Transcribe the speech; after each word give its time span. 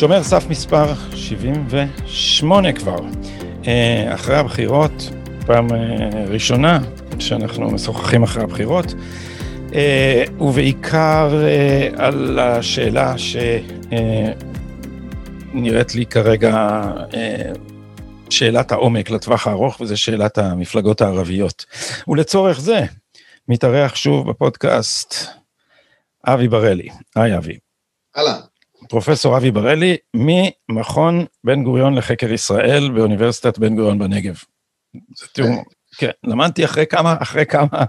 שומר 0.00 0.22
סף 0.22 0.44
מספר 0.50 0.86
78 1.14 2.72
כבר. 2.72 2.98
אה, 3.66 4.14
אחרי 4.14 4.36
הבחירות, 4.36 5.10
פעם 5.46 5.72
אה, 5.72 5.78
ראשונה 6.28 6.78
שאנחנו 7.18 7.70
משוחחים 7.70 8.22
אחרי 8.22 8.42
הבחירות, 8.42 8.94
ובעיקר 10.40 11.34
על 11.96 12.38
השאלה 12.38 13.14
שנראית 15.52 15.94
לי 15.94 16.06
כרגע 16.06 16.82
שאלת 18.30 18.72
העומק 18.72 19.10
לטווח 19.10 19.46
הארוך, 19.46 19.80
וזה 19.80 19.96
שאלת 19.96 20.38
המפלגות 20.38 21.00
הערביות. 21.00 21.64
ולצורך 22.08 22.60
זה, 22.60 22.80
מתארח 23.48 23.94
שוב 23.94 24.30
בפודקאסט 24.30 25.14
אבי 26.26 26.48
בראלי. 26.48 26.88
היי 27.16 27.36
אבי. 27.36 27.58
אהלן. 28.16 28.40
פרופסור 28.88 29.36
אבי 29.36 29.50
בראלי, 29.50 29.96
ממכון 30.14 31.24
בן 31.44 31.64
גוריון 31.64 31.94
לחקר 31.94 32.32
ישראל 32.32 32.90
באוניברסיטת 32.94 33.58
בן 33.58 33.76
גוריון 33.76 33.98
בנגב. 33.98 34.42
זה 35.16 35.26
תיאור, 35.32 35.64
כן, 35.96 36.10
למדתי 36.24 36.64
אחרי 36.64 36.86
כמה, 36.86 37.16
אחרי 37.20 37.46
כמה 37.46 37.84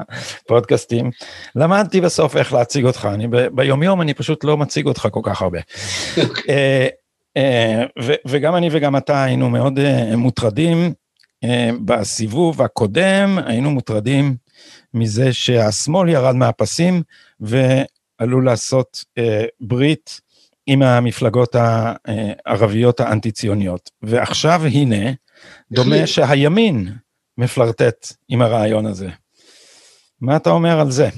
פודקאסטים, 0.47 1.11
למדתי 1.55 2.01
בסוף 2.01 2.37
איך 2.37 2.53
להציג 2.53 2.85
אותך, 2.85 3.09
אני 3.13 3.27
ב, 3.27 3.47
ביומיום 3.47 4.01
אני 4.01 4.13
פשוט 4.13 4.43
לא 4.43 4.57
מציג 4.57 4.85
אותך 4.85 5.07
כל 5.11 5.19
כך 5.23 5.41
הרבה. 5.41 5.59
אה, 6.49 6.87
אה, 7.37 7.83
וגם 8.27 8.55
אני 8.55 8.69
וגם 8.71 8.97
אתה 8.97 9.23
היינו 9.23 9.49
מאוד 9.49 9.79
אה, 9.79 10.15
מוטרדים 10.15 10.93
בסיבוב 11.85 12.61
הקודם, 12.61 13.39
היינו 13.45 13.71
מוטרדים 13.71 14.35
מזה 14.93 15.33
שהשמאל 15.33 16.09
ירד 16.09 16.35
מהפסים 16.35 17.01
ועלול 17.39 18.45
לעשות 18.45 19.03
ברית 19.61 20.21
עם 20.67 20.81
המפלגות 20.81 21.55
הערביות 21.55 22.99
האנטי-ציוניות. 22.99 23.91
ועכשיו 24.01 24.61
הנה, 24.65 25.11
דומה 25.71 26.07
שהימין 26.07 26.93
מפלרטט 27.41 28.13
עם 28.29 28.41
הרעיון 28.41 28.85
הזה. 28.85 29.09
מה 30.21 30.35
אתה 30.35 30.49
אומר 30.49 30.79
על 30.79 30.91
זה? 30.91 31.09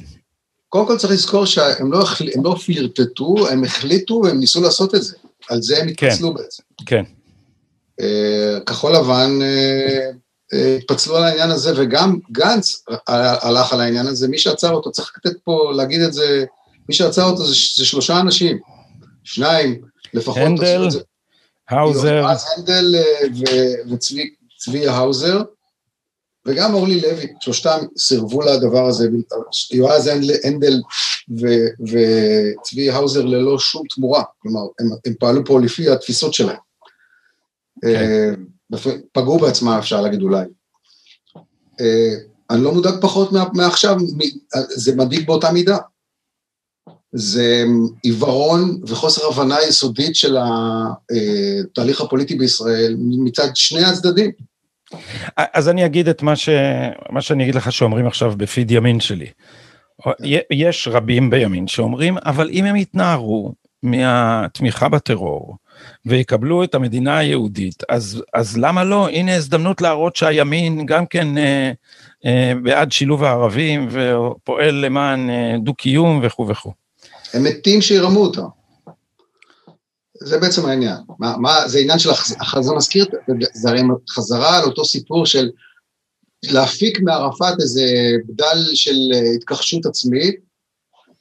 קודם 0.69 0.87
כל 0.87 0.97
צריך 0.97 1.13
לזכור 1.13 1.45
שהם 1.45 1.91
לא, 1.91 2.03
לא 2.43 2.55
פלירטטו, 2.65 3.35
הם 3.51 3.63
החליטו 3.63 4.21
והם 4.23 4.39
ניסו 4.39 4.61
לעשות 4.61 4.95
את 4.95 5.03
זה. 5.03 5.15
על 5.49 5.61
זה 5.61 5.77
הם 5.77 5.93
כן, 5.93 6.07
התפצלו 6.07 6.35
כן, 6.35 6.41
בעצם. 6.41 6.63
כן. 6.85 7.03
Uh, 8.01 8.63
כחול 8.65 8.95
לבן 8.95 9.39
uh, 9.41 10.15
uh, 10.53 10.57
התפצלו 10.77 11.17
על 11.17 11.23
העניין 11.23 11.49
הזה, 11.49 11.73
וגם 11.75 12.19
גנץ 12.31 12.83
הלך 13.07 13.73
על 13.73 13.81
העניין 13.81 14.07
הזה. 14.07 14.27
מי 14.27 14.37
שעצר 14.37 14.71
אותו, 14.71 14.91
צריך 14.91 15.13
לתת 15.17 15.37
פה, 15.43 15.71
להגיד 15.75 16.01
את 16.01 16.13
זה, 16.13 16.45
מי 16.89 16.95
שעצר 16.95 17.23
אותו 17.23 17.45
זה, 17.45 17.53
זה 17.75 17.85
שלושה 17.85 18.19
אנשים. 18.19 18.59
שניים 19.23 19.81
לפחות. 20.13 20.37
הנדל, 20.37 20.87
האוזר. 21.69 22.31
אז 22.31 22.45
הנדל 22.57 22.95
אה, 22.95 23.93
וצבי 23.93 24.87
האוזר, 24.87 25.41
וגם 26.45 26.73
אורלי 26.73 27.01
לוי, 27.01 27.33
שלושתם 27.39 27.77
סירבו 27.97 28.41
לדבר 28.41 28.85
הזה, 28.85 29.09
יועז 29.71 30.09
הנדל 30.43 30.81
וצבי 31.81 32.89
האוזר 32.89 33.25
ללא 33.25 33.59
שום 33.59 33.83
תמורה, 33.95 34.23
כלומר, 34.39 34.61
הם, 34.79 34.89
הם 35.05 35.13
פעלו 35.19 35.45
פה 35.45 35.59
לפי 35.59 35.89
התפיסות 35.89 36.33
שלהם. 36.33 36.55
Okay. 36.55 36.59
כן. 37.81 38.33
אה, 38.73 38.91
פגעו 39.11 39.39
בעצמם, 39.39 39.75
אפשר 39.79 40.01
להגיד 40.01 40.21
אולי. 40.21 40.45
אה, 41.81 42.15
אני 42.49 42.63
לא 42.63 42.73
מודאג 42.73 42.93
פחות 43.01 43.29
מעכשיו, 43.53 43.97
זה 44.69 44.95
מדאיג 44.95 45.27
באותה 45.27 45.51
מידה. 45.51 45.77
זה 47.15 47.63
עיוורון 48.03 48.81
וחוסר 48.87 49.27
הבנה 49.27 49.61
יסודית 49.61 50.15
של 50.15 50.37
התהליך 50.37 52.01
הפוליטי 52.01 52.35
בישראל 52.35 52.95
מצד 52.99 53.47
שני 53.55 53.85
הצדדים. 53.85 54.31
אז 55.37 55.69
אני 55.69 55.85
אגיד 55.85 56.07
את 56.09 56.21
מה, 56.21 56.35
ש... 56.35 56.49
מה 57.09 57.21
שאני 57.21 57.43
אגיד 57.43 57.55
לך 57.55 57.71
שאומרים 57.71 58.07
עכשיו 58.07 58.33
בפיד 58.37 58.71
ימין 58.71 58.99
שלי. 58.99 59.27
יש 60.51 60.87
רבים 60.91 61.29
בימין 61.29 61.67
שאומרים, 61.67 62.17
אבל 62.25 62.49
אם 62.49 62.65
הם 62.65 62.75
יתנערו 62.75 63.53
מהתמיכה 63.83 64.89
בטרור 64.89 65.57
ויקבלו 66.05 66.63
את 66.63 66.75
המדינה 66.75 67.17
היהודית, 67.17 67.83
אז, 67.89 68.23
אז 68.33 68.57
למה 68.57 68.83
לא? 68.83 69.09
הנה 69.09 69.35
הזדמנות 69.35 69.81
להראות 69.81 70.15
שהימין 70.15 70.85
גם 70.85 71.05
כן 71.05 71.37
אה, 71.37 71.71
אה, 72.25 72.53
בעד 72.63 72.91
שילוב 72.91 73.23
הערבים 73.23 73.87
ופועל 73.91 74.75
למען 74.75 75.29
אה, 75.29 75.55
דו-קיום 75.63 76.19
וכו' 76.23 76.47
וכו'. 76.47 76.71
הם 77.33 77.43
מתים 77.43 77.81
שירמו 77.81 78.19
אותם. 78.19 78.41
זה 80.23 80.37
בעצם 80.37 80.65
העניין. 80.65 80.97
מה, 81.19 81.37
מה, 81.37 81.67
זה 81.67 81.79
עניין 81.79 81.99
של, 81.99 82.09
החזון 82.39 82.77
מזכיר, 82.77 83.05
זה 83.53 83.69
הרי 83.69 83.81
חזרה 84.09 84.57
על 84.57 84.63
אותו 84.63 84.85
סיפור 84.85 85.25
של 85.25 85.49
להפיק 86.43 86.99
מערפאת 86.99 87.61
איזה 87.61 87.85
בדל 88.27 88.69
של 88.73 88.95
התכחשות 89.35 89.85
עצמית, 89.85 90.35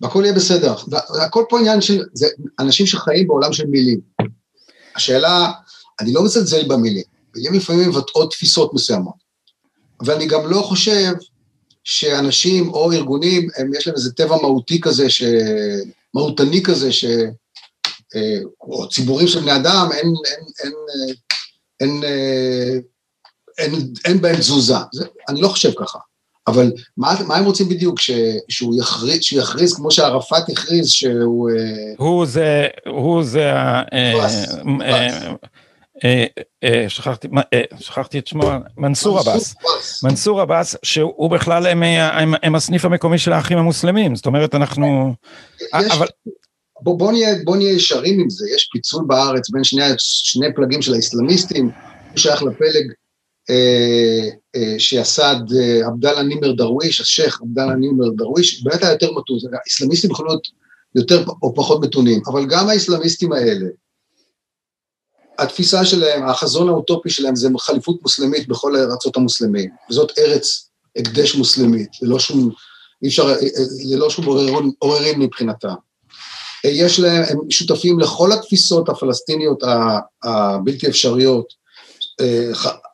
והכל 0.00 0.22
יהיה 0.24 0.34
בסדר. 0.34 0.74
והכל 0.88 1.44
פה 1.48 1.58
עניין 1.58 1.80
של, 1.80 2.02
זה 2.12 2.26
אנשים 2.58 2.86
שחיים 2.86 3.28
בעולם 3.28 3.52
של 3.52 3.66
מילים. 3.66 4.00
השאלה, 4.96 5.52
אני 6.00 6.12
לא 6.12 6.24
מזלזל 6.24 6.68
במילים, 6.68 7.04
מילים 7.36 7.54
לפעמים 7.54 7.88
מבטאות 7.88 8.30
תפיסות 8.30 8.74
מסוימות, 8.74 9.14
אבל 10.00 10.14
אני 10.14 10.26
גם 10.26 10.50
לא 10.50 10.62
חושב 10.62 11.12
שאנשים 11.84 12.68
או 12.68 12.92
ארגונים, 12.92 13.48
הם, 13.56 13.74
יש 13.74 13.86
להם 13.86 13.96
איזה 13.96 14.12
טבע 14.12 14.36
מהותי 14.36 14.80
כזה, 14.80 15.10
ש... 15.10 15.22
מהותני 16.14 16.62
כזה, 16.62 16.92
ש... 16.92 17.04
אה, 18.16 18.38
או 18.60 18.88
ציבורים 18.88 19.28
של 19.28 19.40
בני 19.40 19.56
אדם, 19.56 19.88
אין, 19.92 20.06
אין, 20.06 20.44
אין, 20.64 20.72
אין, 21.80 22.02
אין, 23.58 23.74
אין, 23.74 23.92
אין 24.04 24.20
בהם 24.20 24.36
תזוזה. 24.36 24.74
זה, 24.92 25.04
אני 25.28 25.40
לא 25.40 25.48
חושב 25.48 25.70
ככה. 25.78 25.98
אבל 26.46 26.72
מה, 26.96 27.14
מה 27.26 27.36
הם 27.36 27.44
רוצים 27.44 27.68
בדיוק? 27.68 28.00
ש, 28.00 28.10
שהוא 28.48 28.74
יכריז, 28.80 29.22
שיכריז 29.22 29.74
כמו 29.74 29.90
שערפאת 29.90 30.48
הכריז 30.48 30.88
שהוא... 30.88 31.50
אה, 31.50 31.94
הוא 31.98 32.26
זה, 32.26 32.66
הוא 32.86 33.24
זה. 33.24 33.52
אה, 36.04 36.24
אה, 36.64 36.84
שכחתי, 36.88 37.28
אה, 37.54 37.62
שכחתי 37.80 38.18
את 38.18 38.26
שמו, 38.26 38.50
מנסור 38.76 39.18
עבאס, 39.18 39.54
מנסור 40.02 40.40
עבאס, 40.40 40.76
שהוא 40.82 41.30
בכלל 41.30 41.66
הם, 41.66 41.82
הם, 41.82 42.34
הם 42.42 42.54
הסניף 42.54 42.84
המקומי 42.84 43.18
של 43.18 43.32
האחים 43.32 43.58
המוסלמים, 43.58 44.16
זאת 44.16 44.26
אומרת 44.26 44.54
אנחנו, 44.54 45.14
אבל... 45.74 46.06
בוא, 46.82 46.98
בוא, 46.98 47.12
נהיה, 47.12 47.34
בוא 47.44 47.56
נהיה 47.56 47.72
ישרים 47.72 48.20
עם 48.20 48.30
זה, 48.30 48.48
יש 48.54 48.68
פיצול 48.72 49.04
בארץ 49.06 49.50
בין 49.50 49.64
שני, 49.64 49.82
שני 49.98 50.46
פלגים 50.54 50.82
של 50.82 50.94
האסלאמיסטים, 50.94 51.70
הוא 52.10 52.18
שייך 52.18 52.42
לפלג 52.42 52.92
אה, 53.50 54.28
אה, 54.56 54.74
שיסד 54.78 55.36
אה, 55.56 55.86
עבדאללה 55.86 56.22
נימר 56.22 56.52
דרוויש, 56.52 57.00
השייח' 57.00 57.40
עבדאללה 57.42 57.74
נימר 57.74 58.08
דרוויש, 58.16 58.62
באמת 58.62 58.82
היה 58.82 58.92
יותר 58.92 59.10
מתון, 59.12 59.38
האסלאמיסטים 59.64 60.10
יכולים 60.10 60.28
להיות 60.28 60.48
יותר 60.94 61.24
או 61.42 61.54
פחות 61.54 61.80
מתונים, 61.80 62.20
אבל 62.26 62.46
גם 62.46 62.68
האסלאמיסטים 62.68 63.32
האלה, 63.32 63.66
התפיסה 65.38 65.84
שלהם, 65.84 66.28
החזון 66.28 66.68
האוטופי 66.68 67.10
שלהם 67.10 67.36
זה 67.36 67.48
חליפות 67.58 68.02
מוסלמית 68.02 68.48
בכל 68.48 68.76
הארצות 68.76 69.16
המוסלמים, 69.16 69.70
וזאת 69.90 70.18
ארץ 70.18 70.70
הקדש 70.96 71.34
מוסלמית, 71.34 71.90
ללא 72.02 72.18
שום, 72.18 72.50
אי 73.02 73.08
אפשר, 73.08 73.36
ללא 73.84 74.10
שום 74.10 74.24
עוררין 74.78 75.20
מבחינתם. 75.20 75.74
יש 76.64 77.00
להם, 77.00 77.22
הם 77.28 77.38
שותפים 77.50 78.00
לכל 78.00 78.32
התפיסות 78.32 78.88
הפלסטיניות 78.88 79.62
הבלתי 80.24 80.88
אפשריות, 80.88 81.62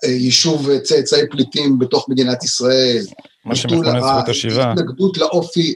יישוב 0.04 0.78
צאצאי 0.78 1.20
פליטים 1.30 1.78
בתוך 1.78 2.08
מדינת 2.08 2.44
ישראל. 2.44 3.04
מה 3.44 3.56
שמכונה 3.56 4.00
זכות 4.00 4.28
השיבה. 4.28 4.72
התנגדות 4.72 5.18
לאופי, 5.18 5.74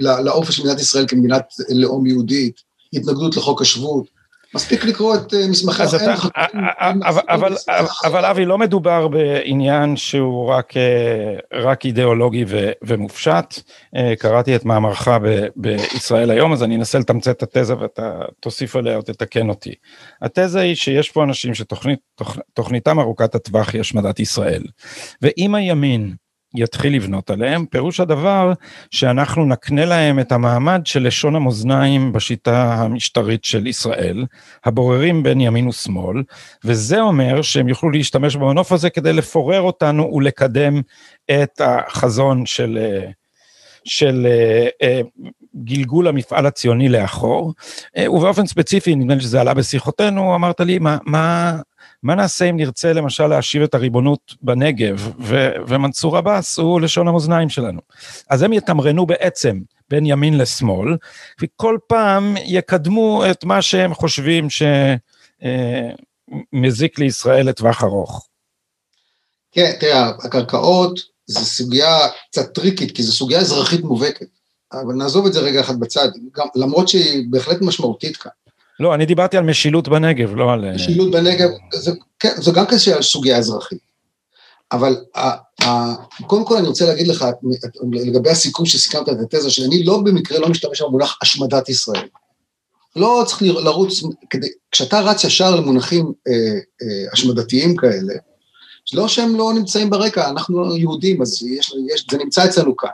לאופי 0.00 0.52
של 0.52 0.62
מדינת 0.62 0.80
ישראל 0.80 1.04
כמדינת 1.08 1.44
לאום 1.68 2.06
יהודית, 2.06 2.60
התנגדות 2.92 3.36
לחוק 3.36 3.62
השבות. 3.62 4.21
מספיק 4.54 4.84
לקרוא 4.84 5.14
את 5.14 5.34
אה, 5.34 5.48
מסמכי 5.50 5.82
החיים. 5.82 6.10
אה, 6.36 6.46
אה, 6.80 7.86
אבל 8.04 8.24
אבי, 8.24 8.44
לא 8.44 8.58
מדובר 8.58 9.08
בעניין 9.08 9.96
שהוא 9.96 10.48
רק, 10.48 10.72
רק 11.52 11.84
אידיאולוגי 11.84 12.44
ומופשט. 12.82 13.54
קראתי 14.18 14.56
את 14.56 14.64
מאמרך 14.64 15.08
בישראל 15.56 16.30
היום, 16.30 16.52
אז 16.52 16.62
אני 16.62 16.76
אנסה 16.76 16.98
לתמצת 16.98 17.42
את 17.42 17.56
התזה 17.56 17.78
ואתה 17.78 18.20
תוסיף 18.40 18.76
עליה 18.76 18.96
או 18.96 19.02
תתקן 19.02 19.48
אותי. 19.48 19.74
התזה 20.22 20.60
היא 20.60 20.74
שיש 20.74 21.10
פה 21.10 21.24
אנשים 21.24 21.52
שתוכניתם 21.54 23.00
ארוכת 23.00 23.34
הטווח 23.34 23.72
היא 23.72 23.80
השמדת 23.80 24.20
ישראל. 24.20 24.62
ואם 25.22 25.54
הימין 25.54 26.14
יתחיל 26.54 26.94
לבנות 26.94 27.30
עליהם, 27.30 27.66
פירוש 27.66 28.00
הדבר 28.00 28.52
שאנחנו 28.90 29.44
נקנה 29.44 29.84
להם 29.84 30.20
את 30.20 30.32
המעמד 30.32 30.80
של 30.84 31.06
לשון 31.06 31.36
המאזניים 31.36 32.12
בשיטה 32.12 32.74
המשטרית 32.74 33.44
של 33.44 33.66
ישראל, 33.66 34.26
הבוררים 34.64 35.22
בין 35.22 35.40
ימין 35.40 35.68
ושמאל, 35.68 36.22
וזה 36.64 37.00
אומר 37.00 37.42
שהם 37.42 37.68
יוכלו 37.68 37.90
להשתמש 37.90 38.36
במנוף 38.36 38.72
הזה 38.72 38.90
כדי 38.90 39.12
לפורר 39.12 39.60
אותנו 39.60 40.14
ולקדם 40.14 40.80
את 41.30 41.60
החזון 41.60 42.46
של, 42.46 42.78
של 43.84 44.26
גלגול 45.56 46.08
המפעל 46.08 46.46
הציוני 46.46 46.88
לאחור, 46.88 47.52
ובאופן 48.08 48.46
ספציפי, 48.46 48.94
נדמה 48.94 49.14
לי 49.14 49.20
שזה 49.20 49.40
עלה 49.40 49.54
בשיחותינו, 49.54 50.34
אמרת 50.34 50.60
לי, 50.60 50.78
מה, 50.78 50.98
מה, 51.06 51.56
מה 52.02 52.14
נעשה 52.14 52.44
אם 52.50 52.56
נרצה 52.56 52.92
למשל 52.92 53.26
להשיב 53.26 53.62
את 53.62 53.74
הריבונות 53.74 54.34
בנגב, 54.42 55.12
ו- 55.20 55.52
ומנסור 55.66 56.16
עבאס 56.16 56.58
הוא 56.58 56.80
לשון 56.80 57.08
המאזניים 57.08 57.48
שלנו. 57.48 57.80
אז 58.30 58.42
הם 58.42 58.52
יתמרנו 58.52 59.06
בעצם 59.06 59.60
בין 59.90 60.06
ימין 60.06 60.38
לשמאל, 60.38 60.96
וכל 61.42 61.78
פעם 61.86 62.34
יקדמו 62.44 63.22
את 63.30 63.44
מה 63.44 63.62
שהם 63.62 63.94
חושבים 63.94 64.48
שמזיק 66.60 66.98
אה, 66.98 67.04
לישראל 67.04 67.48
לטווח 67.48 67.84
ארוך. 67.84 68.28
כן, 69.52 69.72
תראה, 69.80 70.08
הקרקעות 70.08 71.00
זו 71.26 71.40
סוגיה 71.40 71.98
קצת 72.30 72.54
טריקית, 72.54 72.96
כי 72.96 73.02
זו 73.02 73.12
סוגיה 73.12 73.38
אזרחית 73.38 73.80
מובהקת. 73.80 74.26
אבל 74.72 74.94
נעזוב 74.94 75.26
את 75.26 75.32
זה 75.32 75.40
רגע 75.40 75.60
אחד 75.60 75.80
בצד, 75.80 76.08
גם, 76.36 76.46
למרות 76.54 76.88
שהיא 76.88 77.24
בהחלט 77.30 77.58
משמעותית 77.60 78.16
כאן. 78.16 78.30
לא, 78.82 78.94
אני 78.94 79.06
דיברתי 79.06 79.36
על 79.36 79.44
משילות 79.44 79.88
בנגב, 79.88 80.34
לא 80.34 80.52
על... 80.52 80.64
אה, 80.64 80.74
משילות 80.74 81.10
בנגב, 81.10 81.48
זה, 81.74 81.92
כן, 82.18 82.32
זו 82.36 82.52
גם 82.52 82.66
כסף 82.66 83.00
סוגיה 83.00 83.38
אזרחית. 83.38 83.78
אבל 84.72 84.96
ה, 85.14 85.28
ה, 85.64 85.94
קודם 86.26 86.44
כל 86.44 86.56
אני 86.56 86.66
רוצה 86.66 86.86
להגיד 86.86 87.06
לך, 87.06 87.26
לגבי 87.92 88.30
הסיכום 88.30 88.66
שסיכמת 88.66 89.08
את 89.08 89.34
התזה 89.34 89.50
שלי, 89.50 89.66
אני 89.66 89.84
לא 89.84 89.98
במקרה 89.98 90.38
לא 90.38 90.48
משתמש 90.48 90.82
במונח 90.82 91.18
השמדת 91.22 91.68
ישראל. 91.68 92.08
לא 92.96 93.24
צריך 93.26 93.42
לרוץ, 93.42 94.02
כדי, 94.30 94.48
כשאתה 94.70 95.00
רץ 95.00 95.24
ישר 95.24 95.56
למונחים 95.56 96.12
אה, 96.28 96.32
אה, 96.82 97.12
השמדתיים 97.12 97.76
כאלה, 97.76 98.14
לא 98.92 99.08
שהם 99.08 99.36
לא 99.36 99.52
נמצאים 99.54 99.90
ברקע, 99.90 100.30
אנחנו 100.30 100.76
יהודים, 100.76 101.22
אז 101.22 101.42
יש, 101.42 101.74
יש, 101.94 102.06
זה 102.10 102.18
נמצא 102.18 102.44
אצלנו 102.44 102.76
כאן, 102.76 102.90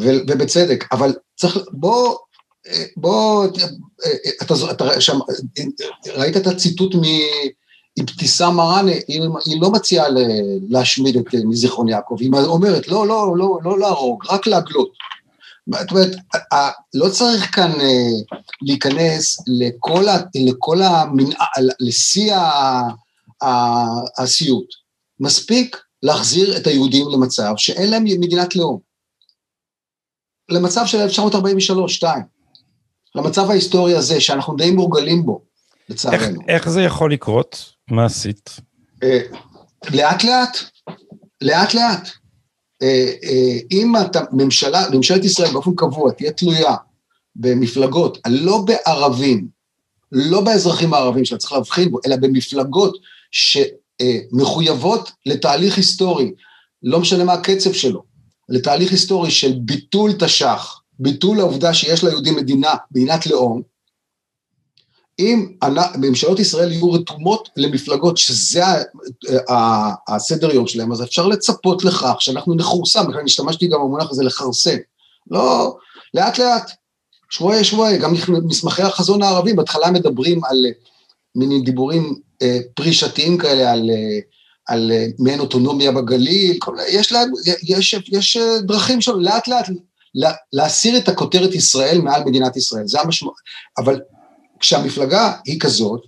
ו, 0.00 0.04
ובצדק, 0.28 0.84
אבל 0.92 1.14
צריך, 1.36 1.58
בוא 1.72 2.16
בוא, 2.96 3.46
אתה, 4.42 4.54
אתה 4.70 5.00
שם, 5.00 5.18
ראית 6.06 6.36
את 6.36 6.46
הציטוט 6.46 6.94
מאבתיסאם 7.98 8.56
מראנה, 8.56 8.92
היא, 9.08 9.22
היא 9.44 9.60
לא 9.60 9.70
מציעה 9.70 10.06
להשמיד 10.68 11.16
את 11.16 11.34
מזיכרון 11.44 11.88
יעקב, 11.88 12.16
היא 12.20 12.30
אומרת, 12.46 12.88
לא, 12.88 13.08
לא, 13.08 13.36
לא, 13.36 13.58
לא 13.64 13.78
להרוג, 13.78 14.24
רק 14.30 14.46
להגלות. 14.46 14.92
זאת 15.66 15.90
אומרת, 15.90 16.16
לא 16.94 17.08
צריך 17.08 17.54
כאן 17.54 17.70
אה, 17.80 18.36
להיכנס 18.62 19.38
לכל, 19.46 20.04
לכל 20.46 20.82
המנהל, 20.82 21.70
לשיא 21.80 22.34
הסיוט. 24.18 24.66
מספיק 25.20 25.76
להחזיר 26.02 26.56
את 26.56 26.66
היהודים 26.66 27.06
למצב 27.12 27.54
שאין 27.56 27.90
להם 27.90 28.04
מדינת 28.04 28.56
לאום. 28.56 28.78
למצב 30.48 30.86
של 30.86 30.98
1943, 30.98 31.96
2. 31.96 32.33
למצב 33.14 33.50
ההיסטורי 33.50 33.94
הזה, 33.94 34.20
שאנחנו 34.20 34.56
די 34.56 34.70
מורגלים 34.70 35.26
בו, 35.26 35.40
לצערנו. 35.88 36.40
איך, 36.40 36.48
איך 36.48 36.68
זה 36.68 36.82
יכול 36.82 37.12
לקרות? 37.12 37.72
מה 37.90 38.04
עשית? 38.04 38.50
אה, 39.02 39.20
לאט 39.90 40.24
לאט, 40.24 40.58
לאט 41.40 41.74
לאט. 41.74 42.08
אה, 42.82 43.12
אה, 43.24 43.58
אם 43.70 43.92
אתה, 43.96 44.20
ממשלה, 44.32 44.84
ממשלת 44.92 45.24
ישראל 45.24 45.52
באופן 45.52 45.74
קבוע 45.76 46.12
תהיה 46.12 46.32
תלויה 46.32 46.74
במפלגות, 47.36 48.18
לא 48.28 48.64
בערבים, 48.66 49.48
לא 50.12 50.40
באזרחים 50.40 50.94
הערבים 50.94 51.24
שאתה 51.24 51.38
צריך 51.38 51.52
להבחין 51.52 51.90
בו, 51.90 51.98
אלא 52.06 52.16
במפלגות 52.16 52.96
שמחויבות 53.30 55.12
לתהליך 55.26 55.76
היסטורי, 55.76 56.32
לא 56.82 57.00
משנה 57.00 57.24
מה 57.24 57.32
הקצב 57.32 57.72
שלו, 57.72 58.02
לתהליך 58.48 58.90
היסטורי 58.90 59.30
של 59.30 59.52
ביטול 59.58 60.12
תש"ח, 60.12 60.80
ביטול 60.98 61.40
העובדה 61.40 61.74
שיש 61.74 62.04
ליהודים 62.04 62.36
מדינה, 62.36 62.74
מדינת 62.90 63.26
לאום, 63.26 63.62
אם 65.18 65.52
ממשלות 65.98 66.38
ישראל 66.40 66.72
יהיו 66.72 66.92
רתומות 66.92 67.48
למפלגות 67.56 68.16
שזה 68.16 68.62
הסדר 70.08 70.54
יום 70.54 70.66
שלהם, 70.66 70.92
אז 70.92 71.02
אפשר 71.02 71.26
לצפות 71.26 71.84
לכך 71.84 72.16
שאנחנו 72.18 72.54
נכורסם, 72.54 73.06
בכלל 73.08 73.22
השתמשתי 73.24 73.66
גם 73.66 73.80
במונח 73.80 74.10
הזה 74.10 74.24
לכרסם. 74.24 74.76
לא, 75.30 75.76
לאט 76.14 76.38
לאט, 76.38 76.70
שבועי 77.30 77.64
שבועי, 77.64 77.98
גם 77.98 78.14
מסמכי 78.44 78.82
החזון 78.82 79.22
הערבי, 79.22 79.52
בהתחלה 79.52 79.90
מדברים 79.90 80.44
על 80.44 80.66
מיני 81.34 81.60
דיבורים 81.60 82.14
אה, 82.42 82.58
פרישתיים 82.74 83.38
כאלה, 83.38 83.72
על, 83.72 83.90
אה, 83.90 84.18
על 84.66 84.92
אה, 84.92 85.06
מעין 85.18 85.40
אוטונומיה 85.40 85.92
בגליל, 85.92 86.56
כל, 86.58 86.76
יש, 86.88 87.12
לה, 87.12 87.20
יש, 87.62 87.94
יש 88.12 88.36
דרכים 88.62 89.00
שם, 89.00 89.20
לאט 89.20 89.48
לאט 89.48 89.68
להסיר 90.52 90.98
את 90.98 91.08
הכותרת 91.08 91.54
ישראל 91.54 92.00
מעל 92.00 92.24
מדינת 92.24 92.56
ישראל, 92.56 92.86
זה 92.86 93.00
המשמעות. 93.00 93.36
אבל 93.78 94.00
כשהמפלגה 94.60 95.32
היא 95.46 95.60
כזאת, 95.60 96.00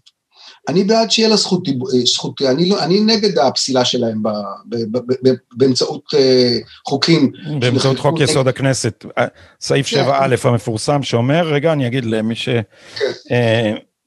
אני 0.68 0.84
בעד 0.84 1.10
שיהיה 1.10 1.28
לה 1.28 1.36
זכות, 1.36 1.68
זכות 2.04 2.42
אני, 2.42 2.68
לא, 2.68 2.84
אני 2.84 3.00
נגד 3.00 3.38
הפסילה 3.38 3.84
שלהם 3.84 4.22
ב, 4.22 4.28
ב, 4.66 4.98
ב, 4.98 4.98
ב, 4.98 5.34
באמצעות 5.56 6.04
uh, 6.14 6.18
חוקים. 6.88 7.32
באמצעות 7.60 7.98
חוק 7.98 8.14
נגד... 8.14 8.28
יסוד 8.28 8.48
הכנסת, 8.48 9.04
סעיף 9.60 9.90
כן. 9.90 10.04
7א 10.08 10.48
המפורסם 10.48 11.02
שאומר, 11.02 11.48
רגע 11.48 11.72
אני 11.72 11.86
אגיד 11.86 12.04
למי 12.04 12.34
ש... 12.34 12.48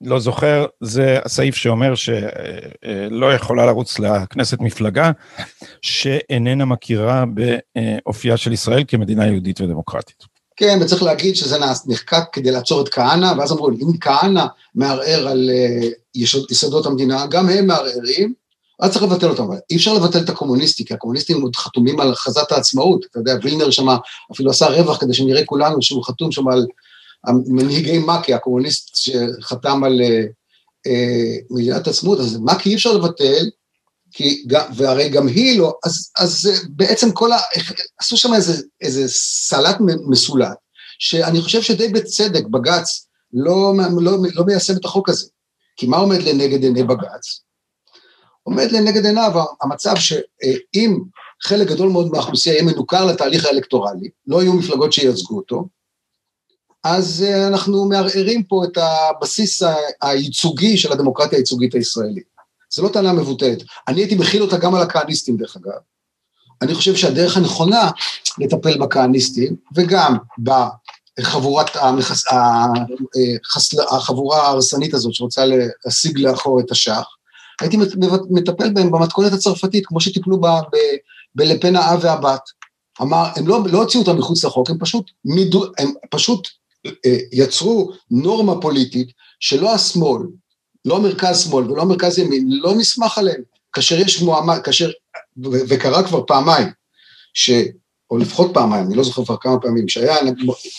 לא 0.02 0.20
זוכר, 0.20 0.66
זה 0.82 1.20
הסעיף 1.26 1.56
שאומר 1.56 1.94
שלא 1.96 3.34
יכולה 3.34 3.66
לרוץ 3.66 4.00
לכנסת 4.00 4.60
מפלגה 4.60 5.12
שאיננה 5.82 6.66
מכירה 6.66 7.24
באופייה 7.26 8.38
של 8.38 8.54
ישראל 8.54 8.84
כמדינה 8.88 9.28
יהודית 9.28 9.62
ודמוקרטית. 9.62 10.24
כן, 10.56 10.80
וצריך 10.82 11.04
להגיד 11.04 11.36
שזה 11.36 11.58
נחקק 11.88 12.24
כדי 12.32 12.52
לעצור 12.52 12.82
את 12.82 12.90
כהנא, 12.90 13.34
ואז 13.38 13.52
אמרו, 13.52 13.70
אם 13.70 13.98
כהנא 14.02 14.46
מערער 14.76 15.28
על 15.28 15.50
אה, 15.54 15.90
יסודות 16.52 16.86
המדינה, 16.86 17.26
גם 17.28 17.50
הם 17.50 17.68
מערערים, 17.68 18.34
אז 18.80 18.92
צריך 18.92 19.04
לבטל 19.04 19.30
אותם. 19.30 19.44
אי 19.70 19.76
אפשר 19.76 19.94
לבטל 19.94 20.20
את 20.20 20.30
הקומוניסטי, 20.30 20.86
כי 20.86 20.94
הקומוניסטים 20.94 21.42
עוד 21.42 21.56
חתומים 21.56 22.00
על 22.00 22.12
הכרזת 22.12 22.52
העצמאות. 22.52 23.06
אתה 23.12 23.20
יודע, 23.20 23.34
וילנר 23.44 23.70
שמה 23.70 23.98
אפילו 24.34 24.52
עשה 24.52 24.66
רווח 24.66 24.98
כדי 25.02 25.14
שנראה 25.14 25.46
כולנו 25.46 25.82
שהוא 25.82 26.04
חתום 26.04 26.32
שם 26.32 26.48
על 26.48 26.66
מנהיגי 27.28 27.98
מק"י, 27.98 28.34
הקומוניסט 28.34 28.96
שחתם 28.96 29.84
על 29.84 30.02
אה, 30.02 30.24
אה, 30.88 31.36
מדינת 31.50 31.88
עצמאות, 31.88 32.20
אז 32.20 32.38
מק"י 32.42 32.70
אי 32.70 32.76
אפשר 32.76 32.94
לבטל, 32.94 33.50
כי, 34.12 34.46
והרי 34.76 35.10
גם 35.10 35.28
היא 35.28 35.60
לא, 35.60 35.74
אז, 35.86 36.12
אז 36.20 36.50
בעצם 36.70 37.12
כל 37.12 37.32
ה... 37.32 37.38
עשו 38.00 38.18
שם 38.18 38.34
איזה, 38.34 38.64
איזה 38.82 39.04
סלט 39.08 39.78
מסולט, 40.08 40.58
שאני 41.00 41.42
חושב 41.42 41.62
שדי 41.62 41.88
בצדק 41.88 42.46
בג"ץ 42.46 43.08
לא, 43.34 43.74
לא, 44.02 44.18
לא 44.34 44.46
מיישם 44.46 44.74
את 44.76 44.86
החוק 44.86 45.10
הזה. 45.10 45.28
כי 45.76 45.88
מה 45.88 45.98
עומד 45.98 46.22
לנגד 46.22 46.64
עיני 46.64 46.84
בג"ץ? 46.84 47.44
עומד 48.44 48.72
לנגד 48.72 49.06
עיניו 49.06 49.32
המצב 49.62 49.96
שאם 49.96 51.00
חלק 51.44 51.68
גדול 51.68 51.90
מאוד 51.90 52.12
מהאוכלוסייה 52.12 52.54
יהיה 52.54 52.64
מנוכר 52.64 53.06
לתהליך 53.06 53.46
האלקטורלי, 53.46 54.10
לא 54.28 54.42
יהיו 54.42 54.54
מפלגות 54.54 54.94
שייצגו 54.94 55.38
אותו, 55.38 55.66
אז 56.90 57.26
אה, 57.28 57.48
אנחנו 57.48 57.86
מערערים 57.86 58.44
פה 58.44 58.64
את 58.64 58.78
הבסיס 58.78 59.62
הייצוגי 60.02 60.78
של 60.78 60.92
הדמוקרטיה 60.92 61.38
הייצוגית 61.38 61.76
הישראלית. 61.76 62.24
זו 62.74 62.84
לא 62.84 62.90
טענה 62.90 63.14
מבוטלת. 63.14 63.64
אני 63.88 64.02
הייתי 64.02 64.16
מכיל 64.16 64.42
אותה 64.42 64.58
גם 64.58 64.76
על 64.76 64.82
הכהניסטים, 64.82 65.38
דרך 65.38 65.58
אגב. 65.58 65.80
אני 66.62 66.74
חושב 66.74 66.96
שהדרך 66.96 67.38
הנכונה 67.38 67.92
לטפל 68.38 68.78
בכהניסטים, 68.78 69.56
וגם 69.76 70.18
בחבורת 71.20 71.76
המחס... 71.76 72.24
החסל... 72.28 73.78
החבורה 73.92 74.42
ההרסנית 74.42 74.94
הזאת 74.94 75.14
שרוצה 75.14 75.44
להשיג 75.86 76.20
לאחור 76.20 76.60
את 76.60 76.72
השח, 76.72 77.06
הייתי 77.62 77.78
מטפל 78.30 78.74
בהם 78.74 78.92
במתכונת 78.92 79.34
הצרפתית, 79.34 79.86
כמו 79.86 80.02
שטיפלו 80.02 80.42
ב... 80.42 80.46
ב... 80.46 80.78
בלפן 81.36 81.76
האב 81.76 82.00
והבת. 82.02 82.42
אמר, 83.02 83.26
הם 83.36 83.48
לא, 83.48 83.60
לא 83.72 83.78
הוציאו 83.78 84.04
אותם 84.04 84.18
מחוץ 84.18 84.44
לחוק, 84.44 84.70
הם 84.70 84.78
פשוט, 84.80 85.12
מידו, 85.26 85.66
הם 85.78 85.94
פשוט 86.10 86.48
אה, 86.48 86.59
יצרו 87.32 87.92
נורמה 88.12 88.62
פוליטית 88.62 89.12
שלא 89.40 89.74
השמאל, 89.74 90.22
לא 90.86 90.98
המרכז 90.98 91.44
שמאל 91.44 91.72
ולא 91.72 91.82
המרכז 91.82 92.20
ימין, 92.20 92.48
לא 92.50 92.76
נסמך 92.76 93.18
עליהם. 93.18 93.42
כאשר 93.74 94.00
יש 94.00 94.22
מועמד, 94.22 94.60
כאשר, 94.64 94.90
וקרה 95.44 96.04
כבר 96.08 96.24
פעמיים, 96.28 96.68
ש... 97.34 97.52
או 98.12 98.18
לפחות 98.18 98.52
פעמיים, 98.54 98.86
אני 98.86 98.96
לא 98.96 99.04
זוכר 99.04 99.26
כבר 99.26 99.38
כמה 99.42 99.60
פעמים, 99.60 99.88
שהיה 99.88 100.16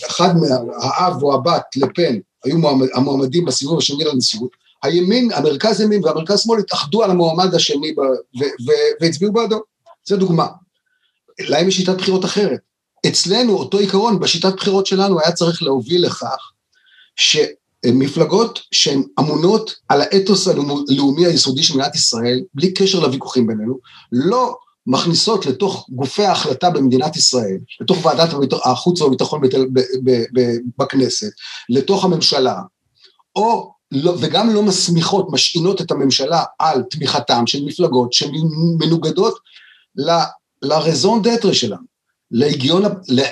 אחד 0.07 0.35
מהאב 0.37 1.23
או 1.23 1.35
הבת 1.35 1.63
לפן, 1.77 2.19
היו 2.45 2.59
מועמד, 2.59 2.87
המועמדים 2.95 3.45
בסיבוב 3.45 3.79
השני 3.79 4.05
לנשיאות, 4.05 4.51
הימין, 4.83 5.33
המרכז 5.33 5.81
ימין 5.81 6.05
והמרכז 6.05 6.41
שמאל 6.41 6.59
התאחדו 6.59 7.03
על 7.03 7.11
המועמד 7.11 7.55
השני 7.55 7.95
והצביעו 9.01 9.33
בעדו. 9.33 9.61
זו 10.09 10.17
דוגמה. 10.17 10.47
להם 11.41 11.69
יש 11.69 11.77
שיטת 11.77 11.95
בחירות 11.95 12.25
אחרת. 12.25 12.61
אצלנו, 13.07 13.53
אותו 13.57 13.79
עיקרון, 13.79 14.21
בשיטת 14.21 14.55
בחירות 14.55 14.87
שלנו 14.87 15.21
היה 15.21 15.33
צריך 15.33 15.63
להוביל 15.63 16.07
לכך 16.07 16.51
שמפלגות 17.17 18.61
שהן 18.71 19.03
אמונות 19.21 19.75
על 19.89 20.01
האתוס 20.01 20.49
הלאומי 20.49 21.27
היסודי 21.27 21.63
של 21.63 21.75
מדינת 21.75 21.95
ישראל, 21.95 22.41
בלי 22.55 22.75
קשר 22.75 23.01
לוויכוחים 23.01 23.47
בינינו, 23.47 23.79
לא 24.13 24.57
מכניסות 24.87 25.47
לתוך 25.47 25.87
גופי 25.91 26.25
ההחלטה 26.25 26.71
במדינת 26.71 27.17
ישראל, 27.17 27.59
לתוך 27.81 28.05
ועדת 28.05 28.29
החוץ 28.65 29.01
והביטחון 29.01 29.41
בכנסת, 30.79 31.31
לתוך 31.69 32.05
הממשלה, 32.05 32.61
או, 33.37 33.73
לא, 33.93 34.15
וגם 34.21 34.55
לא 34.55 34.63
מסמיכות, 34.63 35.27
משעינות 35.31 35.81
את 35.81 35.91
הממשלה 35.91 36.45
על 36.59 36.83
תמיכתם 36.91 37.47
של 37.47 37.65
מפלגות 37.65 38.13
שמנוגדות 38.13 39.39
לרזון 40.63 41.23
דטרה 41.23 41.55
שלנו, 41.55 41.90
להיגיון, 42.31 42.83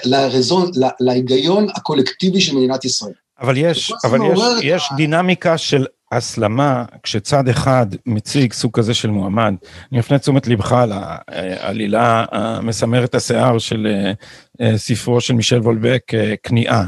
לרזון, 0.05 0.71
להיגיון 1.01 1.67
הקולקטיבי 1.75 2.41
של 2.41 2.57
מדינת 2.57 2.85
ישראל. 2.85 3.13
אבל 3.41 3.57
יש, 3.57 3.93
אבל 4.05 4.19
יש, 4.33 4.41
יש 4.63 4.89
דינמיקה 4.97 5.59
של 5.59 5.87
הסלמה, 6.13 6.85
כשצד 7.03 7.49
אחד 7.49 7.87
מציג 8.07 8.53
סוג 8.53 8.73
כזה 8.73 8.95
של 8.95 9.11
מועמד, 9.11 9.55
אני 9.93 10.01
אפנה 10.01 10.19
תשומת 10.19 10.47
לבך 10.47 10.73
על 10.73 10.93
העלילה 10.93 12.25
המסמרת 12.31 13.15
השיער 13.15 13.59
של 13.59 13.87
אה, 13.87 14.13
אה, 14.61 14.79
ספרו 14.79 15.21
של 15.21 15.35
מישל 15.35 15.59
וולבק, 15.59 16.15
אה, 16.15 16.35
כניעה, 16.43 16.85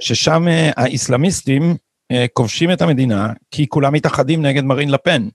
ששם 0.00 0.46
האיסלאמיסטים 0.76 1.76
כובשים 2.32 2.72
את 2.72 2.82
המדינה 2.82 3.32
כי 3.50 3.68
כולם 3.68 3.92
מתאחדים 3.92 4.46
נגד 4.46 4.64
מרין 4.64 4.90
לפן. 4.90 5.28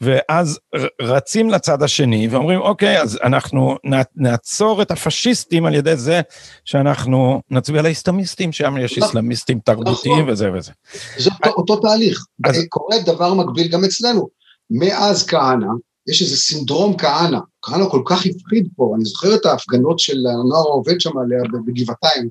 ואז 0.00 0.58
רצים 1.02 1.50
לצד 1.50 1.82
השני 1.82 2.28
ואומרים, 2.28 2.60
אוקיי, 2.60 3.02
אז 3.02 3.18
אנחנו 3.22 3.76
נעצור 4.16 4.82
את 4.82 4.90
הפשיסטים 4.90 5.66
על 5.66 5.74
ידי 5.74 5.96
זה 5.96 6.20
שאנחנו 6.64 7.42
נצביע 7.50 7.82
לאיסלאמיסטים, 7.82 8.52
שם 8.52 8.76
יש 8.80 8.92
נכון. 8.92 9.08
איסלאמיסטים 9.08 9.58
תרבותיים 9.58 10.18
נכון. 10.18 10.32
וזה 10.32 10.52
וזה. 10.52 10.72
זה 11.18 11.30
אותו 11.46 11.76
תהליך. 11.76 12.24
קורה 12.68 12.96
דבר 13.06 13.34
מקביל 13.34 13.68
גם 13.68 13.84
אצלנו. 13.84 14.28
מאז 14.70 15.26
כהנא, 15.26 15.66
יש 16.08 16.22
איזה 16.22 16.36
סינדרום 16.36 16.96
כהנא, 16.96 17.38
כהנא 17.62 17.84
כל 17.90 18.02
כך 18.04 18.26
הפחיד 18.26 18.68
פה, 18.76 18.92
אני 18.96 19.04
זוכר 19.04 19.34
את 19.34 19.46
ההפגנות 19.46 19.98
של 19.98 20.26
הנוער 20.26 20.66
העובד 20.66 21.00
שם 21.00 21.18
עליה 21.18 21.42
בגבעתיים, 21.66 22.28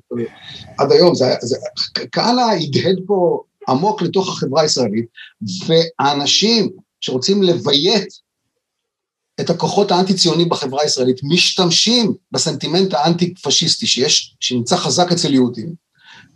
עד 0.78 0.92
היום, 0.92 1.12
כהנא 2.12 2.40
הדהד 2.40 2.98
פה 3.06 3.42
עמוק 3.68 4.02
לתוך 4.02 4.28
החברה 4.28 4.62
הישראלית, 4.62 5.06
והאנשים, 5.66 6.70
שרוצים 7.00 7.42
לביית 7.42 8.08
את 9.40 9.50
הכוחות 9.50 9.90
האנטי-ציונים 9.90 10.48
בחברה 10.48 10.82
הישראלית, 10.82 11.20
משתמשים 11.22 12.14
בסנטימנט 12.32 12.94
האנטי-פשיסטי 12.94 13.86
שיש, 13.86 14.36
שנמצא 14.40 14.76
חזק 14.76 15.12
אצל 15.12 15.34
יהודים, 15.34 15.74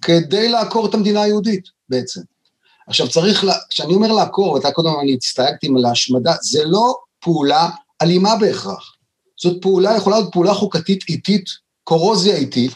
כדי 0.03 0.49
לעקור 0.49 0.87
את 0.87 0.95
המדינה 0.95 1.23
היהודית 1.23 1.65
בעצם. 1.89 2.21
עכשיו 2.87 3.09
צריך, 3.09 3.45
כשאני 3.69 3.95
אומר 3.95 4.13
לעקור, 4.13 4.53
ואתה 4.53 4.71
קודם 4.71 4.91
אני 5.03 5.17
הסתייגתי 5.23 5.67
עם 5.67 5.77
להשמדה, 5.77 6.35
זה 6.43 6.65
לא 6.65 6.95
פעולה 7.21 7.71
אלימה 8.03 8.37
בהכרח. 8.37 8.97
זאת 9.41 9.63
פעולה, 9.63 9.97
יכולה 9.97 10.17
להיות 10.17 10.33
פעולה 10.33 10.55
חוקתית 10.55 11.05
איטית, 11.09 11.45
קורוזיה 11.85 12.37
איטית, 12.37 12.73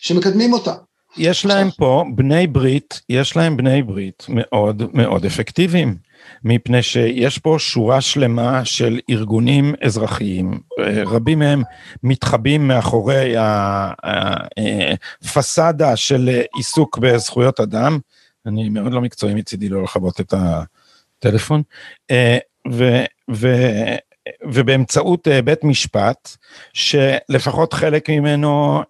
שמקדמים 0.00 0.52
אותה. 0.52 0.74
יש 1.16 1.46
להם 1.46 1.70
פה 1.70 2.04
בני 2.14 2.46
ברית, 2.46 3.00
יש 3.08 3.36
להם 3.36 3.56
בני 3.56 3.82
ברית 3.82 4.26
מאוד 4.28 4.82
מאוד 4.94 5.24
אפקטיביים. 5.24 5.96
מפני 6.44 6.82
שיש 6.82 7.38
פה 7.38 7.56
שורה 7.58 8.00
שלמה 8.00 8.64
של 8.64 9.00
ארגונים 9.10 9.74
אזרחיים, 9.82 10.60
רבים 11.06 11.38
מהם 11.38 11.62
מתחבאים 12.02 12.68
מאחורי 12.68 13.34
הפסאדה 15.22 15.96
של 15.96 16.40
עיסוק 16.56 16.98
בזכויות 16.98 17.60
אדם, 17.60 17.98
אני 18.46 18.68
מאוד 18.68 18.92
לא 18.92 19.00
מקצועי 19.00 19.34
מצידי 19.34 19.68
לא 19.68 19.82
לכבות 19.82 20.20
את 20.20 20.34
הטלפון, 20.36 21.62
ו, 22.72 23.04
ו, 23.30 23.56
ובאמצעות 24.44 25.28
בית 25.44 25.64
משפט, 25.64 26.36
שלפחות 26.72 27.72
חלק 27.72 28.10
ממנו 28.10 28.82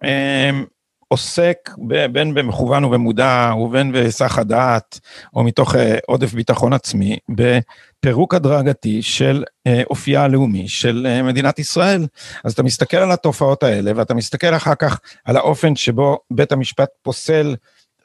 עוסק 1.11 1.69
בין 2.11 2.33
במכוון 2.33 2.85
ובמודע 2.85 3.51
ובין 3.59 3.91
בהיסח 3.91 4.37
הדעת 4.39 4.99
או 5.35 5.43
מתוך 5.43 5.75
אה, 5.75 5.97
עודף 6.07 6.33
ביטחון 6.33 6.73
עצמי 6.73 7.17
בפירוק 7.29 8.33
הדרגתי 8.33 9.01
של 9.01 9.43
אה, 9.67 9.81
אופייה 9.89 10.23
הלאומי 10.23 10.67
של 10.67 11.07
אה, 11.09 11.23
מדינת 11.23 11.59
ישראל. 11.59 12.07
אז 12.43 12.53
אתה 12.53 12.63
מסתכל 12.63 12.97
על 12.97 13.11
התופעות 13.11 13.63
האלה 13.63 13.91
ואתה 13.95 14.13
מסתכל 14.13 14.55
אחר 14.55 14.75
כך 14.75 14.99
על 15.25 15.37
האופן 15.37 15.75
שבו 15.75 16.19
בית 16.31 16.51
המשפט 16.51 16.89
פוסל 17.01 17.55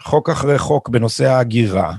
חוק 0.02 0.30
אחרי 0.30 0.58
חוק 0.58 0.88
בנושא 0.88 1.24
ההגירה, 1.24 1.92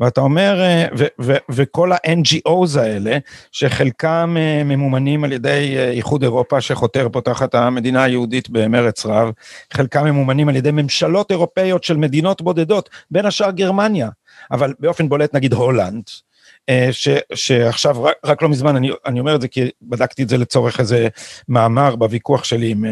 ואתה 0.00 0.20
אומר, 0.20 0.60
אה, 0.60 0.86
ו, 0.98 1.04
ו, 1.20 1.32
וכל 1.48 1.92
ה-NGOs 1.92 2.78
האלה, 2.78 3.18
שחלקם 3.52 4.36
אה, 4.38 4.64
ממומנים 4.64 5.24
על 5.24 5.32
ידי 5.32 5.74
אה, 5.76 5.90
איחוד 5.90 6.22
אירופה 6.22 6.60
שחותר 6.60 7.08
פה 7.12 7.20
תחת 7.20 7.54
המדינה 7.54 8.02
היהודית 8.02 8.50
במרץ 8.50 9.06
רב, 9.06 9.30
חלקם 9.72 10.04
ממומנים 10.04 10.48
על 10.48 10.56
ידי 10.56 10.70
ממשלות 10.70 11.30
אירופאיות 11.30 11.84
של 11.84 11.96
מדינות 11.96 12.42
בודדות, 12.42 12.90
בין 13.10 13.26
השאר 13.26 13.50
גרמניה, 13.50 14.08
אבל 14.50 14.74
באופן 14.78 15.08
בולט 15.08 15.34
נגיד 15.34 15.52
הולנד, 15.52 16.02
ש, 16.90 17.08
שעכשיו 17.34 18.02
רק, 18.02 18.16
רק 18.24 18.42
לא 18.42 18.48
מזמן, 18.48 18.76
אני, 18.76 18.90
אני 19.06 19.20
אומר 19.20 19.34
את 19.34 19.40
זה 19.40 19.48
כי 19.48 19.70
בדקתי 19.82 20.22
את 20.22 20.28
זה 20.28 20.38
לצורך 20.38 20.80
איזה 20.80 21.08
מאמר 21.48 21.96
בוויכוח 21.96 22.44
שלי 22.44 22.70
עם 22.70 22.84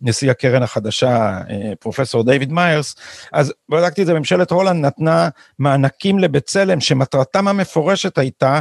נשיא 0.00 0.30
הקרן 0.30 0.62
החדשה, 0.62 1.40
אה, 1.50 1.72
פרופסור 1.80 2.24
דיוויד 2.24 2.52
מיירס, 2.52 2.96
אז 3.32 3.52
בדקתי 3.68 4.02
את 4.02 4.06
זה, 4.06 4.14
ממשלת 4.14 4.50
הולנד 4.50 4.86
נתנה 4.86 5.28
מענקים 5.58 6.18
לבצלם 6.18 6.80
שמטרתם 6.80 7.48
המפורשת 7.48 8.18
הייתה 8.18 8.60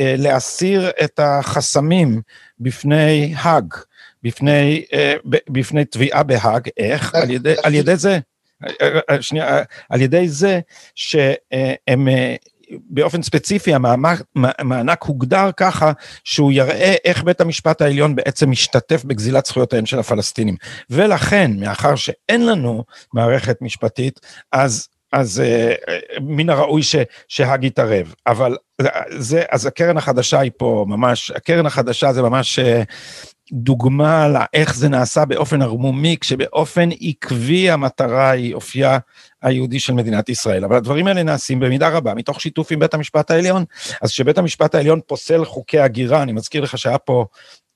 אה, 0.00 0.14
להסיר 0.18 0.90
את 1.04 1.20
החסמים 1.22 2.20
בפני 2.60 3.34
האג, 3.36 3.74
בפני, 4.22 4.84
אה, 4.92 5.14
בפני 5.48 5.84
תביעה 5.84 6.22
בהאג, 6.22 6.68
איך? 6.76 7.14
על 7.14 7.30
ידי, 7.30 7.54
על 7.62 7.74
ידי 7.74 7.96
זה, 7.96 8.18
שנייה, 9.20 9.62
על 9.88 10.00
ידי 10.00 10.28
זה 10.28 10.60
שהם 10.94 12.08
באופן 12.70 13.22
ספציפי 13.22 13.72
המענק 14.34 15.02
הוגדר 15.02 15.50
ככה 15.56 15.92
שהוא 16.24 16.52
יראה 16.52 16.94
איך 17.04 17.24
בית 17.24 17.40
המשפט 17.40 17.82
העליון 17.82 18.14
בעצם 18.14 18.50
משתתף 18.50 19.04
בגזילת 19.04 19.46
זכויותיהם 19.46 19.86
של 19.86 19.98
הפלסטינים. 19.98 20.56
ולכן, 20.90 21.50
מאחר 21.58 21.94
שאין 21.94 22.46
לנו 22.46 22.84
מערכת 23.14 23.62
משפטית, 23.62 24.20
אז 24.52 24.88
אז 25.12 25.42
uh, 25.44 26.20
מן 26.20 26.50
הראוי 26.50 26.82
שהאג 27.28 27.64
יתערב, 27.64 28.14
אבל 28.26 28.56
זה, 29.18 29.42
אז 29.50 29.66
הקרן 29.66 29.96
החדשה 29.96 30.40
היא 30.40 30.50
פה 30.56 30.84
ממש, 30.88 31.30
הקרן 31.30 31.66
החדשה 31.66 32.12
זה 32.12 32.22
ממש 32.22 32.58
uh, 32.58 32.62
דוגמה 33.52 34.28
לאיך 34.28 34.74
זה 34.74 34.88
נעשה 34.88 35.24
באופן 35.24 35.62
ערמומי, 35.62 36.16
כשבאופן 36.20 36.88
עקבי 37.00 37.70
המטרה 37.70 38.30
היא 38.30 38.54
אופייה 38.54 38.98
היהודי 39.42 39.80
של 39.80 39.92
מדינת 39.92 40.28
ישראל. 40.28 40.64
אבל 40.64 40.76
הדברים 40.76 41.06
האלה 41.06 41.22
נעשים 41.22 41.60
במידה 41.60 41.88
רבה 41.88 42.14
מתוך 42.14 42.40
שיתוף 42.40 42.72
עם 42.72 42.78
בית 42.78 42.94
המשפט 42.94 43.30
העליון. 43.30 43.64
אז 44.02 44.10
כשבית 44.10 44.38
המשפט 44.38 44.74
העליון 44.74 45.00
פוסל 45.06 45.44
חוקי 45.44 45.78
הגירה, 45.78 46.22
אני 46.22 46.32
מזכיר 46.32 46.62
לך 46.62 46.78
שהיה 46.78 46.98
פה... 46.98 47.24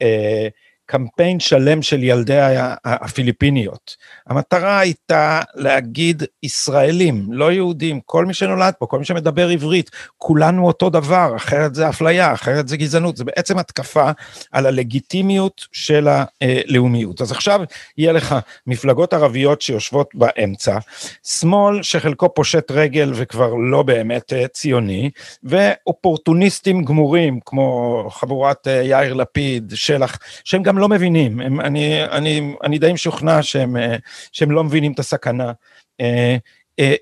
אה, 0.02 0.48
קמפיין 0.90 1.40
שלם 1.40 1.82
של 1.82 2.02
ילדי 2.02 2.38
הפיליפיניות. 2.84 3.96
המטרה 4.26 4.78
הייתה 4.78 5.40
להגיד 5.54 6.22
ישראלים, 6.42 7.26
לא 7.30 7.52
יהודים, 7.52 8.00
כל 8.06 8.26
מי 8.26 8.34
שנולד 8.34 8.74
פה, 8.78 8.86
כל 8.86 8.98
מי 8.98 9.04
שמדבר 9.04 9.48
עברית, 9.48 9.90
כולנו 10.18 10.66
אותו 10.66 10.90
דבר, 10.90 11.32
אחרת 11.36 11.74
זה 11.74 11.88
אפליה, 11.88 12.32
אחרת 12.32 12.68
זה 12.68 12.76
גזענות, 12.76 13.16
זה 13.16 13.24
בעצם 13.24 13.58
התקפה 13.58 14.10
על 14.52 14.66
הלגיטימיות 14.66 15.66
של 15.72 16.08
הלאומיות. 16.40 17.20
אז 17.20 17.32
עכשיו 17.32 17.60
יהיה 17.98 18.12
לך 18.12 18.34
מפלגות 18.66 19.12
ערביות 19.12 19.62
שיושבות 19.62 20.10
באמצע, 20.14 20.78
שמאל 21.24 21.82
שחלקו 21.82 22.34
פושט 22.34 22.70
רגל 22.70 23.12
וכבר 23.14 23.54
לא 23.54 23.82
באמת 23.82 24.32
אה, 24.32 24.48
ציוני, 24.48 25.10
ואופורטוניסטים 25.44 26.84
גמורים 26.84 27.40
כמו 27.44 28.04
חבורת 28.10 28.68
אה, 28.68 28.72
יאיר 28.72 29.14
לפיד, 29.14 29.72
שלח, 29.74 30.18
שהם 30.44 30.62
גם 30.62 30.77
לא 30.78 30.88
מבינים, 30.88 31.40
הם, 31.40 31.60
אני, 31.60 32.04
אני, 32.04 32.54
אני 32.64 32.78
די 32.78 32.92
משוכנע 32.92 33.42
שהם, 33.42 33.76
אה, 33.76 33.96
שהם 34.32 34.50
לא 34.50 34.64
מבינים 34.64 34.92
את 34.92 34.98
הסכנה. 34.98 35.52
אה, 36.00 36.36
אה, 36.78 36.94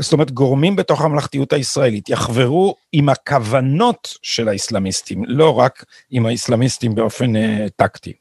זאת 0.00 0.12
אומרת, 0.12 0.30
גורמים 0.30 0.76
בתוך 0.76 1.00
הממלכתיות 1.00 1.52
הישראלית 1.52 2.08
יחברו 2.08 2.76
עם 2.92 3.08
הכוונות 3.08 4.18
של 4.22 4.48
האסלאמיסטים, 4.48 5.24
לא 5.26 5.58
רק 5.58 5.84
עם 6.10 6.26
האסלאמיסטים 6.26 6.94
באופן 6.94 7.32
טקטי. 7.76 8.12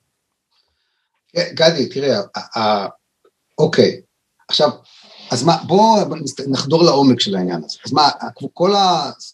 גדי, 1.36 1.90
תראה, 1.90 2.20
אוקיי, 3.58 4.02
עכשיו, 4.48 4.70
אז 5.32 5.44
מה, 5.44 5.58
בואו 5.68 5.96
נחדור 6.48 6.84
לעומק 6.84 7.20
של 7.20 7.36
העניין 7.36 7.62
הזה. 7.66 7.78
אז 7.86 7.94
מה, 7.94 8.10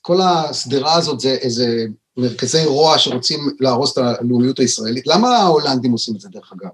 כל 0.02 0.22
השדרה 0.22 0.94
הזאת 0.96 1.20
זה 1.20 1.30
איזה 1.30 1.86
מרכזי 2.18 2.66
רוע 2.66 2.98
שרוצים 2.98 3.40
להרוס 3.60 3.94
את 3.94 3.98
הלאומיות 3.98 4.60
הישראלית. 4.60 5.08
למה 5.08 5.38
ההולנדים 5.38 5.92
עושים 5.92 6.16
את 6.16 6.22
זה 6.22 6.30
דרך 6.30 6.54
אגב? 6.54 6.70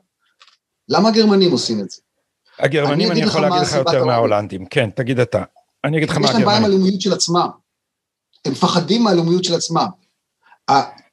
למה 0.89 1.09
הגרמנים 1.09 1.51
עושים 1.51 1.79
את 1.79 1.89
זה? 1.89 2.01
הגרמנים, 2.59 3.11
אני, 3.11 3.21
אני 3.21 3.29
יכול 3.29 3.41
להגיד 3.41 3.61
לך 3.61 3.73
יותר 3.73 4.05
מההולנדים. 4.05 4.65
כן, 4.65 4.89
תגיד 4.95 5.19
אתה. 5.19 5.43
אני 5.83 5.97
אגיד 5.97 6.09
לך 6.09 6.17
מה 6.17 6.29
הגרמנים. 6.29 6.41
יש 6.41 6.45
להם 6.45 6.45
בעיה 6.45 6.57
עם 6.57 6.65
הלאומיות 6.65 7.01
של 7.01 7.13
עצמם. 7.13 7.47
הם 8.45 8.51
מפחדים 8.51 9.03
מהלאומיות 9.03 9.43
של 9.43 9.55
עצמם. 9.55 9.87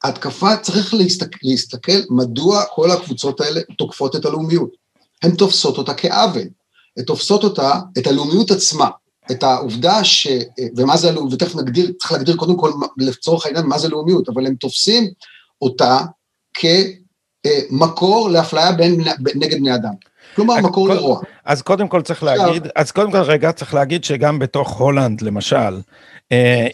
ההתקפה, 0.03 0.57
צריך 0.57 0.93
להסתכל, 0.93 1.39
להסתכל 1.43 1.99
מדוע 2.09 2.63
כל 2.73 2.91
הקבוצות 2.91 3.41
האלה 3.41 3.61
תוקפות 3.77 4.15
את 4.15 4.25
הלאומיות. 4.25 4.71
הן 5.23 5.35
תופסות 5.35 5.77
אותה 5.77 5.93
כעוול. 5.93 6.47
הן 6.97 7.03
תופסות 7.03 7.43
אותה, 7.43 7.79
את 7.97 8.07
הלאומיות 8.07 8.51
עצמה. 8.51 8.89
את 9.31 9.43
העובדה 9.43 10.03
ש... 10.03 10.27
ומה 10.77 10.97
זה 10.97 11.09
הלאומיות, 11.09 11.33
ותכף 11.33 11.55
נגדיר, 11.55 11.91
צריך 11.99 12.11
להגדיר 12.11 12.35
קודם 12.35 12.57
כל 12.57 12.71
לצורך 12.97 13.45
העניין 13.45 13.65
מה 13.65 13.77
זה 13.77 13.89
לאומיות, 13.89 14.29
אבל 14.29 14.47
הם 14.47 14.55
תופסים 14.55 15.07
אותה 15.61 15.99
כמקור 16.53 18.29
לאפליה 18.29 18.71
בין, 18.71 19.01
נגד 19.35 19.57
בני 19.57 19.75
אדם. 19.75 19.93
כלומר, 20.35 20.55
מקור 20.61 20.89
לרוע. 20.89 21.21
אז 21.45 21.61
קודם 21.61 21.87
כל 21.87 22.01
צריך 22.01 22.23
להגיד, 22.23 22.67
אז 22.75 22.91
קודם 22.91 23.11
כל 23.11 23.17
רגע 23.17 23.51
צריך 23.51 23.73
להגיד 23.73 24.03
שגם 24.03 24.39
בתוך 24.39 24.77
הולנד, 24.77 25.21
למשל, 25.21 25.81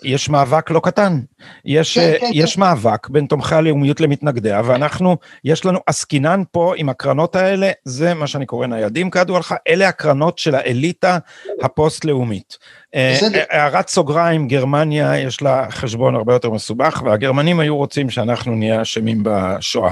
יש 0.04 0.30
מאבק 0.30 0.72
לא 0.72 0.82
קטן. 0.84 1.20
יש, 1.66 1.98
כן, 1.98 2.14
כן, 2.20 2.30
יש 2.34 2.56
כן. 2.56 2.62
מאבק 2.62 3.10
בין 3.10 3.26
תומכי 3.26 3.56
הלאומיות 3.56 4.02
למתנגדיה, 4.02 4.62
ואנחנו, 4.66 5.18
יש 5.44 5.66
לנו 5.66 5.80
עסקינן 5.88 6.44
פה 6.52 6.74
עם 6.78 6.90
הקרנות 6.90 7.36
האלה, 7.36 7.72
זה 7.86 8.14
מה 8.14 8.28
שאני 8.28 8.46
קורא 8.46 8.68
ניידים 8.68 9.12
כידוע 9.12 9.40
לך, 9.40 9.56
אלה 9.68 9.88
הקרנות 9.88 10.40
של 10.40 10.56
האליטה 10.56 11.18
הפוסט-לאומית. 11.62 12.58
אה, 12.96 13.18
הערת 13.50 13.88
סוגריים, 13.88 14.48
גרמניה 14.48 15.20
יש 15.20 15.42
לה 15.42 15.72
חשבון 15.72 16.16
הרבה 16.16 16.34
יותר 16.34 16.50
מסובך, 16.50 17.02
והגרמנים 17.06 17.60
היו 17.60 17.78
רוצים 17.78 18.10
שאנחנו 18.10 18.56
נהיה 18.56 18.82
אשמים 18.82 19.22
בשואה, 19.24 19.92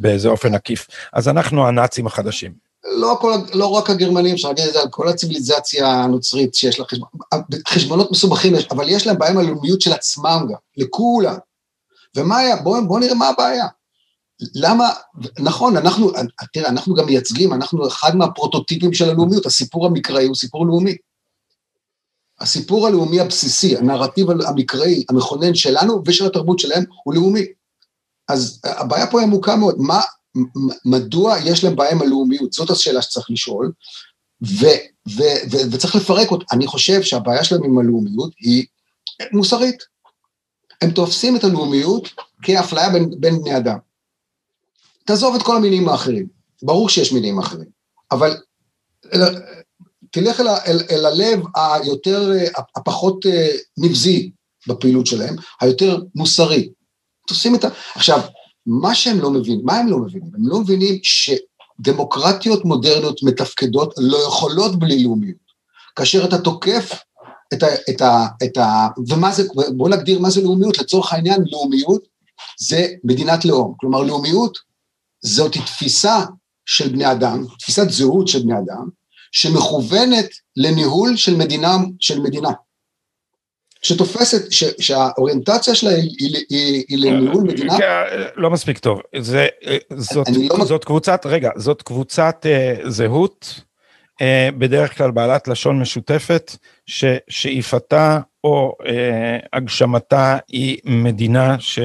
באיזה 0.00 0.28
אופן 0.28 0.54
עקיף. 0.54 0.86
אז 1.12 1.28
אנחנו 1.28 1.68
הנאצים 1.68 2.06
החדשים. 2.06 2.69
לא, 2.90 3.18
כל, 3.20 3.34
לא 3.54 3.66
רק 3.66 3.90
הגרמנים, 3.90 4.34
אפשר 4.34 4.48
להגיד 4.48 4.64
את 4.64 4.72
זה 4.72 4.80
על 4.80 4.88
כל 4.90 5.08
הציוויליזציה 5.08 5.88
הנוצרית 5.88 6.54
שיש 6.54 6.78
לה 6.78 6.84
חשבון, 6.84 7.08
חשבונות 7.68 8.10
מסובכים, 8.10 8.54
אבל 8.70 8.88
יש 8.88 9.06
להם 9.06 9.18
בעיה 9.18 9.32
עם 9.32 9.38
הלאומיות 9.38 9.80
של 9.80 9.92
עצמם 9.92 10.46
גם, 10.48 10.56
לכולם. 10.76 11.36
ומה 12.16 12.38
היה? 12.38 12.56
בואו 12.56 12.88
בוא 12.88 13.00
נראה 13.00 13.14
מה 13.14 13.28
הבעיה. 13.28 13.66
למה, 14.54 14.90
נכון, 15.38 15.76
אנחנו, 15.76 16.10
תראה, 16.52 16.68
אנחנו 16.68 16.94
גם 16.94 17.06
מייצגים, 17.06 17.52
אנחנו 17.52 17.88
אחד 17.88 18.16
מהפרוטוטיפים 18.16 18.94
של 18.94 19.10
הלאומיות, 19.10 19.46
הסיפור 19.46 19.86
המקראי 19.86 20.26
הוא 20.26 20.34
סיפור 20.34 20.66
לאומי. 20.66 20.96
הסיפור 22.40 22.86
הלאומי 22.86 23.20
הבסיסי, 23.20 23.76
הנרטיב 23.76 24.30
המקראי, 24.30 25.04
המכונן 25.08 25.54
שלנו 25.54 26.02
ושל 26.06 26.26
התרבות 26.26 26.58
שלהם, 26.58 26.84
הוא 27.04 27.14
לאומי. 27.14 27.44
אז 28.28 28.60
הבעיה 28.64 29.06
פה 29.06 29.20
היא 29.20 29.26
עמוקה 29.26 29.56
מאוד, 29.56 29.74
מה, 29.78 30.00
מדוע 30.84 31.36
יש 31.44 31.64
להם 31.64 31.76
בעיה 31.76 31.90
עם 31.90 32.02
הלאומיות? 32.02 32.52
זאת 32.52 32.70
השאלה 32.70 33.02
שצריך 33.02 33.30
לשאול, 33.30 33.72
ו, 34.42 34.66
ו, 35.08 35.22
ו, 35.50 35.56
וצריך 35.72 35.94
לפרק 35.94 36.30
אותה. 36.30 36.44
אני 36.52 36.66
חושב 36.66 37.02
שהבעיה 37.02 37.44
שלהם 37.44 37.64
עם 37.64 37.78
הלאומיות 37.78 38.32
היא 38.40 38.66
מוסרית. 39.32 39.82
הם 40.82 40.90
תופסים 40.90 41.36
את 41.36 41.44
הלאומיות 41.44 42.08
כאפליה 42.42 42.90
בין, 42.90 43.10
בין 43.20 43.42
בני 43.42 43.56
אדם. 43.56 43.78
תעזוב 45.04 45.34
את 45.34 45.42
כל 45.42 45.56
המינים 45.56 45.88
האחרים, 45.88 46.26
ברור 46.62 46.88
שיש 46.88 47.12
מינים 47.12 47.38
אחרים, 47.38 47.68
אבל 48.12 48.36
תלך 50.10 50.40
אל, 50.40 50.48
אל, 50.48 50.78
אל 50.90 51.06
הלב 51.06 51.42
היותר, 51.56 52.30
הפחות 52.76 53.26
אה, 53.26 53.48
נבזי 53.78 54.30
בפעילות 54.66 55.06
שלהם, 55.06 55.36
היותר 55.60 55.98
מוסרי. 56.14 56.70
תופסים 57.26 57.54
את 57.54 57.64
ה... 57.64 57.68
עכשיו, 57.94 58.20
מה 58.70 58.94
שהם 58.94 59.20
לא 59.20 59.30
מבינים, 59.30 59.60
מה 59.64 59.76
הם 59.76 59.88
לא 59.88 59.98
מבינים? 59.98 60.30
הם 60.34 60.48
לא 60.48 60.60
מבינים 60.60 60.98
שדמוקרטיות 61.02 62.64
מודרניות 62.64 63.22
מתפקדות 63.22 63.94
לא 63.98 64.18
יכולות 64.26 64.78
בלי 64.78 65.04
לאומיות. 65.04 65.50
כאשר 65.96 66.24
אתה 66.24 66.38
תוקף 66.38 67.02
את 67.54 67.62
ה... 67.62 67.66
את 67.90 68.00
ה, 68.00 68.26
את 68.44 68.56
ה 68.56 68.88
ומה 69.08 69.32
זה, 69.32 69.42
בואו 69.76 69.88
נגדיר 69.88 70.18
מה 70.18 70.30
זה 70.30 70.42
לאומיות, 70.42 70.78
לצורך 70.78 71.12
העניין 71.12 71.42
לאומיות 71.52 72.08
זה 72.60 72.86
מדינת 73.04 73.44
לאום, 73.44 73.74
כלומר 73.76 74.02
לאומיות 74.02 74.58
זאת 75.22 75.52
תפיסה 75.52 76.24
של 76.66 76.88
בני 76.88 77.12
אדם, 77.12 77.44
תפיסת 77.58 77.90
זהות 77.90 78.28
של 78.28 78.42
בני 78.42 78.58
אדם, 78.58 78.88
שמכוונת 79.32 80.28
לניהול 80.56 81.16
של 81.16 81.36
מדינה, 81.36 81.76
של 82.00 82.20
מדינה. 82.20 82.50
שתופסת, 83.82 84.52
ש, 84.52 84.64
שהאוריינטציה 84.78 85.74
שלה 85.74 85.90
היא, 85.90 86.10
היא, 86.18 86.44
היא, 86.48 86.84
היא 86.88 86.98
לניהול 86.98 87.44
מדינה. 87.44 87.78
כן, 87.78 88.02
לא 88.36 88.50
מספיק 88.50 88.78
טוב, 88.78 89.00
זה, 89.20 89.46
זאת, 89.96 90.26
לא 90.58 90.64
זאת 90.64 90.84
קבוצת, 90.84 91.26
רגע, 91.26 91.50
זאת 91.56 91.82
קבוצת 91.82 92.46
uh, 92.46 92.88
זהות, 92.88 93.60
uh, 94.12 94.24
בדרך 94.58 94.96
כלל 94.98 95.10
בעלת 95.10 95.48
לשון 95.48 95.80
משותפת, 95.80 96.56
ששאיפתה 96.86 98.20
או 98.44 98.76
אה, 98.86 99.38
הגשמתה 99.52 100.38
היא 100.48 100.78
מדינה 100.84 101.56
ש, 101.58 101.78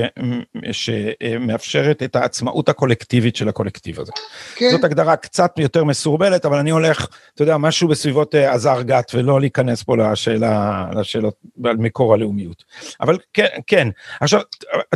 שמאפשרת 0.71 2.03
את 2.03 2.15
העצמאות 2.15 2.69
הקולקטיבית 2.69 3.35
של 3.35 3.49
הקולקטיב 3.49 3.99
הזה. 3.99 4.11
כן. 4.55 4.69
זאת 4.71 4.83
הגדרה 4.83 5.15
קצת 5.15 5.59
יותר 5.59 5.83
מסורבלת, 5.83 6.45
אבל 6.45 6.57
אני 6.57 6.69
הולך, 6.69 7.07
אתה 7.33 7.43
יודע, 7.43 7.57
משהו 7.57 7.87
בסביבות 7.87 8.35
אה, 8.35 8.53
עזר 8.53 8.81
גת, 8.81 9.11
ולא 9.13 9.39
להיכנס 9.39 9.83
פה 9.83 9.97
לשאלה, 9.97 10.85
לשאלות 10.95 11.35
על 11.65 11.77
מקור 11.77 12.13
הלאומיות. 12.13 12.63
אבל 13.01 13.17
כן, 13.33 13.47
כן. 13.67 13.87
עכשיו, 14.21 14.41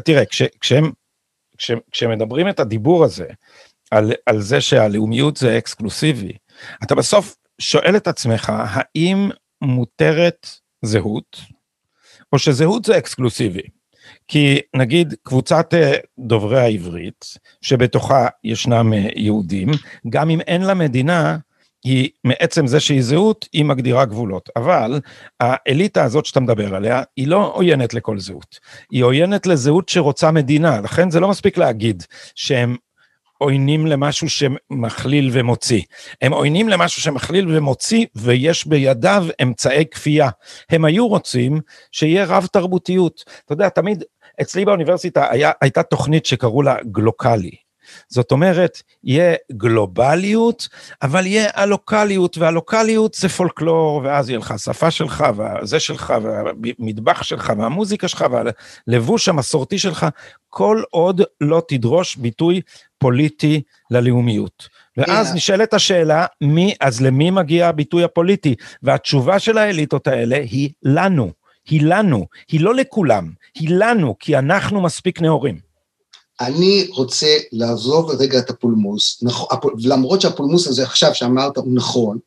תראה, 0.04 0.26
כש, 0.26 0.42
כשהם, 0.62 0.92
כש, 1.58 1.72
כשהם 1.92 2.12
מדברים 2.12 2.50
את 2.50 2.60
הדיבור 2.60 3.04
הזה, 3.04 3.28
על, 3.92 4.12
על 4.26 4.42
זה 4.42 4.62
שהלאומיות 4.62 5.38
זה 5.38 5.58
אקסקלוסיבי, 5.58 6.34
אתה 6.84 6.96
בסוף 6.96 7.36
שואל 7.60 7.96
את 7.96 8.08
עצמך, 8.08 8.54
האם 8.56 9.30
מותרת 9.62 10.48
זהות, 10.82 11.42
או 12.34 12.40
שזהות 12.40 12.86
זה 12.86 12.98
אקסקלוסיבי. 12.98 13.62
כי 14.28 14.60
נגיד 14.76 15.14
קבוצת 15.24 15.74
אה, 15.74 15.94
דוברי 16.20 16.60
העברית, 16.60 17.26
שבתוכה 17.62 18.28
ישנם 18.44 18.94
אה, 18.94 19.08
יהודים, 19.16 19.70
גם 20.10 20.30
אם 20.30 20.42
אין 20.42 20.62
לה 20.62 20.74
מדינה, 20.74 21.38
היא 21.84 22.10
מעצם 22.24 22.68
זה 22.68 22.80
שהיא 22.80 23.02
זהות, 23.02 23.48
היא 23.54 23.66
מגדירה 23.66 24.06
גבולות. 24.06 24.50
אבל 24.56 25.00
האליטה 25.40 26.04
הזאת 26.04 26.26
שאתה 26.26 26.40
מדבר 26.40 26.76
עליה, 26.76 27.04
היא 27.16 27.28
לא 27.28 27.52
עוינת 27.56 27.94
לכל 27.94 28.20
זהות. 28.20 28.60
היא 28.92 29.04
עוינת 29.04 29.46
לזהות 29.46 29.90
שרוצה 29.90 30.32
מדינה, 30.32 30.82
לכן 30.82 31.12
זה 31.12 31.20
לא 31.20 31.30
מספיק 31.30 31.58
להגיד 31.58 32.04
שהם 32.36 32.76
עוינים 33.40 33.88
למשהו 33.88 34.30
שמכליל 34.30 35.30
ומוציא. 35.34 35.82
הם 36.22 36.34
עוינים 36.34 36.70
למשהו 36.70 37.02
שמכליל 37.02 37.58
ומוציא, 37.58 38.06
ויש 38.16 38.68
בידיו 38.68 39.26
אמצעי 39.42 39.86
כפייה. 39.86 40.30
הם 40.70 40.86
היו 40.86 41.08
רוצים 41.08 41.62
שיהיה 41.92 42.26
רב 42.26 42.48
תרבותיות. 42.52 43.24
אתה 43.46 43.54
יודע, 43.54 43.70
תמיד, 43.70 44.04
אצלי 44.42 44.66
באוניברסיטה 44.66 45.32
היה, 45.32 45.52
הייתה 45.62 45.84
תוכנית 45.84 46.26
שקראו 46.26 46.62
לה 46.62 46.76
גלוקלי. 46.92 47.52
זאת 48.10 48.32
אומרת, 48.32 48.82
יהיה 49.04 49.36
גלובליות, 49.52 50.68
אבל 51.02 51.26
יהיה 51.26 51.50
הלוקליות, 51.54 52.38
והלוקליות 52.38 53.14
זה 53.14 53.30
פולקלור, 53.30 54.02
ואז 54.04 54.30
יהיה 54.30 54.40
לך 54.40 54.52
השפה 54.52 54.92
שלך, 54.92 55.26
וזה 55.38 55.80
שלך, 55.80 56.14
והמטבח 56.24 57.24
שלך, 57.24 57.54
והמוזיקה 57.58 58.08
שלך, 58.08 58.26
והלבוש 58.88 59.30
המסורתי 59.30 59.80
שלך, 59.80 60.06
כל 60.50 60.82
עוד 60.90 61.22
לא 61.42 61.62
תדרוש 61.68 62.16
ביטוי 62.16 62.62
פוליטי 63.00 63.62
ללאומיות. 63.92 64.68
ואז 64.98 65.32
yeah. 65.32 65.36
נשאלת 65.36 65.74
השאלה, 65.74 66.26
מי, 66.42 66.74
אז 66.82 67.02
למי 67.02 67.32
מגיע 67.32 67.68
הביטוי 67.68 68.04
הפוליטי? 68.04 68.56
והתשובה 68.84 69.40
של 69.40 69.58
האליטות 69.58 70.08
האלה 70.08 70.36
היא 70.36 70.70
לנו, 70.84 71.32
היא 71.70 71.82
לנו, 71.84 72.26
היא 72.52 72.62
לא 72.62 72.76
לכולם, 72.76 73.32
היא 73.56 73.70
לנו, 73.72 74.16
כי 74.20 74.38
אנחנו 74.38 74.82
מספיק 74.82 75.22
נאורים. 75.22 75.60
אני 76.42 76.88
רוצה 76.90 77.38
לעזוב 77.52 78.12
רגע 78.22 78.40
את 78.40 78.50
הפולמוס, 78.50 79.24
למרות 79.84 80.22
שהפולמוס 80.22 80.68
הזה 80.68 80.84
עכשיו 80.84 81.16
שאמרת 81.16 81.58
הוא 81.58 81.76
נכון, 81.76 82.18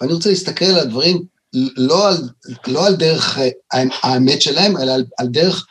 ואני 0.00 0.12
רוצה 0.12 0.28
להסתכל 0.28 0.64
על 0.64 0.78
הדברים 0.78 1.22
לא 1.76 2.08
על, 2.08 2.16
לא 2.66 2.86
על 2.86 2.96
דרך 2.96 3.38
האמת 4.02 4.42
שלהם, 4.42 4.76
אלא 4.76 4.92
על, 4.92 5.04
על 5.18 5.26
דרך 5.26 5.66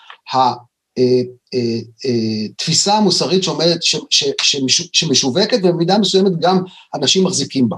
אה, 0.97 1.21
אה, 1.53 1.79
אה, 2.05 2.97
המוסרית 2.97 3.43
שעומדת, 3.43 3.83
ש, 3.83 3.95
ש, 4.09 4.23
ש, 4.41 4.89
שמשווקת 4.93 5.59
ובמידה 5.63 5.97
מסוימת 5.97 6.31
גם 6.39 6.63
אנשים 6.95 7.23
מחזיקים 7.23 7.69
בה. 7.69 7.77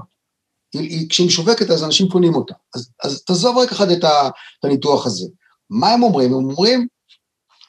כשהיא 1.08 1.26
משווקת 1.26 1.70
אז 1.70 1.84
אנשים 1.84 2.08
קונים 2.08 2.34
אותה. 2.34 2.54
אז, 2.74 2.90
אז 3.04 3.22
תעזוב 3.22 3.58
רק 3.58 3.72
אחד 3.72 3.90
את, 3.90 4.04
ה, 4.04 4.28
את 4.60 4.64
הניתוח 4.64 5.06
הזה. 5.06 5.26
מה 5.70 5.92
הם 5.92 6.02
אומרים? 6.02 6.34
הם 6.34 6.34
אומרים, 6.34 6.86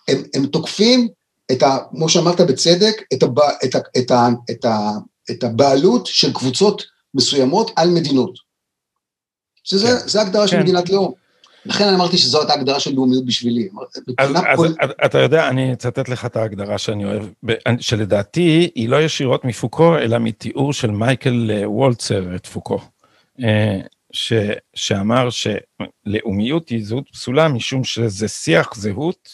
הם, 0.08 0.24
הם 0.34 0.46
תוקפים 0.46 1.08
את 1.52 1.64
ה... 1.64 1.78
כמו 1.90 2.10
שאמרת 2.10 2.42
בצדק, 2.42 3.02
את, 3.14 3.24
הב, 3.24 3.40
את, 3.40 3.76
ה, 3.76 3.80
את, 3.98 4.12
ה, 4.12 4.28
את, 4.52 4.66
ה, 4.66 4.90
את 5.32 5.44
הבעלות 5.44 6.06
של 6.06 6.34
קבוצות 6.34 6.84
מסוימות 7.14 7.72
על 7.76 7.90
מדינות. 7.90 8.32
שזה, 9.64 9.88
כן. 10.14 10.20
הגדרה 10.20 10.42
כן. 10.42 10.48
של 10.48 10.60
מדינת 10.60 10.90
לאום. 10.90 11.14
לכן 11.66 11.88
אני 11.88 11.96
אמרתי 11.96 12.18
שזאת 12.18 12.50
ההגדרה 12.50 12.80
של 12.80 12.94
לאומיות 12.94 13.26
בשבילי. 13.26 13.70
אז, 14.18 14.32
אז 14.36 14.56
פול... 14.56 14.76
אתה 15.06 15.18
יודע, 15.20 15.48
אני 15.50 15.74
אצטט 15.74 16.10
לך 16.10 16.26
את 16.26 16.36
ההגדרה 16.36 16.78
שאני 16.78 17.06
אוהב, 17.06 17.26
שלדעתי 17.80 18.70
היא 18.76 18.90
לא 18.90 19.02
ישירות 19.02 19.46
מפוקו, 19.46 19.98
אלא 19.98 20.18
מתיאור 20.18 20.74
של 20.74 20.92
מייקל 20.92 21.52
אה, 21.54 21.70
וולצר 21.70 22.36
את 22.36 22.46
פוקו, 22.48 22.80
אה, 23.44 23.80
ש, 24.12 24.34
שאמר 24.74 25.30
שלאומיות 25.30 26.70
היא 26.70 26.86
זהות 26.86 27.10
פסולה 27.12 27.48
משום 27.48 27.84
שזה 27.84 28.28
שיח 28.28 28.76
זהות 28.76 29.30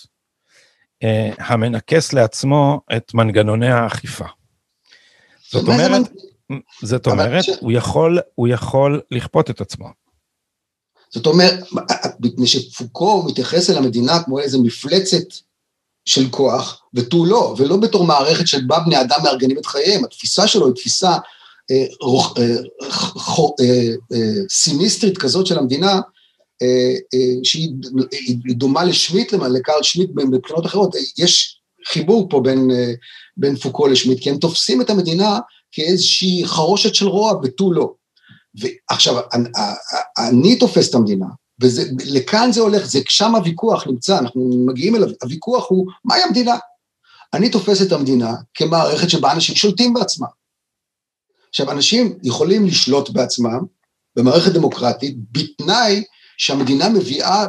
אה, 1.03 1.29
המנכס 1.37 2.13
לעצמו 2.13 2.81
את 2.97 3.13
מנגנוני 3.13 3.71
האכיפה. 3.71 4.25
זאת 5.51 5.67
אומרת, 5.67 6.01
זאת 6.81 7.07
אומרת, 7.07 7.45
הוא 8.35 8.47
יכול 8.47 9.01
לכפות 9.11 9.49
את 9.49 9.61
עצמו. 9.61 10.04
זאת 11.15 11.25
אומרת, 11.25 11.59
מפני 12.19 12.47
שפוקו 12.47 13.23
מתייחס 13.23 13.69
אל 13.69 13.77
המדינה 13.77 14.23
כמו 14.23 14.39
איזה 14.39 14.57
מפלצת 14.57 15.23
של 16.05 16.29
כוח, 16.29 16.81
ותו 16.93 17.25
לא, 17.25 17.55
ולא 17.57 17.77
בתור 17.77 18.05
מערכת 18.05 18.47
שבה 18.47 18.79
בני 18.79 19.01
אדם 19.01 19.19
מארגנים 19.23 19.57
את 19.57 19.65
חייהם, 19.65 20.05
התפיסה 20.05 20.47
שלו 20.47 20.65
היא 20.65 20.75
תפיסה 20.75 21.17
אה, 21.71 21.85
אה, 22.37 22.55
אה, 24.13 24.33
סיניסטרית 24.49 25.17
כזאת 25.17 25.47
של 25.47 25.57
המדינה, 25.57 25.99
שהיא 27.43 27.69
דומה 28.55 28.83
לשמיט, 28.83 29.33
לקארל 29.33 29.83
שמיט 29.83 30.09
מבחינות 30.15 30.65
אחרות, 30.65 30.95
יש 31.17 31.59
חיבור 31.87 32.27
פה 32.29 32.39
בין, 32.39 32.71
בין 33.37 33.55
פוקו 33.55 33.87
לשמיט, 33.87 34.19
כי 34.19 34.29
הם 34.29 34.37
תופסים 34.37 34.81
את 34.81 34.89
המדינה 34.89 35.39
כאיזושהי 35.71 36.41
חרושת 36.45 36.95
של 36.95 37.07
רוע 37.07 37.39
ותו 37.43 37.73
לא. 37.73 37.93
ועכשיו, 38.59 39.15
אני 40.17 40.59
תופס 40.59 40.89
את 40.89 40.95
המדינה, 40.95 41.25
ולכאן 41.59 42.51
זה 42.51 42.61
הולך, 42.61 42.85
זה 42.85 42.99
שם 43.09 43.35
הוויכוח 43.35 43.87
נמצא, 43.87 44.19
אנחנו 44.19 44.65
מגיעים 44.67 44.95
אליו, 44.95 45.07
הוויכוח 45.23 45.65
הוא, 45.69 45.87
מהי 46.05 46.23
המדינה? 46.23 46.55
אני 47.33 47.49
תופס 47.49 47.81
את 47.81 47.91
המדינה 47.91 48.33
כמערכת 48.53 49.09
שבה 49.09 49.31
אנשים 49.31 49.55
שולטים 49.55 49.93
בעצמם. 49.93 50.27
עכשיו, 51.49 51.71
אנשים 51.71 52.17
יכולים 52.23 52.65
לשלוט 52.65 53.09
בעצמם 53.09 53.59
במערכת 54.15 54.51
דמוקרטית, 54.51 55.15
בתנאי 55.31 56.03
שהמדינה 56.37 56.89
מביאה 56.89 57.45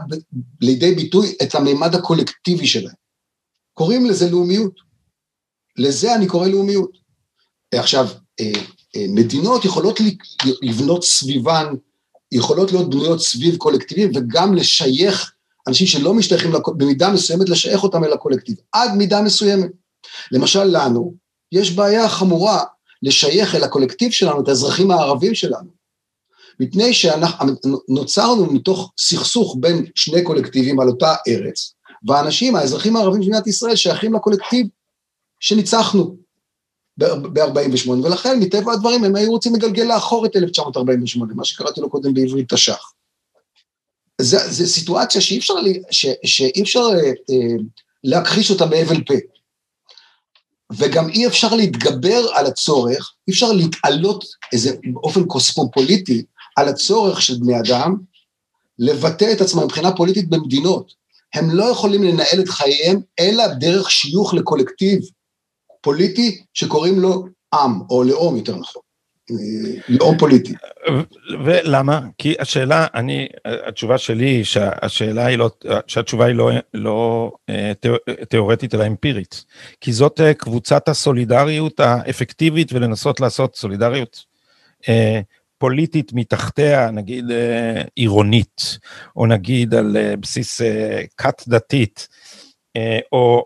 לידי 0.61 0.95
ביטוי 0.95 1.35
את 1.43 1.55
המימד 1.55 1.95
הקולקטיבי 1.95 2.67
שלהם. 2.67 2.95
קוראים 3.75 4.07
לזה 4.07 4.31
לאומיות. 4.31 4.73
לזה 5.77 6.15
אני 6.15 6.27
קורא 6.27 6.49
לאומיות. 6.49 6.91
עכשיו, 7.75 8.07
אה, 8.41 8.53
אה, 8.55 8.63
מדינות 9.09 9.65
יכולות 9.65 10.01
לבנות 10.63 11.05
סביבן, 11.05 11.67
יכולות 12.33 12.73
להיות 12.73 12.91
בנויות 12.91 13.21
סביב 13.21 13.57
קולקטיבים 13.57 14.11
וגם 14.15 14.55
לשייך 14.55 15.33
אנשים 15.69 15.87
שלא 15.87 16.15
משתייכים, 16.15 16.53
במידה 16.77 17.13
מסוימת 17.13 17.49
לשייך 17.49 17.83
אותם 17.83 18.05
אל 18.05 18.13
הקולקטיב, 18.13 18.57
עד 18.73 18.95
מידה 18.95 19.23
מסוימת. 19.23 19.71
למשל 20.33 20.65
לנו, 20.65 21.15
יש 21.53 21.71
בעיה 21.71 22.09
חמורה 22.09 22.65
לשייך 23.03 23.55
אל 23.55 23.65
הקולקטיב 23.65 24.11
שלנו 24.11 24.41
את 24.41 24.49
האזרחים 24.49 24.91
הערבים 24.91 25.35
שלנו. 25.35 25.77
מפני 26.61 26.95
שנוצרנו 26.95 28.47
מתוך 28.53 28.93
סכסוך 28.99 29.57
בין 29.61 29.87
שני 29.95 30.23
קולקטיבים 30.23 30.81
על 30.81 30.89
אותה 30.89 31.15
ארץ, 31.29 31.75
והאנשים, 32.09 32.57
האזרחים 32.57 32.97
הערבים 32.97 33.23
של 33.23 33.29
מדינת 33.29 33.47
ישראל 33.47 33.77
שייכים 33.77 34.15
לקולקטיב 34.15 34.67
שניצחנו. 35.41 36.17
ב-48, 36.99 37.91
ולכן 37.91 38.39
מטבע 38.41 38.73
הדברים 38.73 39.05
הם 39.05 39.17
היו 39.17 39.31
רוצים 39.31 39.55
לגלגל 39.55 39.85
לאחור 39.85 40.27
את 40.27 40.37
1948, 40.37 41.35
מה 41.35 41.45
שקראתי 41.45 41.81
לו 41.81 41.91
קודם 41.91 42.15
בעברית 42.15 42.55
תש"ח. 42.55 42.93
זו 44.21 44.67
סיטואציה 44.67 45.21
שאי 45.21 45.39
אפשר, 45.39 45.55
ש, 45.91 46.07
שאי 46.25 46.63
אפשר 46.63 46.81
אה, 47.31 47.57
להכחיש 48.05 48.51
אותה 48.51 48.67
בהבל 48.67 49.05
פה. 49.05 49.15
וגם 50.73 51.09
אי 51.09 51.27
אפשר 51.27 51.55
להתגבר 51.55 52.27
על 52.35 52.47
הצורך, 52.47 53.15
אי 53.29 53.33
אפשר 53.33 53.53
להתעלות 53.53 54.25
איזה 54.53 54.77
באופן 54.93 55.25
קוסמופוליטי 55.25 56.25
על 56.57 56.69
הצורך 56.69 57.23
של 57.23 57.35
בני 57.41 57.61
אדם 57.61 57.97
לבטא 58.79 59.33
את 59.33 59.41
עצמם 59.41 59.65
מבחינה 59.65 59.97
פוליטית 59.97 60.29
במדינות. 60.29 60.93
הם 61.35 61.51
לא 61.51 61.65
יכולים 61.65 62.03
לנהל 62.03 62.41
את 62.41 62.49
חייהם 62.49 63.01
אלא 63.21 63.47
דרך 63.47 63.91
שיוך 63.91 64.35
לקולקטיב 64.35 65.01
פוליטי 65.87 66.43
שקוראים 66.55 67.01
לו 67.01 67.25
עם, 67.55 67.81
או 67.91 68.05
לאום 68.05 68.37
יותר 68.37 68.57
נכון. 68.57 68.83
לאום 69.89 70.19
פוליטי. 70.19 70.55
ולמה? 71.45 72.01
כי 72.19 72.35
השאלה, 72.39 72.87
אני, 72.95 73.29
התשובה 73.45 73.99
שלי 73.99 74.27
היא 74.27 74.45
שהשאלה 74.45 75.27
היא 75.27 75.39
לא, 75.39 75.51
שהתשובה 75.87 76.25
היא 76.25 76.35
לא, 76.35 76.51
לא 76.75 77.33
אה, 77.49 77.73
תיאורטית 78.29 78.75
אלא 78.75 78.87
אמפירית. 78.87 79.45
כי 79.81 79.93
זאת 79.93 80.21
אה, 80.21 80.35
קבוצת 80.35 80.89
הסולידריות 80.89 81.81
האפקטיבית 81.81 82.73
ולנסות 82.73 83.21
לעשות 83.21 83.57
סולידריות 83.57 84.25
אה, 84.89 85.21
פוליטית 85.59 86.13
מתחתיה, 86.13 86.91
נגיד 86.91 87.25
עירונית, 87.95 88.79
או 89.17 89.27
נגיד 89.27 89.75
על 89.75 89.97
בסיס 90.21 90.61
כת 91.17 91.43
דתית, 91.49 92.09
או 93.13 93.45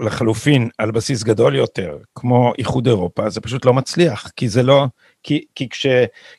לחלופין 0.00 0.68
על 0.78 0.90
בסיס 0.90 1.22
גדול 1.22 1.56
יותר, 1.56 1.96
כמו 2.14 2.52
איחוד 2.58 2.86
אירופה, 2.86 3.30
זה 3.30 3.40
פשוט 3.40 3.64
לא 3.64 3.74
מצליח, 3.74 4.30
כי 4.36 4.48
זה 4.48 4.62
לא, 4.62 4.84
כי, 5.22 5.44
כי, 5.54 5.68
כש, 5.68 5.86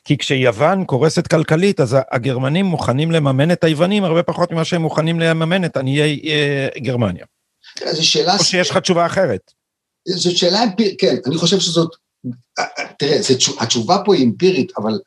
כי 0.04 0.18
כשיוון 0.18 0.84
קורסת 0.84 1.26
כלכלית, 1.26 1.80
אז 1.80 1.96
הגרמנים 2.10 2.64
מוכנים 2.64 3.10
לממן 3.10 3.50
את 3.50 3.64
היוונים 3.64 4.04
הרבה 4.04 4.22
פחות 4.22 4.52
ממה 4.52 4.64
שהם 4.64 4.82
מוכנים 4.82 5.20
לממן 5.20 5.64
את 5.64 5.76
עניי 5.76 6.20
אה, 6.24 6.68
גרמניה. 6.78 7.24
זו 7.90 8.06
שאלה... 8.06 8.36
או 8.38 8.44
שיש 8.44 8.70
לך 8.70 8.76
תשובה 8.76 9.06
אחרת. 9.06 9.50
זאת 10.08 10.36
שאלה 10.36 10.64
אמפירית, 10.64 11.00
כן, 11.00 11.16
אני 11.26 11.36
חושב 11.36 11.58
שזאת, 11.58 11.90
תראה, 12.98 13.16
התשובה 13.60 13.98
פה 14.04 14.14
היא 14.14 14.24
אמפירית, 14.24 14.72
אבל 14.76 14.98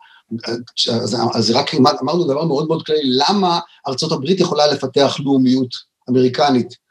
אז, 0.89 1.17
אז 1.35 1.51
רק 1.51 1.71
אמרנו 2.01 2.23
דבר 2.23 2.45
מאוד 2.45 2.67
מאוד 2.67 2.85
כללי, 2.85 2.99
למה 3.03 3.59
ארה"ב 3.87 4.29
יכולה 4.29 4.67
לפתח 4.67 5.17
לאומיות 5.19 5.69
אמריקנית 6.09 6.86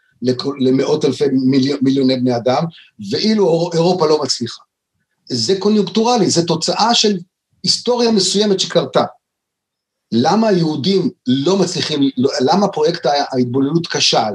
למאות 0.60 1.04
אלפי 1.04 1.24
מיליון, 1.32 1.78
מיליוני 1.82 2.16
בני 2.16 2.36
אדם, 2.36 2.64
ואילו 3.10 3.70
אירופה 3.72 4.06
לא 4.06 4.22
מצליחה. 4.22 4.62
זה 5.28 5.54
קוניונקטורלי, 5.58 6.30
זה 6.30 6.46
תוצאה 6.46 6.94
של 6.94 7.18
היסטוריה 7.62 8.10
מסוימת 8.10 8.60
שקרתה. 8.60 9.04
למה 10.12 10.48
היהודים 10.48 11.10
לא 11.26 11.56
מצליחים, 11.56 12.00
למה 12.40 12.68
פרויקט 12.68 13.06
ההתבוללות 13.06 13.86
כשל? 13.86 14.34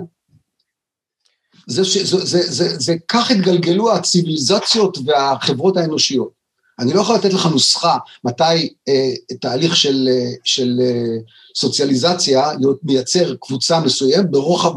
זה, 1.67 1.83
זה, 1.83 2.05
זה, 2.05 2.25
זה, 2.25 2.51
זה, 2.51 2.79
זה 2.79 2.95
כך 3.07 3.31
התגלגלו 3.31 3.93
הציוויליזציות 3.93 4.97
והחברות 5.05 5.77
האנושיות. 5.77 6.41
אני 6.79 6.93
לא 6.93 7.01
יכול 7.01 7.15
לתת 7.15 7.33
לך 7.33 7.45
נוסחה 7.45 7.97
מתי 8.23 8.73
אה, 8.87 9.35
תהליך 9.41 9.75
של, 9.75 10.07
אה, 10.11 10.31
של 10.43 10.79
אה, 10.81 11.17
סוציאליזציה 11.55 12.51
מייצר 12.83 13.35
קבוצה 13.41 13.79
מסוימת 13.79 14.31
ברוחב 14.31 14.71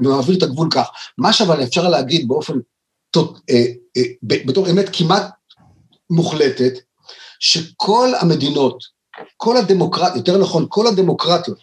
ומעביר 0.00 0.38
את 0.38 0.42
הגבול 0.42 0.68
כך. 0.70 0.88
מה 1.18 1.32
שאבל 1.32 1.62
אפשר 1.62 1.88
להגיד 1.88 2.28
באופן, 2.28 2.54
אה, 3.16 3.64
אה, 3.96 4.02
בתור 4.22 4.70
אמת 4.70 4.86
כמעט 4.92 5.30
מוחלטת, 6.10 6.72
שכל 7.40 8.08
המדינות, 8.20 8.84
כל 9.36 9.56
הדמוקרטיות, 9.56 10.16
יותר 10.16 10.38
נכון, 10.38 10.66
כל 10.68 10.86
הדמוקרטיות, 10.86 11.58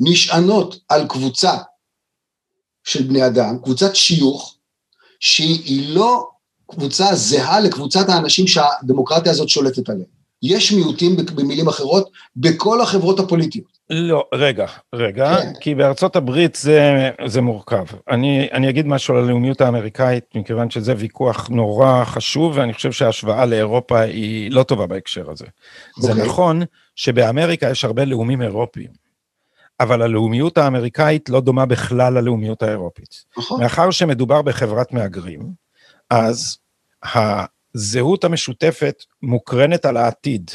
נשענות 0.00 0.78
על 0.88 1.06
קבוצה 1.08 1.52
של 2.84 3.02
בני 3.02 3.26
אדם, 3.26 3.58
קבוצת 3.62 3.96
שיוך, 3.96 4.56
שהיא 5.20 5.94
לא 5.94 6.30
קבוצה 6.70 7.14
זהה 7.14 7.60
לקבוצת 7.60 8.08
האנשים 8.08 8.46
שהדמוקרטיה 8.46 9.32
הזאת 9.32 9.48
שולטת 9.48 9.88
עליהם. 9.88 10.17
יש 10.42 10.72
מיעוטים 10.72 11.16
במילים 11.34 11.68
אחרות 11.68 12.10
בכל 12.36 12.80
החברות 12.80 13.20
הפוליטיות. 13.20 13.78
לא, 13.90 14.24
רגע, 14.34 14.66
רגע, 14.94 15.36
כן. 15.36 15.52
כי 15.60 15.74
בארצות 15.74 16.16
הברית 16.16 16.54
זה, 16.54 17.10
זה 17.26 17.40
מורכב. 17.40 17.84
אני, 18.10 18.48
אני 18.52 18.70
אגיד 18.70 18.86
משהו 18.86 19.14
על 19.14 19.24
הלאומיות 19.24 19.60
האמריקאית, 19.60 20.24
מכיוון 20.34 20.70
שזה 20.70 20.94
ויכוח 20.98 21.48
נורא 21.48 22.04
חשוב, 22.04 22.56
ואני 22.56 22.74
חושב 22.74 22.92
שההשוואה 22.92 23.46
לאירופה 23.46 24.00
היא 24.00 24.50
לא 24.52 24.62
טובה 24.62 24.86
בהקשר 24.86 25.30
הזה. 25.30 25.44
Okay. 25.44 26.02
זה 26.02 26.10
אוקיי. 26.10 26.26
נכון 26.26 26.62
שבאמריקה 26.96 27.70
יש 27.70 27.84
הרבה 27.84 28.04
לאומים 28.04 28.42
אירופיים, 28.42 28.90
אבל 29.80 30.02
הלאומיות 30.02 30.58
האמריקאית 30.58 31.28
לא 31.28 31.40
דומה 31.40 31.66
בכלל 31.66 32.18
ללאומיות 32.18 32.62
האירופית. 32.62 33.24
נכון. 33.38 33.62
מאחר 33.62 33.90
שמדובר 33.90 34.42
בחברת 34.42 34.92
מהגרים, 34.92 35.40
אז 36.10 36.58
הזהות 37.78 38.24
המשותפת 38.24 39.04
מוקרנת 39.22 39.84
על 39.84 39.96
העתיד. 39.96 40.50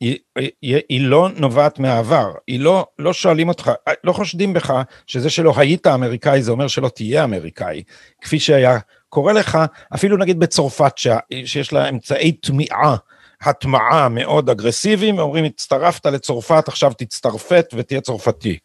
היא, 0.00 0.18
היא, 0.62 0.80
היא 0.88 1.00
לא 1.00 1.28
נובעת 1.36 1.78
מהעבר, 1.78 2.32
היא 2.46 2.60
לא, 2.60 2.86
לא 2.98 3.12
שואלים 3.12 3.48
אותך, 3.48 3.70
לא 4.04 4.12
חושדים 4.12 4.52
בך 4.52 4.82
שזה 5.06 5.30
שלא 5.30 5.52
היית 5.56 5.86
אמריקאי 5.86 6.42
זה 6.42 6.50
אומר 6.50 6.68
שלא 6.68 6.88
תהיה 6.88 7.24
אמריקאי, 7.24 7.82
כפי 8.22 8.40
שהיה 8.40 8.78
קורה 9.08 9.32
לך, 9.32 9.58
אפילו 9.94 10.16
נגיד 10.16 10.38
בצרפת 10.38 10.98
ש, 10.98 11.06
שיש 11.44 11.72
לה 11.72 11.88
אמצעי 11.88 12.32
טמיעה 12.32 12.96
הטמעה 13.42 14.08
מאוד 14.08 14.50
אגרסיביים, 14.50 15.18
ואומרים, 15.18 15.44
הצטרפת 15.44 16.06
לצרפת, 16.06 16.68
עכשיו 16.68 16.92
תצטרפת 16.92 17.74
ותהיה 17.76 18.00
צרפתי. 18.00 18.58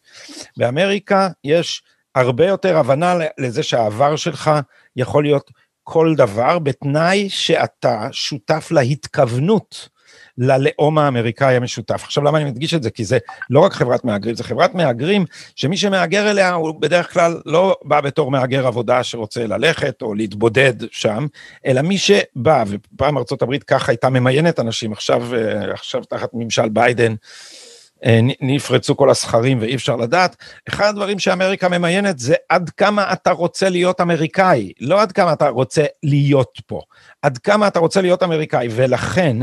באמריקה 0.58 1.30
יש 1.44 1.84
הרבה 2.16 2.48
יותר 2.48 2.78
הבנה 2.78 3.16
לזה 3.38 3.64
שהעבר 3.64 4.16
שלך 4.16 4.52
יכול 4.96 5.24
להיות 5.24 5.52
כל 5.88 6.14
דבר, 6.18 6.60
בתנאי 6.60 7.30
שאתה 7.30 8.08
שותף 8.12 8.68
להתכוונות 8.72 9.90
ללאום 10.38 10.98
האמריקאי 10.98 11.56
המשותף. 11.56 12.04
עכשיו 12.04 12.24
למה 12.24 12.38
אני 12.38 12.46
מדגיש 12.46 12.74
את 12.74 12.84
זה? 12.84 12.90
כי 12.90 13.06
זה 13.06 13.18
לא 13.50 13.60
רק 13.60 13.74
חברת 13.74 14.06
מהגרים, 14.06 14.36
זה 14.36 14.44
חברת 14.44 14.76
מהגרים 14.76 15.26
שמי 15.56 15.78
שמהגר 15.78 16.32
אליה 16.32 16.54
הוא 16.54 16.82
בדרך 16.82 17.14
כלל 17.14 17.42
לא 17.46 17.78
בא 17.84 18.02
בתור 18.02 18.32
מהגר 18.32 18.68
עבודה 18.68 19.04
שרוצה 19.04 19.48
ללכת 19.48 20.02
או 20.02 20.16
להתבודד 20.16 20.74
שם, 20.92 21.28
אלא 21.66 21.82
מי 21.82 21.98
שבא, 21.98 22.64
ופעם 22.68 23.18
ארה"ב 23.18 23.58
ככה 23.58 23.92
הייתה 23.92 24.10
ממיינת 24.10 24.60
אנשים, 24.60 24.92
עכשיו, 24.92 25.36
אה, 25.36 25.74
עכשיו 25.74 26.04
תחת 26.04 26.30
ממשל 26.34 26.70
ביידן, 26.70 27.16
נפרצו 28.42 28.98
כל 28.98 29.10
הסכרים 29.10 29.60
ואי 29.62 29.76
אפשר 29.76 29.96
לדעת. 29.96 30.36
אחד 30.70 30.86
הדברים 30.86 31.20
שאמריקה 31.20 31.70
ממיינת 31.70 32.20
זה 32.20 32.36
עד 32.50 32.70
כמה 32.70 33.14
אתה 33.14 33.32
רוצה 33.32 33.70
להיות 33.70 34.02
אמריקאי, 34.02 34.72
לא 34.80 35.02
עד 35.02 35.12
כמה 35.12 35.34
אתה 35.34 35.50
רוצה 35.50 35.86
להיות 36.04 36.62
פה, 36.68 36.82
עד 37.22 37.38
כמה 37.38 37.68
אתה 37.68 37.80
רוצה 37.80 38.02
להיות 38.02 38.24
אמריקאי, 38.24 38.68
ולכן 38.72 39.38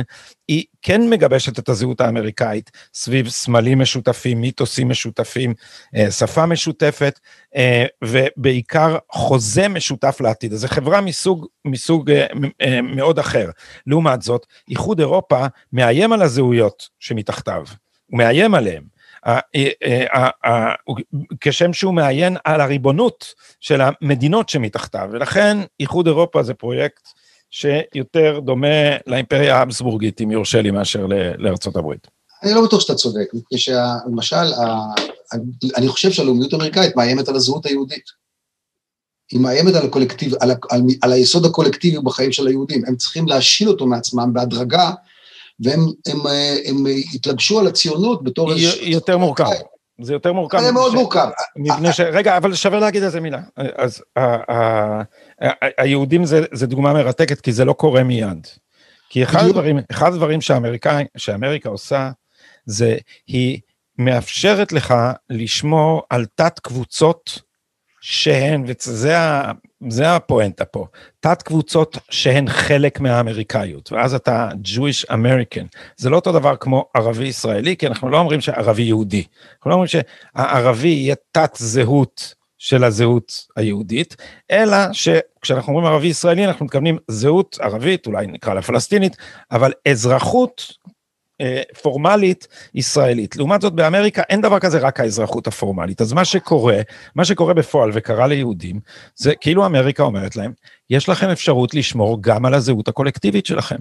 היא 0.48 0.64
כן 0.82 1.10
מגבשת 1.10 1.58
את 1.58 1.68
הזהות 1.68 2.00
האמריקאית 2.00 2.70
סביב 2.94 3.28
סמלים 3.28 3.78
משותפים, 3.78 4.40
מיתוסים 4.40 4.88
משותפים, 4.88 5.54
אה, 5.96 6.10
שפה 6.10 6.46
משותפת, 6.46 7.20
אה, 7.56 7.84
ובעיקר 8.04 8.98
חוזה 9.12 9.68
משותף 9.68 10.20
לעתיד. 10.20 10.52
אז 10.52 10.60
זו 10.60 10.68
חברה 10.68 11.00
מסוג, 11.00 11.46
מסוג 11.64 12.10
מאוד 12.82 13.18
אחר. 13.18 13.50
לעומת 13.86 14.22
זאת, 14.22 14.46
איחוד 14.68 14.98
אירופה 14.98 15.46
מאיים 15.72 16.12
על 16.12 16.22
הזהויות 16.22 16.88
שמתחתיו. 16.98 17.64
הוא 18.12 18.18
מאיים 18.18 18.54
עליהם. 18.54 18.82
אה, 19.26 19.38
אה, 19.84 20.28
אה, 20.44 20.74
כשם 21.40 21.72
שהוא 21.72 21.94
מאיים 21.94 22.36
על 22.44 22.60
הריבונות 22.60 23.34
של 23.60 23.80
המדינות 23.80 24.48
שמתחתיו, 24.48 25.08
ולכן 25.12 25.58
איחוד 25.80 26.06
אירופה 26.06 26.42
זה 26.42 26.54
פרויקט 26.54 27.08
שיותר 27.50 28.40
דומה 28.40 28.96
לאימפריה 29.06 29.56
האבסבורגית, 29.56 30.20
אם 30.20 30.30
יורשה 30.30 30.62
לי, 30.62 30.70
מאשר 30.70 31.06
לארצות 31.38 31.76
הברית. 31.76 32.06
אני 32.42 32.54
לא 32.54 32.64
בטוח 32.64 32.80
שאתה 32.80 32.94
צודק, 32.94 33.28
מפני 33.34 33.58
שלמשל, 33.58 34.46
אני 35.76 35.88
חושב 35.88 36.10
שהלאומיות 36.10 36.52
האמריקאית 36.52 36.96
מאיימת 36.96 37.28
על 37.28 37.36
הזהות 37.36 37.66
היהודית. 37.66 38.04
היא 39.30 39.40
מאיימת 39.40 39.74
על 39.74 39.86
הקולקטיב, 39.86 40.34
על, 40.40 40.50
על, 40.70 40.82
על 41.02 41.12
היסוד 41.12 41.44
הקולקטיבי 41.44 41.98
בחיים 42.04 42.32
של 42.32 42.46
היהודים. 42.46 42.82
הם 42.86 42.96
צריכים 42.96 43.26
להשיל 43.26 43.68
אותו 43.68 43.86
מעצמם 43.86 44.32
בהדרגה 44.32 44.90
והם 45.62 45.80
הם, 46.06 46.20
הם, 46.20 46.26
הם 46.66 46.86
התלבשו 47.14 47.60
על 47.60 47.66
הציונות 47.66 48.24
בתור 48.24 48.52
איזה... 48.52 48.82
יותר 48.82 49.18
מורכב. 49.18 49.44
זה 50.02 50.12
יותר 50.12 50.32
מורכב. 50.32 50.60
זה 50.60 50.72
מאוד 50.72 50.94
מורכב. 50.94 51.28
מפני 51.56 51.92
ש... 51.92 52.00
רגע, 52.00 52.36
אבל 52.36 52.54
שווה 52.54 52.80
להגיד 52.80 53.02
איזה 53.02 53.20
מילה. 53.20 53.40
אז 53.76 54.02
היהודים 55.78 56.24
זה 56.52 56.66
דוגמה 56.66 56.92
מרתקת, 56.92 57.40
כי 57.40 57.52
זה 57.52 57.64
לא 57.64 57.72
קורה 57.72 58.02
מיד. 58.02 58.46
כי 59.08 59.22
אחד 59.22 59.44
הדברים, 59.44 59.78
אחד 59.90 60.12
הדברים 60.12 60.40
שאמריקה 61.16 61.68
עושה, 61.68 62.10
זה 62.66 62.96
היא 63.26 63.60
מאפשרת 63.98 64.72
לך 64.72 64.94
לשמור 65.30 66.02
על 66.10 66.26
תת 66.34 66.58
קבוצות 66.58 67.42
שהן, 68.00 68.64
וזה 68.66 69.16
הפואנטה 70.04 70.64
פה, 70.64 70.86
תת 71.20 71.42
קבוצות 71.42 71.98
שהן 72.10 72.48
חלק 72.48 73.00
מהאמריקאיות, 73.00 73.92
ואז 73.92 74.14
אתה 74.14 74.48
Jewish 74.64 75.10
American. 75.10 75.66
זה 75.96 76.10
לא 76.10 76.16
אותו 76.16 76.32
דבר 76.32 76.56
כמו 76.56 76.84
ערבי 76.94 77.24
ישראלי, 77.24 77.76
כי 77.76 77.86
אנחנו 77.86 78.10
לא 78.10 78.18
אומרים 78.18 78.40
שערבי 78.40 78.82
יהודי. 78.82 79.24
אנחנו 79.56 79.70
לא 79.70 79.74
אומרים 79.74 79.88
שהערבי 79.88 80.88
יהיה 80.88 81.14
תת 81.32 81.56
זהות 81.56 82.34
של 82.58 82.84
הזהות 82.84 83.32
היהודית, 83.56 84.16
אלא 84.50 84.76
שכשאנחנו 84.92 85.72
אומרים 85.72 85.92
ערבי 85.92 86.06
ישראלי 86.06 86.46
אנחנו 86.46 86.64
מתכוונים 86.64 86.98
זהות 87.08 87.58
ערבית, 87.60 88.06
אולי 88.06 88.26
נקרא 88.26 88.54
לה 88.54 88.62
פלסטינית, 88.62 89.16
אבל 89.52 89.72
אזרחות 89.88 90.72
פורמלית 91.82 92.48
ישראלית. 92.74 93.36
לעומת 93.36 93.60
זאת 93.60 93.72
באמריקה 93.72 94.22
אין 94.28 94.40
דבר 94.40 94.58
כזה 94.58 94.78
רק 94.78 95.00
האזרחות 95.00 95.46
הפורמלית. 95.46 96.00
אז 96.00 96.12
מה 96.12 96.24
שקורה, 96.24 96.80
מה 97.14 97.24
שקורה 97.24 97.54
בפועל 97.54 97.90
וקרה 97.94 98.26
ליהודים, 98.26 98.80
זה 99.16 99.34
כאילו 99.34 99.66
אמריקה 99.66 100.02
אומרת 100.02 100.36
להם, 100.36 100.52
יש 100.90 101.08
לכם 101.08 101.28
אפשרות 101.28 101.74
לשמור 101.74 102.18
גם 102.20 102.46
על 102.46 102.54
הזהות 102.54 102.88
הקולקטיבית 102.88 103.46
שלכם. 103.46 103.76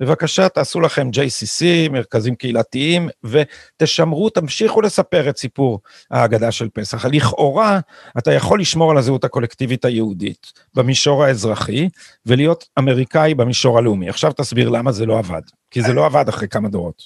בבקשה 0.00 0.48
תעשו 0.48 0.80
לכם 0.80 1.08
JCC, 1.14 1.90
מרכזים 1.90 2.34
קהילתיים, 2.34 3.08
ותשמרו, 3.24 4.30
תמשיכו 4.30 4.80
לספר 4.80 5.28
את 5.28 5.38
סיפור 5.38 5.80
ההגדה 6.10 6.52
של 6.52 6.68
פסח. 6.68 7.04
לכאורה 7.04 7.80
אתה 8.18 8.32
יכול 8.32 8.60
לשמור 8.60 8.90
על 8.90 8.98
הזהות 8.98 9.24
הקולקטיבית 9.24 9.84
היהודית 9.84 10.52
במישור 10.74 11.24
האזרחי, 11.24 11.88
ולהיות 12.26 12.64
אמריקאי 12.78 13.34
במישור 13.34 13.78
הלאומי. 13.78 14.08
עכשיו 14.08 14.32
תסביר 14.32 14.68
למה 14.68 14.92
זה 14.92 15.06
לא 15.06 15.18
עבד. 15.18 15.42
כי 15.76 15.82
זה 15.82 15.92
לא 15.92 16.06
עבד 16.06 16.28
אחרי 16.28 16.48
כמה 16.48 16.68
דורות. 16.68 17.02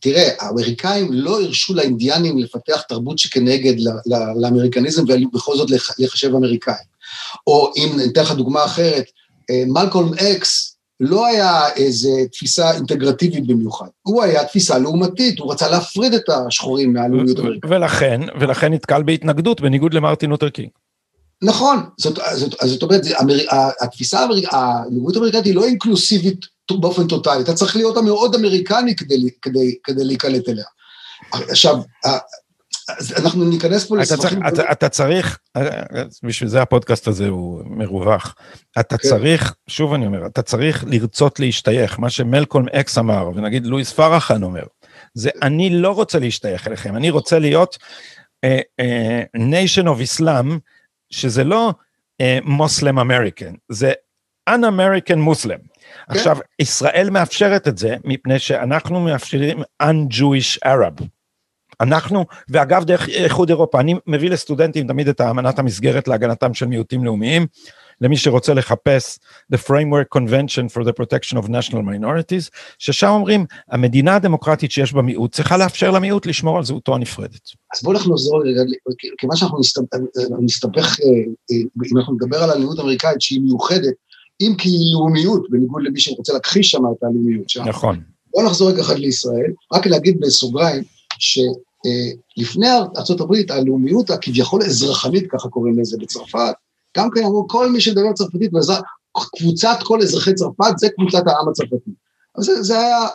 תראה, 0.00 0.28
האמריקאים 0.40 1.08
לא 1.12 1.42
הרשו 1.42 1.74
לאינדיאנים 1.74 2.38
לפתח 2.38 2.80
תרבות 2.80 3.18
שכנגד 3.18 3.74
לאמריקניזם 4.36 5.02
ובכל 5.08 5.56
זאת 5.56 5.70
להיחשב 5.98 6.34
אמריקאים. 6.34 6.86
או 7.46 7.72
אם 7.76 7.96
ניתן 7.96 8.22
לך 8.22 8.32
דוגמה 8.32 8.64
אחרת, 8.64 9.04
אה, 9.50 9.62
מלקולם 9.66 10.14
אקס 10.14 10.76
לא 11.00 11.26
היה 11.26 11.68
איזו 11.76 12.10
תפיסה 12.32 12.74
אינטגרטיבית 12.74 13.46
במיוחד, 13.46 13.88
הוא 14.02 14.22
היה 14.22 14.44
תפיסה 14.44 14.78
לעומתית, 14.78 15.38
הוא 15.38 15.52
רצה 15.52 15.68
להפריד 15.68 16.14
את 16.14 16.28
השחורים 16.28 16.92
מהלאומיות 16.92 17.38
האמריקאית. 17.38 17.72
ולכן, 17.72 18.20
ולכן 18.40 18.72
נתקל 18.72 19.02
בהתנגדות 19.02 19.60
בניגוד 19.60 19.94
למרטין 19.94 20.30
לותר 20.30 20.48
קינג. 20.48 20.68
נכון, 21.42 21.76
זאת, 21.98 22.18
זאת, 22.34 22.54
זאת 22.64 22.82
אומרת, 22.82 23.02
התפיסה, 23.80 24.26
הלאומיות 24.50 25.16
האמריקאית 25.16 25.44
היא 25.44 25.54
לא 25.54 25.64
אינקלוסיבית 25.64 26.51
באופן 26.70 27.06
טוטאלי, 27.06 27.42
אתה 27.42 27.54
צריך 27.54 27.76
להיות 27.76 27.96
מאוד 27.96 28.34
אמריקני 28.34 28.96
כדי, 28.96 29.28
כדי, 29.42 29.76
כדי 29.84 30.04
להיקלט 30.04 30.48
אליה. 30.48 30.64
עכשיו, 31.32 31.76
אנחנו 33.16 33.44
ניכנס 33.44 33.86
פה 33.86 33.96
לספחים... 33.96 34.46
אתה, 34.46 34.62
אתה, 34.62 34.72
אתה 34.72 34.88
צריך, 34.88 35.38
בשביל 36.22 36.48
זה 36.48 36.62
הפודקאסט 36.62 37.08
הזה 37.08 37.28
הוא 37.28 37.62
מרווח, 37.66 38.34
אתה 38.80 38.98
כן. 38.98 39.08
צריך, 39.08 39.54
שוב 39.66 39.94
אני 39.94 40.06
אומר, 40.06 40.26
אתה 40.26 40.42
צריך 40.42 40.84
לרצות 40.86 41.40
להשתייך, 41.40 41.98
מה 41.98 42.10
שמלקולם 42.10 42.68
אקס 42.68 42.98
אמר, 42.98 43.30
ונגיד 43.34 43.66
לואיס 43.66 43.92
פרחאן 43.92 44.42
אומר, 44.42 44.62
זה 45.14 45.30
אני 45.42 45.70
לא 45.70 45.90
רוצה 45.90 46.18
להשתייך 46.18 46.66
אליכם, 46.68 46.96
אני 46.96 47.10
רוצה 47.10 47.38
להיות 47.38 47.78
אה, 48.46 48.48
אה, 48.80 49.40
nation 49.40 49.84
of 49.84 50.20
Islam, 50.20 50.46
שזה 51.10 51.44
לא 51.44 51.72
Muslim 52.44 52.98
uh, 52.98 53.00
American, 53.00 53.54
זה 53.68 53.92
un-American 54.50 55.16
Muslim. 55.16 55.71
כן. 56.06 56.14
עכשיו, 56.18 56.36
ישראל 56.58 57.10
מאפשרת 57.10 57.68
את 57.68 57.78
זה, 57.78 57.96
מפני 58.04 58.38
שאנחנו 58.38 59.00
מאפשרים 59.00 59.62
un-Jewish 59.82 60.58
Arab. 60.66 61.04
אנחנו, 61.80 62.24
ואגב 62.48 62.84
דרך 62.84 63.08
איחוד 63.08 63.48
אירופה, 63.48 63.80
אני 63.80 63.94
מביא 64.06 64.30
לסטודנטים 64.30 64.86
תמיד 64.86 65.08
את 65.08 65.20
האמנת 65.20 65.58
המסגרת 65.58 66.08
להגנתם 66.08 66.54
של 66.54 66.66
מיעוטים 66.66 67.04
לאומיים, 67.04 67.46
למי 68.00 68.16
שרוצה 68.16 68.54
לחפש 68.54 69.18
The 69.54 69.56
Framework 69.56 70.18
Convention 70.18 70.74
for 70.74 70.84
the 70.84 70.92
Protection 70.92 71.36
of 71.38 71.48
National 71.48 71.82
Minorities, 71.82 72.50
ששם 72.78 73.08
אומרים, 73.08 73.46
המדינה 73.70 74.16
הדמוקרטית 74.16 74.70
שיש 74.70 74.92
בה 74.92 75.02
מיעוט 75.02 75.34
צריכה 75.34 75.56
לאפשר 75.56 75.90
למיעוט 75.90 76.26
לשמור 76.26 76.58
על 76.58 76.64
זהותו 76.64 76.94
הנפרדת. 76.94 77.50
אז 77.74 77.82
בואו 77.82 77.96
אנחנו 77.96 78.14
נחזור 78.14 78.42
כיוון 79.18 79.36
שאנחנו 79.36 79.58
נסתבך, 80.40 80.96
אם 81.90 81.98
אנחנו 81.98 82.14
נדבר 82.14 82.42
על 82.42 82.50
הלאומיות 82.50 82.78
האמריקאית 82.78 83.20
שהיא 83.20 83.40
מיוחדת, 83.40 83.94
אם 84.40 84.54
כי 84.58 84.68
היא 84.68 84.94
לאומיות, 84.94 85.50
בניגוד 85.50 85.82
למי 85.82 86.00
שרוצה 86.00 86.32
להכחיש 86.32 86.70
שם 86.70 86.82
את 86.86 87.02
הלאומיות 87.02 87.48
שם. 87.48 87.68
נכון. 87.68 88.00
בואו 88.30 88.46
נחזור 88.46 88.70
רגע 88.70 88.80
אחד 88.80 88.98
לישראל, 88.98 89.52
רק 89.72 89.86
להגיד 89.86 90.20
בסוגריים, 90.20 90.84
שלפני 91.18 92.70
ארה"ב 92.70 93.34
הלאומיות 93.50 94.10
הכביכול 94.10 94.62
אזרחנית, 94.62 95.24
ככה 95.30 95.48
קוראים 95.48 95.78
לזה 95.78 95.96
בצרפת, 96.00 96.54
גם 96.96 97.10
כן 97.14 97.24
אמרו 97.24 97.48
כל 97.48 97.70
מי 97.70 97.80
שדבר 97.80 98.12
צרפתית, 98.12 98.50
קבוצת 99.38 99.76
כל 99.82 100.02
אזרחי 100.02 100.34
צרפת 100.34 100.78
זה 100.78 100.88
קבוצת 100.96 101.22
העם 101.26 101.48
הצרפתי. 101.48 101.90
אז 102.38 102.44
זה, 102.44 102.62
זה 102.62 102.78
היה, 102.78 103.06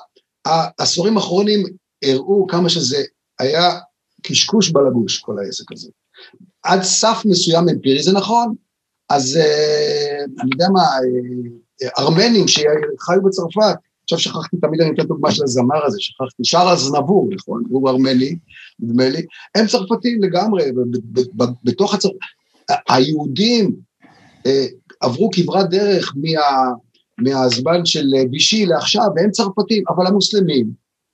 העשורים 0.45 1.17
האחרונים 1.17 1.63
הראו 2.03 2.47
כמה 2.47 2.69
שזה 2.69 3.03
היה 3.39 3.79
קשקוש 4.23 4.69
בלבוש, 4.69 5.19
כל 5.19 5.39
העסק 5.39 5.71
הזה. 5.71 5.89
עד 6.63 6.83
סף 6.83 7.21
מסוים 7.25 7.69
אמפירי 7.69 8.03
זה 8.03 8.11
נכון, 8.11 8.55
אז 9.09 9.37
אה, 9.37 10.23
אני 10.41 10.49
יודע 10.53 10.67
מה, 10.73 10.81
אה, 10.81 11.89
ארמנים 11.99 12.47
שחיו 12.47 13.21
בצרפת, 13.25 13.75
עכשיו 14.03 14.19
שכחתי, 14.19 14.57
תמיד 14.57 14.81
אני 14.81 14.89
נותן 14.89 15.03
דוגמה 15.03 15.31
של 15.31 15.43
הזמר 15.43 15.85
הזה, 15.85 15.97
שכחתי, 15.99 16.43
שר 16.43 16.69
אזנבור, 16.73 17.29
נכון, 17.31 17.63
הוא 17.69 17.89
ארמני, 17.89 18.35
נדמה 18.79 19.09
לי, 19.09 19.25
הם 19.55 19.67
צרפתים 19.67 20.23
לגמרי, 20.23 20.71
בתוך 21.63 21.93
הצרפת, 21.93 22.15
היהודים 22.89 23.75
אה, 24.45 24.65
עברו 25.01 25.29
כברת 25.33 25.69
דרך 25.69 26.13
מה... 26.15 26.71
מהזמן 27.17 27.85
של 27.85 28.05
בישי 28.29 28.65
לעכשיו, 28.65 29.07
והם 29.15 29.31
צרפתים, 29.31 29.83
אבל 29.89 30.07
המוסלמים 30.07 30.67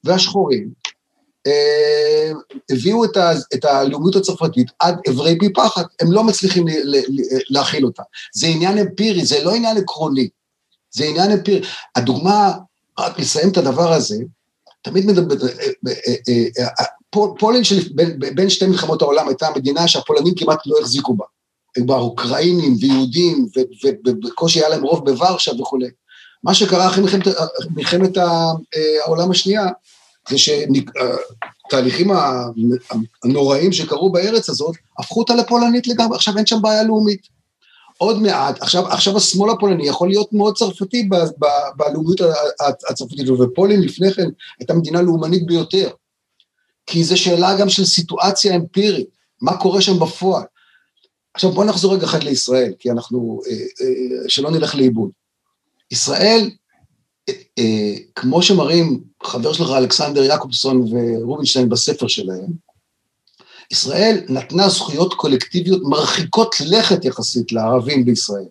והשחורים 0.04 0.68
אה, 0.83 0.83
הביאו 2.70 3.04
את, 3.04 3.16
ה, 3.16 3.32
את 3.54 3.64
הלאומיות 3.64 4.16
הצרפתית 4.16 4.70
עד 4.78 4.96
אברי 5.08 5.38
פי 5.38 5.52
פחת, 5.52 5.86
הם 6.00 6.12
לא 6.12 6.24
מצליחים 6.24 6.64
להכיל 7.50 7.84
אותה. 7.84 8.02
זה 8.34 8.46
עניין 8.46 8.78
אמפירי, 8.78 9.24
זה 9.24 9.44
לא 9.44 9.54
עניין 9.54 9.76
עקרוני, 9.76 10.28
זה 10.90 11.04
עניין 11.04 11.30
אמפירי. 11.30 11.60
הדוגמה, 11.96 12.52
רק 12.98 13.18
לסיים 13.18 13.48
את 13.48 13.56
הדבר 13.56 13.92
הזה, 13.92 14.16
תמיד 14.82 15.06
מדבר, 15.06 15.46
אה, 15.88 16.64
אה, 16.78 16.84
פולין 17.38 17.64
של 17.64 17.76
בין 18.34 18.50
שתי 18.50 18.66
מלחמות 18.66 19.02
העולם 19.02 19.28
הייתה 19.28 19.48
מדינה 19.56 19.88
שהפולנים 19.88 20.34
כמעט 20.34 20.58
לא 20.66 20.76
החזיקו 20.80 21.14
בה. 21.14 21.24
כבר 21.82 22.00
אוקראינים 22.00 22.76
ויהודים, 22.80 23.48
ובקושי 24.06 24.60
היה 24.60 24.68
להם 24.68 24.82
רוב 24.82 25.10
בוורשה 25.10 25.52
וכולי. 25.60 25.88
מה 26.44 26.54
שקרה 26.54 26.86
אחרי 26.86 27.04
מלחמת 27.70 28.16
העולם 29.04 29.30
השנייה, 29.30 29.66
זה 30.28 30.36
שהתהליכים 30.38 32.10
הנוראים 33.24 33.72
שקרו 33.72 34.12
בארץ 34.12 34.48
הזאת, 34.48 34.76
הפכו 34.98 35.20
אותה 35.20 35.34
לפולנית 35.34 35.86
לגמרי, 35.86 36.16
עכשיו 36.16 36.36
אין 36.36 36.46
שם 36.46 36.62
בעיה 36.62 36.82
לאומית. 36.82 37.34
עוד 37.98 38.22
מעט, 38.22 38.62
עכשיו, 38.62 38.88
עכשיו 38.88 39.16
השמאל 39.16 39.50
הפולני 39.50 39.88
יכול 39.88 40.08
להיות 40.08 40.32
מאוד 40.32 40.56
צרפתי 40.56 41.08
בלאומיות 41.76 42.20
הצרפתית, 42.88 43.28
ופולין 43.28 43.82
לפני 43.82 44.12
כן 44.12 44.28
הייתה 44.60 44.74
מדינה 44.74 45.02
לאומנית 45.02 45.46
ביותר. 45.46 45.90
כי 46.86 47.04
זו 47.04 47.18
שאלה 47.18 47.58
גם 47.58 47.68
של 47.68 47.84
סיטואציה 47.84 48.56
אמפירית, 48.56 49.08
מה 49.42 49.56
קורה 49.56 49.80
שם 49.80 49.98
בפועל. 49.98 50.44
עכשיו 51.34 51.50
בואו 51.50 51.66
נחזור 51.66 51.94
רגע 51.94 52.04
אחד 52.04 52.22
לישראל, 52.22 52.72
כי 52.78 52.90
אנחנו, 52.90 53.40
אה, 53.46 53.52
אה, 53.52 54.28
שלא 54.28 54.50
נלך 54.50 54.74
לאיבוד. 54.74 55.10
ישראל, 55.90 56.50
כמו 58.14 58.42
שמראים 58.42 59.00
חבר 59.22 59.52
שלך 59.52 59.70
אלכסנדר 59.70 60.22
יעקובסון 60.22 60.84
ורובינשטיין 60.92 61.68
בספר 61.68 62.08
שלהם, 62.08 62.52
ישראל 63.70 64.20
נתנה 64.28 64.68
זכויות 64.68 65.14
קולקטיביות 65.14 65.82
מרחיקות 65.84 66.54
לכת 66.66 67.04
יחסית 67.04 67.52
לערבים 67.52 68.04
בישראל. 68.04 68.44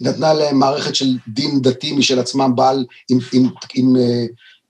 נתנה 0.00 0.34
להם 0.34 0.58
מערכת 0.58 0.94
של 0.94 1.16
דין 1.28 1.62
דתי 1.62 1.92
משל 1.92 2.18
עצמם, 2.18 2.52
בעל 2.56 2.84
עם, 3.10 3.18
עם, 3.32 3.42
עם, 3.44 3.50
עם 3.74 3.96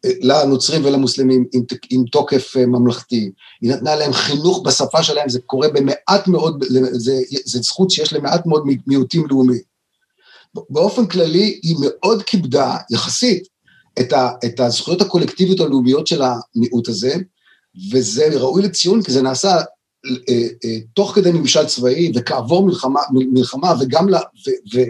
לנוצרים 0.04 0.84
ולמוסלמים 0.84 1.44
עם, 1.52 1.62
עם 1.90 2.04
תוקף 2.04 2.56
אה, 2.56 2.66
ממלכתי, 2.66 3.30
היא 3.60 3.70
נתנה 3.70 3.96
להם 3.96 4.12
חינוך 4.12 4.62
בשפה 4.64 5.02
שלהם, 5.02 5.28
זה 5.28 5.40
קורה 5.40 5.68
במעט 5.68 6.28
מאוד, 6.28 6.64
זה, 6.92 7.18
זה 7.44 7.58
זכות 7.60 7.90
שיש 7.90 8.12
למעט 8.12 8.46
מאוד 8.46 8.64
מיעוטים 8.86 9.26
לאומיים. 9.30 9.71
באופן 10.70 11.06
כללי 11.06 11.60
היא 11.62 11.76
מאוד 11.80 12.22
כיבדה 12.22 12.76
יחסית 12.90 13.48
את, 14.00 14.12
ה, 14.12 14.30
את 14.44 14.60
הזכויות 14.60 15.00
הקולקטיביות 15.00 15.60
הלאומיות 15.60 16.06
של 16.06 16.22
המיעוט 16.22 16.88
הזה, 16.88 17.14
וזה 17.92 18.28
ראוי 18.32 18.62
לציון 18.62 19.02
כי 19.02 19.12
זה 19.12 19.22
נעשה 19.22 19.56
אה, 20.06 20.48
אה, 20.64 20.78
תוך 20.94 21.14
כדי 21.14 21.30
ממשל 21.30 21.66
צבאי 21.66 22.12
וכעבור 22.14 22.66
מלחמה, 22.66 23.00
מלחמה 23.10 23.74
וגם, 23.80 24.06
ו, 24.74 24.80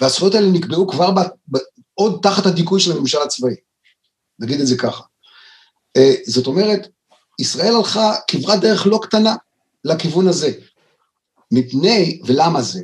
והזכויות 0.00 0.34
האלה 0.34 0.50
נקבעו 0.50 0.86
כבר 0.86 1.10
ב, 1.10 1.58
עוד 1.94 2.18
תחת 2.22 2.46
הדיכוי 2.46 2.80
של 2.80 2.92
הממשל 2.92 3.18
הצבאי, 3.18 3.54
נגיד 4.38 4.60
את 4.60 4.66
זה 4.66 4.76
ככה. 4.76 5.02
אה, 5.96 6.14
זאת 6.26 6.46
אומרת, 6.46 6.88
ישראל 7.38 7.74
הלכה 7.74 8.14
כברת 8.28 8.60
דרך 8.60 8.86
לא 8.86 9.00
קטנה 9.02 9.34
לכיוון 9.84 10.28
הזה. 10.28 10.52
מפני, 11.52 12.20
ולמה 12.26 12.62
זה? 12.62 12.80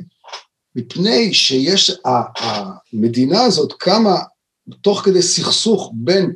מפני 0.77 1.33
שיש, 1.33 1.91
המדינה 2.05 3.41
הזאת 3.41 3.73
קמה 3.73 4.15
תוך 4.81 5.01
כדי 5.01 5.21
סכסוך 5.21 5.91
בין, 5.93 6.33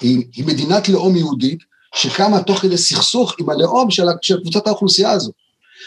היא, 0.00 0.24
היא 0.34 0.46
מדינת 0.46 0.88
לאום 0.88 1.16
יהודית, 1.16 1.58
שקמה 1.94 2.42
תוך 2.42 2.58
כדי 2.58 2.78
סכסוך 2.78 3.34
עם 3.40 3.50
הלאום 3.50 3.90
של, 3.90 4.06
של 4.22 4.40
קבוצת 4.40 4.66
האוכלוסייה 4.66 5.10
הזאת. 5.10 5.34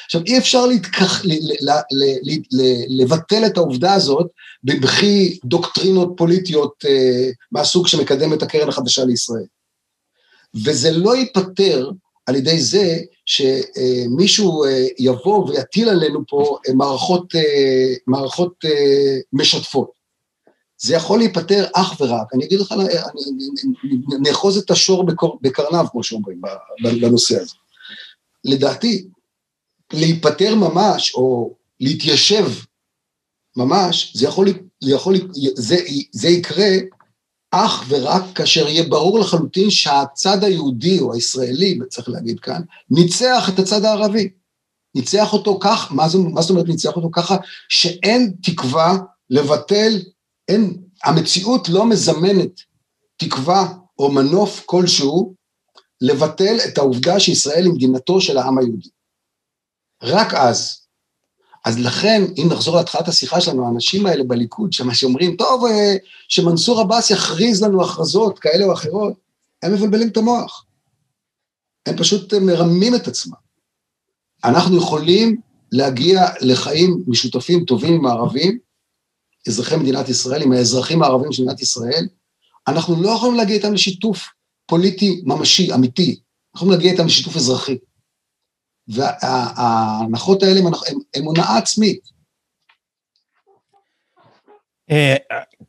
עכשיו, 0.06 0.22
אי 0.26 0.38
אפשר 0.38 0.66
להתכח, 0.66 1.26
ל, 1.26 1.32
ל, 1.32 1.72
ל, 1.72 2.04
ל, 2.24 2.40
ל, 2.52 2.64
לבטל 3.02 3.46
את 3.46 3.58
העובדה 3.58 3.94
הזאת 3.94 4.28
בבכי 4.64 5.40
דוקטרינות 5.46 6.14
פוליטיות 6.18 6.74
אה, 6.88 7.30
מהסוג 7.52 7.88
שמקדם 7.88 8.34
את 8.34 8.44
הקרן 8.44 8.70
החדשה 8.70 9.06
לישראל. 9.06 9.46
וזה 10.66 10.92
לא 10.92 11.16
ייפתר 11.16 11.90
על 12.26 12.36
ידי 12.36 12.62
זה 12.62 13.00
שמישהו 13.26 14.66
אה, 14.66 14.88
יבוא 15.00 15.50
ויטיל 15.50 15.90
עלינו 15.90 16.24
פה 16.28 16.58
אה, 16.68 16.74
מערכות, 16.74 17.36
אה, 17.36 17.94
מערכות 18.08 18.66
משתפות. 19.34 19.92
זה 20.78 20.96
יכול 20.96 21.20
להיפתר 21.20 21.66
אך 21.74 22.02
ורק, 22.02 22.34
אני 22.34 22.46
אגיד 22.46 22.60
לך, 22.60 22.74
נאחוז 24.20 24.58
את 24.58 24.72
השור 24.72 25.06
בקרניו, 25.42 25.86
כמו 25.92 26.04
שאומרים, 26.04 26.42
בנושא 27.02 27.42
הזה. 27.42 27.56
לדעתי, 28.44 29.08
להיפטר 29.94 30.56
ממש, 30.56 31.16
או 31.16 31.54
להתיישב 31.80 32.46
ממש, 33.58 34.12
זה 34.16 34.26
יכול, 34.26 34.48
זה, 34.80 34.92
יכול, 34.92 35.16
זה, 35.56 35.78
זה 36.12 36.28
יקרה 36.28 36.70
אך 37.52 37.84
ורק 37.88 38.24
כאשר 38.36 38.68
יהיה 38.68 38.84
ברור 38.84 39.20
לחלוטין 39.20 39.70
שהצד 39.70 40.44
היהודי 40.44 41.00
או 41.00 41.14
הישראלי, 41.14 41.80
צריך 41.90 42.10
להגיד 42.10 42.40
כאן, 42.40 42.62
ניצח 42.90 43.50
את 43.54 43.60
הצד 43.60 43.86
הערבי. 43.86 44.30
ניצח 44.96 45.34
אותו 45.34 45.60
כך, 45.62 45.92
מה, 45.92 46.10
זה, 46.10 46.18
מה 46.18 46.42
זאת 46.42 46.50
אומרת 46.50 46.68
ניצח 46.68 46.96
אותו 46.96 47.10
ככה? 47.12 47.36
שאין 47.70 48.34
תקווה 48.44 48.98
לבטל, 49.30 50.02
אין, 50.48 50.78
המציאות 51.04 51.70
לא 51.70 51.86
מזמנת 51.86 52.62
תקווה 53.18 53.74
או 54.00 54.12
מנוף 54.12 54.64
כלשהו 54.66 55.36
לבטל 56.02 56.58
את 56.68 56.78
העובדה 56.78 57.20
שישראל 57.20 57.64
היא 57.66 57.74
מדינתו 57.74 58.22
של 58.22 58.38
העם 58.38 58.58
היהודי. 58.58 58.90
רק 60.04 60.34
אז. 60.34 60.85
אז 61.66 61.80
לכן, 61.80 62.24
אם 62.38 62.48
נחזור 62.52 62.78
להתחלת 62.78 63.08
השיחה 63.08 63.42
שלנו, 63.42 63.66
האנשים 63.66 64.06
האלה 64.06 64.24
בליכוד, 64.24 64.74
שמה 64.74 64.96
שאומרים, 64.96 65.36
טוב, 65.36 65.66
אה, 65.66 65.96
שמנסור 66.28 66.82
עבאס 66.82 67.12
יכריז 67.12 67.64
לנו 67.64 67.84
הכרזות 67.84 68.40
כאלה 68.40 68.66
או 68.66 68.74
אחרות, 68.74 69.14
הם 69.64 69.74
מבלבלים 69.74 70.08
את 70.08 70.18
המוח. 70.18 70.66
הם 71.86 71.98
פשוט 71.98 72.34
מרמים 72.34 72.96
את 72.96 73.08
עצמם. 73.08 73.34
אנחנו 74.44 74.78
יכולים 74.78 75.42
להגיע 75.72 76.26
לחיים 76.42 77.04
משותפים 77.08 77.66
טובים 77.66 77.94
עם 77.94 78.06
הערבים, 78.06 78.60
אזרחי 79.48 79.76
מדינת 79.76 80.10
ישראל, 80.10 80.42
עם 80.42 80.52
האזרחים 80.52 81.04
הערבים 81.04 81.32
של 81.32 81.44
מדינת 81.44 81.62
ישראל, 81.62 82.08
אנחנו 82.68 83.04
לא 83.04 83.10
יכולים 83.10 83.36
להגיע 83.36 83.56
איתם 83.56 83.74
לשיתוף 83.74 84.28
פוליטי 84.66 85.22
ממשי, 85.26 85.74
אמיתי, 85.74 86.10
אנחנו 86.10 86.56
יכולים 86.56 86.72
להגיע 86.72 86.92
איתם 86.92 87.06
לשיתוף 87.06 87.36
אזרחי. 87.36 87.78
וההנחות 88.88 90.44
האלה 90.44 90.60
הן 91.16 91.24
הונאה 91.24 91.58
עצמית. 91.58 92.16
אה, 94.92 95.16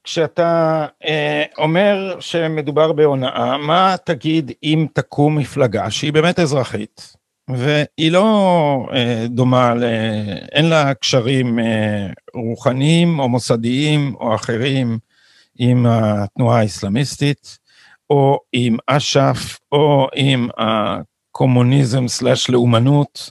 כשאתה 0.05 0.87
אה, 1.05 1.45
אומר 1.59 2.17
שמדובר 2.21 2.93
בהונאה, 2.93 3.59
מה 3.59 3.95
תגיד 4.05 4.53
אם 4.63 4.87
תקום 4.93 5.39
מפלגה 5.39 5.91
שהיא 5.91 6.13
באמת 6.13 6.39
אזרחית, 6.39 7.17
והיא 7.51 8.13
לא 8.13 8.89
אה, 8.95 9.27
דומה. 9.29 9.73
אין 10.53 10.69
לה 10.69 10.95
קשרים 10.95 11.59
רוחניים 12.35 13.19
או 13.19 13.29
מוסדיים 13.29 14.15
או 14.15 14.35
אחרים 14.35 14.99
עם 15.59 15.87
התנועה 15.89 16.61
האסלאמיסטית, 16.61 17.59
או 18.11 18.41
עם 18.53 18.77
אש"ף, 18.87 19.59
או 19.73 20.09
עם 20.15 20.49
קומוניזם 21.37 22.09
סלאש 22.09 22.51
לאומנות, 22.51 23.31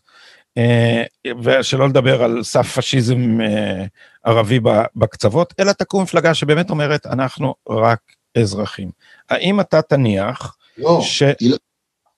אה, 0.58 1.04
ושלא 1.44 1.90
לדבר 1.90 2.24
על 2.24 2.44
סף 2.44 2.78
פשיזם 2.78 3.42
אה, 3.42 3.86
ערבי 4.24 4.60
בקצוות, 4.96 5.54
אלא 5.60 5.72
תקום 5.72 6.04
מפלגה 6.04 6.34
שבאמת 6.34 6.70
אומרת, 6.70 7.06
אנחנו 7.06 7.56
רק 7.70 8.00
אזרחים. 8.38 8.92
האם 9.30 9.60
אתה 9.60 9.82
תניח 9.82 10.56
לא, 10.78 11.00
ש... 11.02 11.24
לא... 11.24 11.58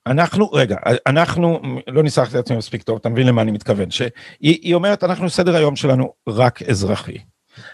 אנחנו, 0.08 0.52
רגע, 0.52 0.78
אנחנו, 1.06 1.62
לא 1.88 2.04
ניסחתי 2.04 2.40
את 2.40 2.44
עצמי 2.44 2.58
מספיק 2.58 2.84
טוב, 2.84 2.98
אתה 3.02 3.10
מבין 3.10 3.28
למה 3.28 3.42
אני 3.42 3.52
מתכוון, 3.52 3.92
שהיא 3.92 4.76
אומרת, 4.76 5.04
אנחנו 5.04 5.30
סדר 5.30 5.56
היום 5.56 5.76
שלנו 5.76 6.14
רק 6.28 6.62
אזרחי. 6.62 7.18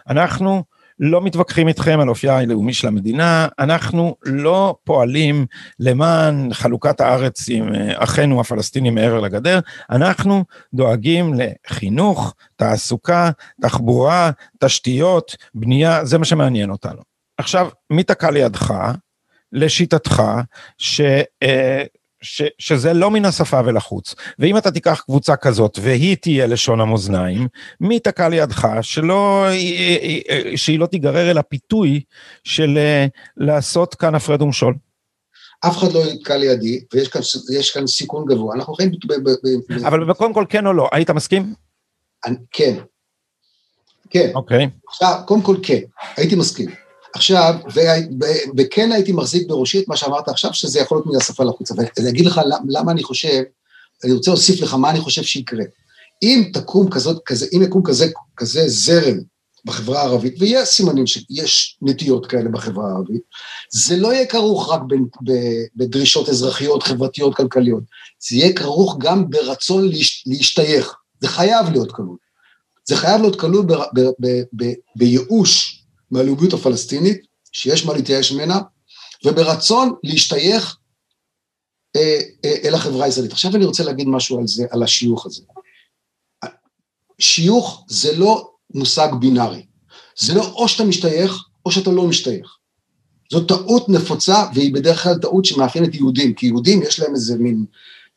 אנחנו 0.09 0.63
לא 0.99 1.21
מתווכחים 1.21 1.67
איתכם 1.67 1.99
על 1.99 2.09
אופייה 2.09 2.39
הלאומי 2.39 2.73
של 2.73 2.87
המדינה, 2.87 3.47
אנחנו 3.59 4.15
לא 4.23 4.75
פועלים 4.83 5.45
למען 5.79 6.53
חלוקת 6.53 7.01
הארץ 7.01 7.49
עם 7.49 7.75
אה, 7.75 8.03
אחינו 8.03 8.41
הפלסטינים 8.41 8.95
מעבר 8.95 9.19
לגדר, 9.19 9.59
אנחנו 9.89 10.45
דואגים 10.73 11.33
לחינוך, 11.33 12.33
תעסוקה, 12.55 13.31
תחבורה, 13.61 14.31
תשתיות, 14.59 15.35
בנייה, 15.55 16.05
זה 16.05 16.17
מה 16.17 16.25
שמעניין 16.25 16.69
אותנו. 16.69 17.01
עכשיו, 17.37 17.69
מי 17.89 18.03
תקע 18.03 18.31
לידך, 18.31 18.73
לשיטתך, 19.51 20.23
ש... 20.77 21.01
אה, 22.23 22.27
ש, 22.27 22.41
שזה 22.59 22.93
לא 22.93 23.11
מן 23.11 23.25
השפה 23.25 23.61
ולחוץ. 23.65 24.15
ואם 24.39 24.57
אתה 24.57 24.71
תיקח 24.71 25.01
קבוצה 25.05 25.35
כזאת 25.35 25.79
והיא 25.81 26.15
תהיה 26.15 26.47
לשון 26.47 26.81
המאזניים, 26.81 27.47
מי 27.81 27.99
תקע 27.99 28.29
לידך 28.29 28.67
שלא, 28.81 29.47
שהיא 30.55 30.79
לא 30.79 30.85
תיגרר 30.85 31.31
אל 31.31 31.37
הפיתוי 31.37 32.01
של 32.43 32.77
אה, 32.77 33.05
לעשות 33.37 33.95
כאן 33.95 34.15
הפרד 34.15 34.41
ומשול? 34.41 34.75
אף 35.67 35.77
אחד 35.77 35.91
לא 35.93 35.99
יתקע 35.99 36.37
לידי, 36.37 36.83
ויש 36.93 37.07
כאן, 37.07 37.21
כאן 37.73 37.87
סיכון 37.87 38.25
גבוה. 38.25 38.55
אנחנו 38.55 38.73
חיים 38.73 38.91
ב... 38.91 39.13
ב, 39.13 39.29
ב 39.29 39.85
אבל 39.85 40.13
קודם 40.13 40.33
כל 40.33 40.45
כן 40.49 40.67
או 40.67 40.73
לא, 40.73 40.89
היית 40.91 41.09
מסכים? 41.09 41.53
אני, 42.25 42.35
כן. 42.51 42.75
כן. 44.09 44.31
אוקיי. 44.35 44.65
Okay. 44.65 44.87
עכשיו, 44.89 45.21
קודם 45.25 45.41
כל 45.41 45.55
כן, 45.63 45.79
הייתי 46.17 46.35
מסכים. 46.35 46.82
עכשיו, 47.13 47.55
וכן 48.57 48.91
הייתי 48.91 49.11
מחזיק 49.11 49.47
בראשי 49.47 49.79
את 49.79 49.87
מה 49.87 49.97
שאמרת 49.97 50.29
עכשיו, 50.29 50.53
שזה 50.53 50.79
יכול 50.79 50.97
להיות 50.97 51.07
מן 51.07 51.15
השפה 51.15 51.43
לחוץ. 51.43 51.71
אבל 51.71 51.83
אני 51.99 52.09
אגיד 52.09 52.25
לך 52.25 52.41
למה 52.69 52.91
אני 52.91 53.03
חושב, 53.03 53.43
אני 54.03 54.13
רוצה 54.13 54.31
להוסיף 54.31 54.61
לך 54.61 54.73
מה 54.73 54.89
אני 54.89 54.99
חושב 54.99 55.23
שיקרה. 55.23 55.63
אם 56.23 56.43
תקום 56.53 56.89
כזאת, 56.89 57.23
כזה, 57.25 57.45
אם 57.55 57.61
יקום 57.61 57.81
כזה, 57.83 58.07
כזה 58.37 58.63
זרם 58.67 59.17
בחברה 59.65 60.01
הערבית, 60.01 60.35
ויש 60.39 60.69
סימנים 60.69 61.07
שיש 61.07 61.77
נטיות 61.81 62.25
כאלה 62.25 62.49
בחברה 62.49 62.91
הערבית, 62.91 63.21
זה 63.71 63.97
לא 63.97 64.13
יהיה 64.13 64.25
כרוך 64.25 64.71
רק 64.71 64.81
בדרישות 65.75 66.29
אזרחיות, 66.29 66.83
חברתיות, 66.83 67.35
כלכליות, 67.35 67.83
זה 68.19 68.35
יהיה 68.35 68.53
כרוך 68.53 68.95
גם 68.99 69.29
ברצון 69.29 69.89
להשתייך, 70.25 70.95
זה 71.21 71.27
חייב 71.27 71.69
להיות 71.71 71.91
כלול. 71.91 72.17
זה 72.85 72.95
חייב 72.95 73.21
להיות 73.21 73.39
כלול 73.39 73.65
בייאוש 74.95 75.82
מהלאומיות 76.13 76.53
הפלסטינית, 76.53 77.21
שיש 77.51 77.85
מה 77.85 77.93
להתייאש 77.93 78.31
ממנה, 78.31 78.59
וברצון 79.25 79.93
להשתייך 80.03 80.77
אה, 81.95 82.19
אה, 82.45 82.55
אל 82.63 82.75
החברה 82.75 83.05
הישראלית. 83.05 83.31
עכשיו 83.31 83.55
אני 83.55 83.65
רוצה 83.65 83.83
להגיד 83.83 84.07
משהו 84.07 84.39
על 84.39 84.47
זה, 84.47 84.65
על 84.71 84.83
השיוך 84.83 85.25
הזה. 85.25 85.43
שיוך 87.19 87.85
זה 87.89 88.17
לא 88.17 88.51
מושג 88.73 89.07
בינארי. 89.19 89.65
זה 90.17 90.33
לא 90.33 90.45
או 90.55 90.67
שאתה 90.67 90.83
משתייך 90.83 91.43
או 91.65 91.71
שאתה 91.71 91.91
לא 91.91 92.03
משתייך. 92.03 92.57
זו 93.31 93.43
טעות 93.43 93.89
נפוצה, 93.89 94.45
והיא 94.53 94.73
בדרך 94.73 95.03
כלל 95.03 95.17
טעות 95.21 95.45
שמאפיינת 95.45 95.95
יהודים, 95.95 96.33
כי 96.33 96.45
יהודים 96.45 96.83
יש 96.83 96.99
להם 96.99 97.13
איזה 97.15 97.37
מין 97.37 97.65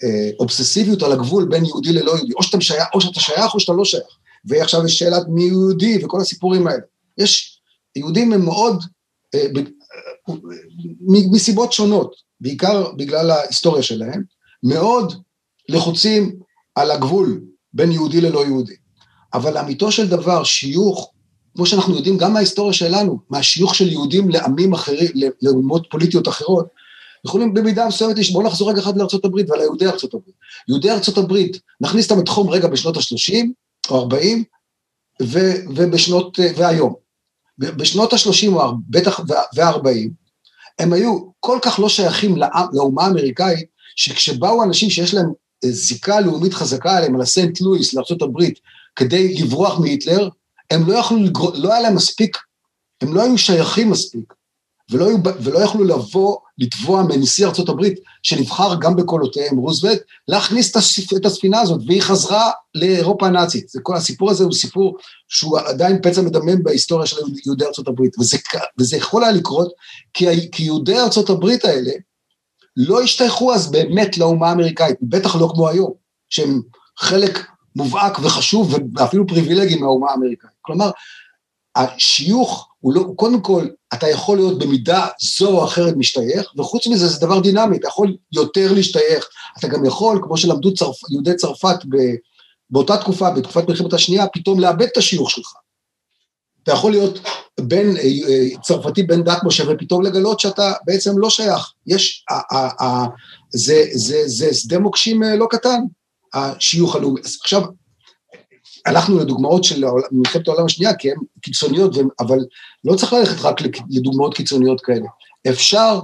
אה, 0.04 0.30
אובססיביות 0.40 1.02
על 1.02 1.12
הגבול 1.12 1.48
בין 1.48 1.64
יהודי 1.64 1.92
ללא 1.92 2.16
יהודי, 2.16 2.32
או 2.32 2.42
שאתה, 2.42 2.56
משייך, 2.56 2.88
או 2.94 3.00
שאתה 3.00 3.20
שייך 3.20 3.54
או 3.54 3.60
שאתה 3.60 3.72
לא 3.72 3.84
שייך. 3.84 4.06
ועכשיו 4.44 4.84
יש 4.84 4.98
שאלת 4.98 5.22
מי 5.28 5.44
יהודי 5.44 6.04
וכל 6.04 6.20
הסיפורים 6.20 6.66
האלה. 6.66 6.82
יש, 7.18 7.55
יהודים 7.96 8.32
הם 8.32 8.44
מאוד, 8.44 8.84
אה, 9.34 9.40
אה, 9.40 10.34
מסיבות 11.32 11.72
שונות, 11.72 12.14
בעיקר 12.40 12.92
בגלל 12.92 13.30
ההיסטוריה 13.30 13.82
שלהם, 13.82 14.22
מאוד 14.62 15.12
לחוצים 15.68 16.38
על 16.74 16.90
הגבול 16.90 17.40
בין 17.72 17.92
יהודי 17.92 18.20
ללא 18.20 18.44
יהודי. 18.44 18.76
אבל 19.34 19.54
לאמיתו 19.54 19.92
של 19.92 20.08
דבר, 20.08 20.44
שיוך, 20.44 21.12
כמו 21.56 21.66
שאנחנו 21.66 21.96
יודעים 21.96 22.16
גם 22.16 22.32
מההיסטוריה 22.32 22.72
שלנו, 22.72 23.18
מהשיוך 23.30 23.74
של 23.74 23.88
יהודים 23.88 24.28
לעמים 24.28 24.72
אחרים, 24.72 25.08
לאומות 25.42 25.86
פוליטיות 25.90 26.28
אחרות, 26.28 26.66
יכולים 27.24 27.54
במידה 27.54 27.86
מסוימת, 27.86 28.18
בואו 28.32 28.46
נחזור 28.46 28.70
רגע 28.70 28.80
אחד 28.80 28.96
הברית 29.24 29.50
ועל 29.50 29.60
יהודי 29.60 29.86
הברית. 30.14 30.34
יהודי 30.68 30.90
הברית, 31.18 31.60
נכניס 31.80 32.10
אותם 32.10 32.20
לתחום 32.20 32.50
רגע 32.50 32.68
בשנות 32.68 32.96
ה-30 32.96 33.46
או 33.90 33.98
40, 33.98 34.44
ו, 35.22 35.38
ובשנות, 35.76 36.38
והיום. 36.56 37.05
בשנות 37.58 38.12
ה-30 38.12 38.48
או 38.48 38.72
בטח 38.88 39.20
וה-40, 39.54 40.08
הם 40.78 40.92
היו 40.92 41.18
כל 41.40 41.58
כך 41.62 41.78
לא 41.78 41.88
שייכים 41.88 42.36
לאומה 42.72 43.04
האמריקאית, 43.04 43.66
שכשבאו 43.96 44.62
אנשים 44.62 44.90
שיש 44.90 45.14
להם 45.14 45.26
זיקה 45.64 46.20
לאומית 46.20 46.54
חזקה 46.54 46.96
עליהם, 46.96 47.14
על 47.14 47.20
הסנט 47.20 47.60
לואיס, 47.60 47.94
לארה"ב, 47.94 48.44
כדי 48.96 49.34
לברוח 49.34 49.80
מהיטלר, 49.80 50.28
הם 50.70 50.90
לא 50.90 50.94
יכלו, 50.98 51.18
לגר... 51.18 51.50
לא 51.54 51.72
היה 51.72 51.80
להם 51.80 51.94
מספיק, 51.94 52.38
הם 53.00 53.14
לא 53.14 53.22
היו 53.22 53.38
שייכים 53.38 53.90
מספיק, 53.90 54.34
ולא, 54.90 55.08
היו, 55.08 55.16
ולא 55.40 55.58
יכלו 55.58 55.84
לבוא, 55.84 56.36
לתבוע 56.58 57.02
מנשיא 57.02 57.46
ארצות 57.46 57.68
הברית, 57.68 58.00
שנבחר 58.22 58.74
גם 58.80 58.96
בקולותיהם, 58.96 59.56
רוזוולט, 59.56 59.98
להכניס 60.28 60.70
את 61.16 61.26
הספינה 61.26 61.60
הזאת, 61.60 61.80
והיא 61.86 62.02
חזרה 62.02 62.50
לאירופה 62.74 63.26
הנאצית. 63.26 63.68
זה 63.68 63.80
כל 63.82 63.96
הסיפור 63.96 64.30
הזה 64.30 64.44
הוא 64.44 64.52
סיפור 64.52 64.96
שהוא 65.28 65.58
עדיין 65.58 66.02
פצע 66.02 66.22
מדמם 66.22 66.62
בהיסטוריה 66.62 67.06
של 67.06 67.16
יהודי 67.46 67.64
ארצות 67.64 67.88
הברית, 67.88 68.18
וזה, 68.18 68.38
וזה 68.78 68.96
יכול 68.96 69.24
היה 69.24 69.32
לקרות, 69.32 69.72
כי, 70.14 70.50
כי 70.50 70.62
יהודי 70.62 70.98
ארצות 70.98 71.30
הברית 71.30 71.64
האלה 71.64 71.92
לא 72.76 73.02
השתייכו 73.02 73.54
אז 73.54 73.70
באמת 73.70 74.18
לאומה 74.18 74.48
האמריקאית, 74.48 74.96
בטח 75.02 75.36
לא 75.36 75.50
כמו 75.54 75.68
היום, 75.68 75.92
שהם 76.30 76.60
חלק 76.98 77.46
מובהק 77.76 78.18
וחשוב 78.18 78.74
ואפילו 78.94 79.26
פריבילגי 79.26 79.76
מהאומה 79.76 80.10
האמריקאית. 80.10 80.52
כלומר, 80.62 80.90
השיוך 81.76 82.65
הוא 82.80 82.94
לא, 82.94 83.04
קודם 83.16 83.40
כל, 83.40 83.66
אתה 83.94 84.08
יכול 84.08 84.36
להיות 84.36 84.58
במידה 84.58 85.06
זו 85.38 85.48
או 85.48 85.64
אחרת 85.64 85.94
משתייך, 85.96 86.52
וחוץ 86.58 86.86
מזה 86.86 87.08
זה 87.08 87.20
דבר 87.20 87.40
דינמי, 87.40 87.76
אתה 87.76 87.88
יכול 87.88 88.16
יותר 88.32 88.72
להשתייך, 88.72 89.28
אתה 89.58 89.68
גם 89.68 89.84
יכול, 89.84 90.20
כמו 90.22 90.36
שלמדו 90.36 90.74
צרפ, 90.74 91.10
יהודי 91.10 91.34
צרפת 91.34 91.84
ב, 91.88 91.96
באותה 92.70 92.96
תקופה, 92.96 93.30
בתקופת 93.30 93.68
מלחמת 93.68 93.92
השנייה, 93.92 94.26
פתאום 94.26 94.60
לאבד 94.60 94.82
את 94.82 94.96
השיוך 94.96 95.30
שלך. 95.30 95.52
אתה 96.62 96.72
יכול 96.72 96.90
להיות 96.90 97.18
בן, 97.60 97.96
אה, 97.96 98.02
אה, 98.02 98.60
צרפתי 98.62 99.02
בן 99.02 99.22
דת 99.24 99.38
משה 99.44 99.64
ופתאום 99.68 100.02
לגלות 100.02 100.40
שאתה 100.40 100.72
בעצם 100.84 101.18
לא 101.18 101.30
שייך. 101.30 101.72
יש, 101.86 102.24
ה, 102.30 102.56
ה, 102.56 102.84
ה, 102.84 103.06
זה, 103.50 103.84
זה, 103.92 104.22
זה 104.26 104.54
שדה 104.54 104.78
מוקשים 104.78 105.22
אה, 105.22 105.36
לא 105.36 105.46
קטן, 105.50 105.80
השיוך 106.34 106.96
הלאומי. 106.96 107.20
עכשיו, 107.40 107.62
הלכנו 108.86 109.18
לדוגמאות 109.18 109.64
של 109.64 109.84
מלחמת 110.12 110.48
העולם 110.48 110.64
השנייה, 110.64 110.94
כי 110.94 111.10
הן 111.10 111.16
קיצוניות, 111.40 111.96
אבל 112.20 112.38
לא 112.84 112.96
צריך 112.96 113.12
ללכת 113.12 113.44
רק 113.44 113.60
לדוגמאות 113.90 114.34
קיצוניות 114.34 114.80
כאלה. 114.80 115.06
אפשר, 115.48 116.00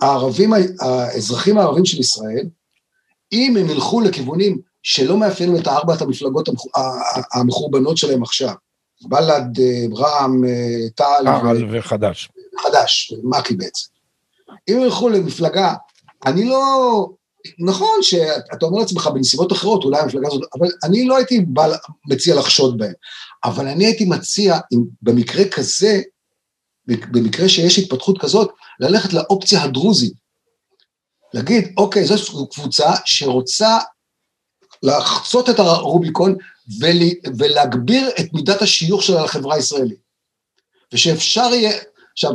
הערבים, 0.00 0.52
האזרחים 0.80 1.58
הערבים 1.58 1.84
של 1.84 2.00
ישראל, 2.00 2.46
אם 3.32 3.56
הם 3.60 3.70
ילכו 3.70 4.00
לכיוונים 4.00 4.58
שלא 4.82 5.16
מאפיינים 5.16 5.56
את 5.56 5.68
ארבעת 5.68 6.02
המפלגות 6.02 6.48
המחורבנות 7.34 7.96
שלהם 7.96 8.22
עכשיו, 8.22 8.54
בל"ד, 9.02 9.60
רע"מ, 9.96 10.42
תע"ל 10.94 11.66
וחד"ש. 11.72 12.28
חד"ש, 12.62 13.12
מק"י 13.22 13.56
בעצם. 13.56 13.86
אם 14.68 14.76
הם 14.76 14.82
ילכו 14.82 15.08
למפלגה, 15.08 15.74
אני 16.26 16.44
לא, 16.44 17.08
נכון 17.58 17.98
שאתה 18.02 18.66
אומר 18.66 18.78
לעצמך 18.78 19.06
בנסיבות 19.14 19.52
אחרות, 19.52 19.84
אולי 19.84 20.00
המפלגה 20.00 20.26
הזאת, 20.26 20.42
אבל 20.58 20.68
אני 20.84 21.04
לא 21.04 21.16
הייתי 21.16 21.40
בא, 21.40 21.76
מציע 22.06 22.34
לחשוד 22.34 22.78
בהם. 22.78 22.92
אבל 23.44 23.68
אני 23.68 23.86
הייתי 23.86 24.04
מציע, 24.04 24.58
אם 24.72 24.78
במקרה 25.02 25.48
כזה, 25.48 26.02
במקרה 26.86 27.48
שיש 27.48 27.78
התפתחות 27.78 28.18
כזאת, 28.20 28.50
ללכת 28.80 29.12
לאופציה 29.12 29.62
הדרוזית. 29.62 30.12
להגיד, 31.34 31.72
אוקיי, 31.76 32.04
זו 32.04 32.48
קבוצה 32.48 32.90
שרוצה 33.04 33.78
לחצות 34.82 35.50
את 35.50 35.58
הרוביקון 35.58 36.36
ולהגביר 37.38 38.08
את 38.20 38.32
מידת 38.32 38.62
השיוך 38.62 39.02
שלה 39.02 39.24
לחברה 39.24 39.54
הישראלית. 39.54 40.00
ושאפשר 40.92 41.50
יהיה, 41.54 41.78
עכשיו, 42.12 42.32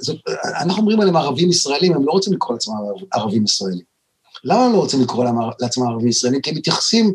זאת, 0.00 0.16
אנחנו 0.60 0.80
אומרים 0.80 1.00
עליהם 1.00 1.16
ערבים 1.16 1.50
ישראלים, 1.50 1.92
הם 1.94 2.06
לא 2.06 2.12
רוצים 2.12 2.32
לקרוא 2.32 2.54
לעצמם 2.54 2.74
ערבים 3.12 3.44
ישראלים. 3.44 3.94
למה 4.44 4.64
הם 4.64 4.72
לא 4.72 4.78
רוצים 4.78 5.02
לקרוא 5.02 5.24
לעצמם 5.60 5.86
ערבים 5.86 6.08
ישראלים? 6.08 6.40
כי 6.40 6.50
הם 6.50 6.56
מתייחסים, 6.56 7.14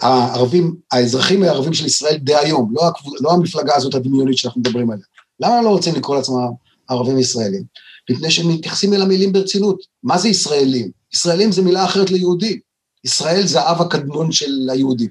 הערבים, 0.00 0.74
האזרחים 0.92 1.42
הערבים 1.42 1.74
של 1.74 1.86
ישראל 1.86 2.16
דהיום, 2.16 2.72
לא, 2.74 2.82
לא 3.20 3.32
המפלגה 3.32 3.76
הזאת 3.76 3.94
הדמיונית 3.94 4.38
שאנחנו 4.38 4.60
מדברים 4.60 4.90
עליה. 4.90 5.04
למה 5.40 5.58
הם 5.58 5.64
לא 5.64 5.68
רוצים 5.68 5.94
לקרוא 5.94 6.16
לעצמם 6.16 6.48
ערבים 6.88 7.18
ישראלים? 7.18 7.62
מפני 8.10 8.30
שהם 8.30 8.48
מתייחסים 8.48 8.94
אל 8.94 9.02
המילים 9.02 9.32
ברצינות. 9.32 9.80
מה 10.02 10.18
זה 10.18 10.28
ישראלים? 10.28 10.90
ישראלים 11.14 11.52
זה 11.52 11.62
מילה 11.62 11.84
אחרת 11.84 12.10
ליהודים. 12.10 12.58
ישראל 13.04 13.46
זה 13.46 13.60
האב 13.60 13.80
הקדמון 13.80 14.32
של 14.32 14.68
היהודים. 14.72 15.08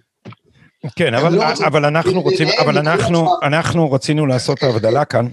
כן, 0.95 1.13
אבל, 1.13 1.33
לא 1.33 1.43
אבל 1.67 1.85
אנחנו 1.85 2.21
רוצים, 2.21 2.47
אבל 2.59 2.77
אנחנו, 2.77 3.27
אנחנו 3.43 3.91
רצינו 3.91 4.25
לעשות 4.25 4.63
הבדלה 4.63 5.05
כאן. 5.05 5.27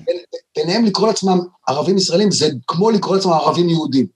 ביניהם 0.56 0.84
לקרוא 0.84 1.06
לעצמם 1.06 1.38
ערבים 1.68 1.96
ישראלים 1.96 2.30
זה 2.30 2.48
כמו 2.66 2.90
לקרוא 2.90 3.16
לעצמם 3.16 3.32
ערבים 3.32 3.68
יהודים. 3.68 4.06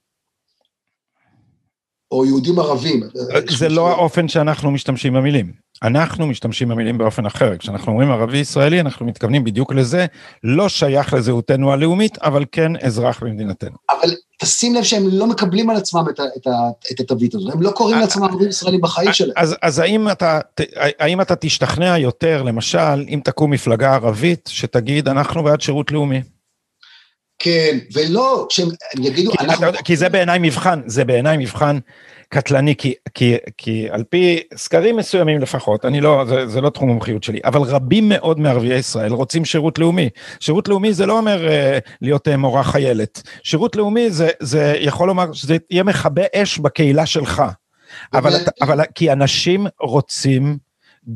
או 2.11 2.25
יהודים 2.25 2.59
ערבים. 2.59 3.03
זה 3.49 3.69
לא 3.69 3.89
האופן 3.89 4.27
שאנחנו 4.27 4.71
משתמשים 4.71 5.13
במילים. 5.13 5.53
אנחנו 5.83 6.27
משתמשים 6.27 6.69
במילים 6.69 6.97
באופן 6.97 7.25
אחר. 7.25 7.57
כשאנחנו 7.57 7.91
אומרים 7.91 8.11
ערבי 8.11 8.37
ישראלי, 8.37 8.81
אנחנו 8.81 9.05
מתכוונים 9.05 9.43
בדיוק 9.43 9.73
לזה, 9.73 10.05
לא 10.43 10.69
שייך 10.69 11.13
לזהותנו 11.13 11.71
הלאומית, 11.71 12.17
אבל 12.17 12.45
כן 12.51 12.71
אזרח 12.75 13.23
במדינתנו. 13.23 13.75
אבל 13.91 14.09
תשים 14.41 14.75
לב 14.75 14.83
שהם 14.83 15.03
לא 15.11 15.27
מקבלים 15.27 15.69
על 15.69 15.75
עצמם 15.75 16.03
את, 16.09 16.19
את, 16.19 16.47
את 16.91 16.99
התווית 16.99 17.35
הזאת, 17.35 17.53
הם 17.53 17.61
לא 17.61 17.71
קוראים 17.71 17.95
אה, 17.95 18.01
לעצמם 18.01 18.23
ערבים 18.23 18.49
ישראלים 18.49 18.81
בחיים 18.81 19.13
שלהם. 19.13 19.33
אז, 19.35 19.55
אז 19.61 19.79
האם, 19.79 20.11
אתה, 20.11 20.39
האם 20.99 21.21
אתה 21.21 21.35
תשתכנע 21.35 21.97
יותר, 21.97 22.43
למשל, 22.43 23.05
אם 23.07 23.19
תקום 23.23 23.51
מפלגה 23.51 23.93
ערבית 23.93 24.49
שתגיד, 24.53 25.07
אנחנו 25.07 25.43
בעד 25.43 25.61
שירות 25.61 25.91
לאומי? 25.91 26.21
כן, 27.39 27.77
ולא, 27.93 28.47
שהם 28.49 28.67
יגידו, 28.99 29.31
כי, 29.31 29.37
אנחנו... 29.45 29.69
אתה, 29.69 29.81
כי 29.83 29.97
זה 29.97 30.09
בעיניי 30.09 30.39
מבחן, 30.41 30.81
זה 30.85 31.05
בעיניי 31.05 31.37
מבחן 31.37 31.79
קטלני, 32.33 32.75
כי, 32.75 32.93
כי, 33.13 33.37
כי 33.57 33.87
על 33.89 34.03
פי 34.03 34.39
סקרים 34.55 34.97
מסוימים 34.97 35.39
לפחות, 35.39 35.85
אני 35.85 36.01
לא, 36.01 36.25
זה, 36.27 36.47
זה 36.47 36.61
לא 36.61 36.69
תחום 36.69 36.89
מומחיות 36.89 37.23
שלי, 37.23 37.39
אבל 37.45 37.61
רבים 37.61 38.09
מאוד 38.09 38.39
מערביי 38.39 38.77
ישראל 38.77 39.11
רוצים 39.11 39.45
שירות 39.45 39.79
לאומי. 39.79 40.09
שירות 40.39 40.67
לאומי 40.67 40.93
זה 40.93 41.05
לא 41.05 41.17
אומר 41.17 41.47
uh, 41.47 41.89
להיות 42.01 42.27
uh, 42.27 42.37
מורה 42.37 42.63
חיילת, 42.63 43.21
שירות 43.43 43.75
לאומי 43.75 44.11
זה, 44.11 44.29
זה 44.39 44.75
יכול 44.79 45.07
לומר 45.07 45.33
שזה 45.33 45.57
יהיה 45.69 45.83
מכבה 45.83 46.21
אש 46.35 46.57
בקהילה 46.59 47.05
שלך. 47.05 47.43
אבל, 48.13 48.33
אבל 48.61 48.81
כי 48.95 49.11
אנשים 49.11 49.67
רוצים 49.79 50.57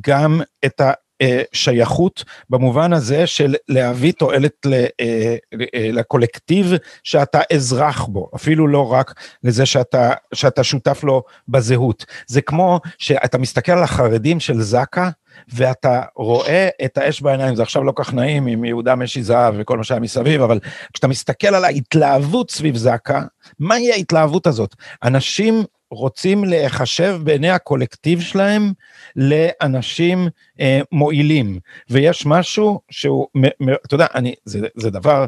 גם 0.02 0.42
את 0.66 0.82
ה... 0.82 0.92
אה, 1.22 1.42
שייכות 1.54 2.24
במובן 2.50 2.94
הזה 2.94 3.28
של 3.28 3.56
להביא 3.70 4.12
תועלת 4.12 4.66
אה, 5.00 5.36
לקולקטיב 5.74 6.74
שאתה 7.04 7.42
אזרח 7.54 8.06
בו, 8.06 8.30
אפילו 8.36 8.68
לא 8.68 8.92
רק 8.92 9.14
לזה 9.44 9.66
שאתה, 9.66 10.12
שאתה 10.34 10.64
שותף 10.64 11.04
לו 11.04 11.24
בזהות. 11.48 12.06
זה 12.28 12.42
כמו 12.42 12.80
שאתה 12.98 13.38
מסתכל 13.38 13.72
על 13.72 13.84
החרדים 13.84 14.40
של 14.40 14.62
זק"א, 14.62 15.10
ואתה 15.54 16.02
רואה 16.16 16.70
את 16.86 16.98
האש 16.98 17.22
בעיניים, 17.22 17.56
זה 17.56 17.64
עכשיו 17.64 17.84
לא 17.84 17.94
כך 17.96 18.14
נעים 18.14 18.48
עם 18.48 18.66
יהודה 18.66 18.96
משי 18.96 19.24
זהב 19.24 19.56
וכל 19.58 19.78
מה 19.78 19.84
שהיה 19.84 20.00
מסביב, 20.00 20.42
אבל 20.42 20.60
כשאתה 20.94 21.08
מסתכל 21.08 21.56
על 21.56 21.66
ההתלהבות 21.66 22.52
סביב 22.52 22.76
זק"א, 22.76 23.20
מהי 23.60 23.92
ההתלהבות 23.92 24.48
הזאת? 24.48 24.76
אנשים 25.04 25.64
רוצים 25.92 26.44
להיחשב 26.44 27.20
בעיני 27.24 27.50
הקולקטיב 27.50 28.22
שלהם 28.22 28.74
לאנשים 29.16 30.28
אה, 30.60 30.80
מועילים, 30.92 31.60
ויש 31.90 32.26
משהו 32.26 32.82
שהוא, 32.92 33.28
מ, 33.36 33.46
מ, 33.46 33.74
אתה 33.86 33.96
יודע, 33.96 34.08
אני, 34.16 34.36
זה, 34.46 34.68
זה 34.76 34.90
דבר, 34.90 35.26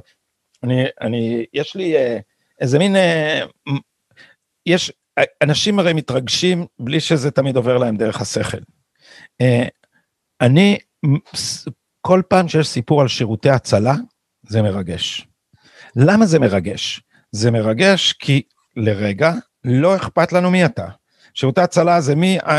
אני, 0.64 0.86
אני, 1.02 1.46
יש 1.54 1.76
לי 1.76 1.98
אה, 1.98 2.20
איזה 2.62 2.80
מין, 2.80 2.96
אה, 2.96 3.46
יש, 4.66 4.92
אנשים 5.44 5.80
הרי 5.80 5.94
מתרגשים 5.94 6.66
בלי 6.80 7.00
שזה 7.00 7.32
תמיד 7.32 7.56
עובר 7.56 7.78
להם 7.78 7.98
דרך 7.98 8.22
השכל. 8.22 8.58
אה, 9.42 9.68
אני, 10.42 10.78
כל 12.02 12.22
פעם 12.30 12.48
שיש 12.48 12.68
סיפור 12.68 13.02
על 13.02 13.08
שירותי 13.08 13.50
הצלה, 13.50 13.94
זה 14.48 14.62
מרגש. 14.62 15.28
למה 15.96 16.26
זה 16.26 16.40
מרגש? 16.40 17.02
זה 17.32 17.52
מרגש 17.52 18.14
כי 18.14 18.42
לרגע 18.76 19.34
לא 19.68 19.96
אכפת 19.96 20.34
לנו 20.34 20.52
מי 20.52 20.66
אתה. 20.66 20.86
שירותי 21.34 21.62
הצלה 21.62 22.02
זה 22.02 22.14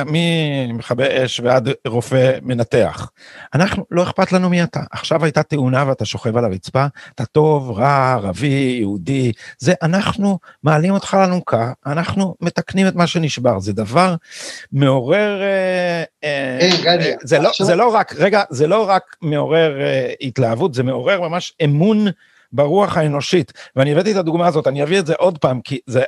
ממכבי 0.06 1.04
אש 1.24 1.40
ועד 1.40 1.68
רופא 1.86 2.38
מנתח. 2.42 3.10
אנחנו, 3.54 3.84
לא 3.90 4.02
אכפת 4.02 4.32
לנו 4.32 4.50
מי 4.50 4.62
אתה. 4.62 4.80
עכשיו 4.90 5.24
הייתה 5.24 5.42
תאונה 5.42 5.84
ואתה 5.88 6.04
שוכב 6.04 6.36
על 6.36 6.44
הרצפה, 6.44 6.86
אתה 7.14 7.24
טוב, 7.24 7.70
רע, 7.70 8.12
ערבי, 8.12 8.76
יהודי, 8.80 9.32
זה 9.58 9.74
אנחנו 9.82 10.38
מעלים 10.62 10.94
אותך 10.94 11.14
לאלונקה, 11.14 11.72
אנחנו 11.86 12.34
מתקנים 12.40 12.88
את 12.88 12.94
מה 12.94 13.06
שנשבר. 13.06 13.58
זה 13.58 13.72
דבר 13.72 14.14
מעורר... 14.72 15.42
אה, 15.42 16.02
אה. 16.24 16.68
זה, 17.22 17.38
לא, 17.38 17.50
זה 17.62 17.74
לא 17.74 17.94
רק, 17.94 18.14
רגע, 18.16 18.42
זה 18.50 18.66
לא 18.66 18.88
רק 18.88 19.16
מעורר 19.22 19.80
אה, 19.80 20.12
התלהבות, 20.20 20.74
זה 20.74 20.82
מעורר 20.82 21.20
ממש 21.20 21.52
אמון. 21.64 22.06
ברוח 22.52 22.96
האנושית. 22.96 23.52
ואני 23.76 23.92
הבאתי 23.92 24.12
את 24.12 24.16
הדוגמה 24.16 24.46
הזאת, 24.46 24.66
אני 24.66 24.82
אביא 24.82 24.98
את 24.98 25.06
זה 25.06 25.14
עוד 25.14 25.38
פעם, 25.38 25.60
כי 25.60 25.78
זה, 25.86 26.02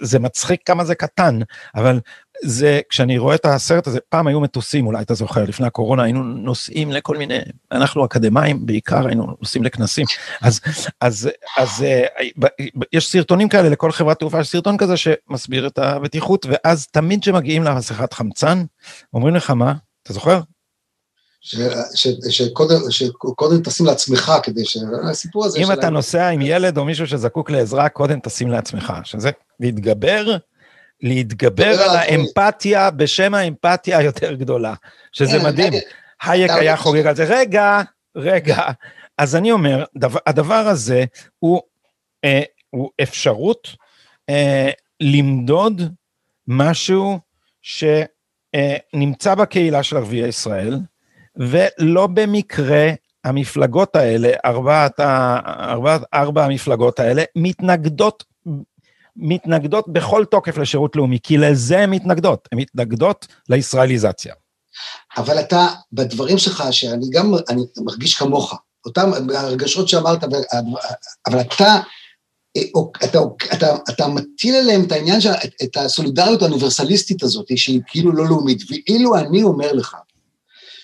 זה 0.00 0.18
מצחיק 0.18 0.60
כמה 0.66 0.84
זה 0.84 0.94
קטן, 0.94 1.38
אבל 1.74 2.00
זה, 2.44 2.80
כשאני 2.88 3.18
רואה 3.18 3.34
את 3.34 3.46
הסרט 3.46 3.86
הזה, 3.86 3.98
פעם 4.08 4.26
היו 4.26 4.40
מטוסים, 4.40 4.86
אולי 4.86 5.02
אתה 5.02 5.14
זוכר, 5.14 5.44
לפני 5.44 5.66
הקורונה 5.66 6.02
היינו 6.02 6.22
נוסעים 6.22 6.92
לכל 6.92 7.16
מיני, 7.16 7.38
אנחנו 7.72 8.04
אקדמאים 8.04 8.66
בעיקר 8.66 9.06
היינו 9.06 9.26
נוסעים 9.40 9.64
לכנסים, 9.64 10.06
אז, 10.42 10.60
אז, 11.00 11.30
אז 11.58 11.82
אה, 11.82 12.06
יש 12.92 13.10
סרטונים 13.10 13.48
כאלה 13.48 13.68
לכל 13.68 13.92
חברת 13.92 14.18
תעופה, 14.18 14.40
יש 14.40 14.48
סרטון 14.48 14.76
כזה 14.76 14.96
שמסביר 14.96 15.66
את 15.66 15.78
הבטיחות, 15.78 16.46
ואז 16.50 16.86
תמיד 16.86 17.22
כשמגיעים 17.22 17.62
להסכת 17.62 18.12
חמצן, 18.12 18.64
אומרים 19.14 19.34
לך 19.34 19.50
מה, 19.50 19.74
אתה 20.02 20.12
זוכר? 20.12 20.40
שקודם 22.90 23.62
תשים 23.64 23.86
לעצמך 23.86 24.32
כדי 24.42 24.64
שהסיפור 24.64 25.44
הזה... 25.44 25.58
אם 25.58 25.72
אתה 25.72 25.90
נוסע 25.90 26.28
עם 26.28 26.40
ילד 26.42 26.78
או 26.78 26.84
מישהו 26.84 27.06
שזקוק 27.06 27.50
לעזרה, 27.50 27.88
קודם 27.88 28.20
תשים 28.20 28.50
לעצמך, 28.50 28.92
שזה 29.04 29.30
להתגבר, 29.60 30.36
להתגבר 31.02 31.82
על 31.82 31.96
האמפתיה 31.96 32.90
בשם 32.90 33.34
האמפתיה 33.34 33.98
היותר 33.98 34.34
גדולה, 34.34 34.74
שזה 35.12 35.38
כן, 35.38 35.46
מדהים. 35.46 35.72
הייק 36.22 36.50
היה 36.50 36.76
חוגג 36.76 37.06
על 37.06 37.16
זה, 37.16 37.24
רגע, 37.24 37.80
רגע, 38.16 38.56
אז 39.18 39.36
אני 39.36 39.52
אומר, 39.52 39.84
הדבר 40.26 40.54
הזה 40.68 41.04
הוא, 41.38 41.60
אה, 42.24 42.42
הוא 42.70 42.90
אפשרות 43.02 43.68
אה, 44.28 44.70
למדוד 45.00 45.82
משהו 46.48 47.18
שנמצא 47.62 49.34
בקהילה 49.34 49.82
של 49.82 49.96
ערביי 49.96 50.28
ישראל, 50.28 50.78
ולא 51.36 52.06
במקרה 52.06 52.90
המפלגות 53.24 53.96
האלה, 53.96 54.32
ארבעת, 54.44 55.00
ארבעת, 55.00 56.02
ארבע 56.14 56.44
המפלגות 56.44 57.00
האלה, 57.00 57.22
מתנגדות, 57.36 58.24
מתנגדות 59.16 59.88
בכל 59.88 60.24
תוקף 60.24 60.58
לשירות 60.58 60.96
לאומי, 60.96 61.18
כי 61.22 61.38
לזה 61.38 61.78
הן 61.78 61.90
מתנגדות, 61.90 62.48
הן 62.52 62.58
מתנגדות 62.58 63.26
לישראליזציה. 63.48 64.34
אבל 65.16 65.40
אתה, 65.40 65.66
בדברים 65.92 66.38
שלך, 66.38 66.64
שאני 66.70 67.06
גם, 67.10 67.34
אני 67.48 67.62
מרגיש 67.84 68.14
כמוך, 68.14 68.54
אותם 68.86 69.10
הרגשות 69.34 69.88
שאמרת, 69.88 70.24
אבל 71.26 71.40
אתה, 71.40 71.80
אתה, 73.04 73.18
אתה, 73.52 73.76
אתה 73.88 74.08
מטיל 74.08 74.54
עליהם 74.54 74.84
את 74.84 74.92
העניין, 74.92 75.20
של, 75.20 75.30
את 75.62 75.76
הסולידריות 75.76 76.42
האוניברסליסטית 76.42 77.22
הזאת, 77.22 77.46
שהיא 77.56 77.80
כאילו 77.86 78.12
לא 78.12 78.26
לאומית, 78.26 78.62
ואילו 78.70 79.16
אני 79.16 79.42
אומר 79.42 79.72
לך, 79.72 79.96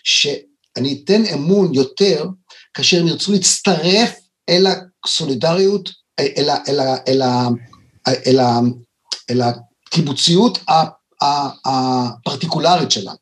שאני 0.06 1.02
אתן 1.04 1.22
אמון 1.34 1.74
יותר 1.74 2.26
כאשר 2.74 3.00
הם 3.00 3.06
ירצו 3.06 3.32
להצטרף 3.32 4.14
אל 4.48 4.66
הסולידריות, 5.04 5.90
אל, 6.20 6.50
אל, 6.68 6.80
אל, 7.08 7.22
אל, 8.26 8.40
אל 9.30 9.42
הקיבוציות 9.42 10.58
הפרטיקולרית 11.66 12.90
שלנו. 12.90 13.16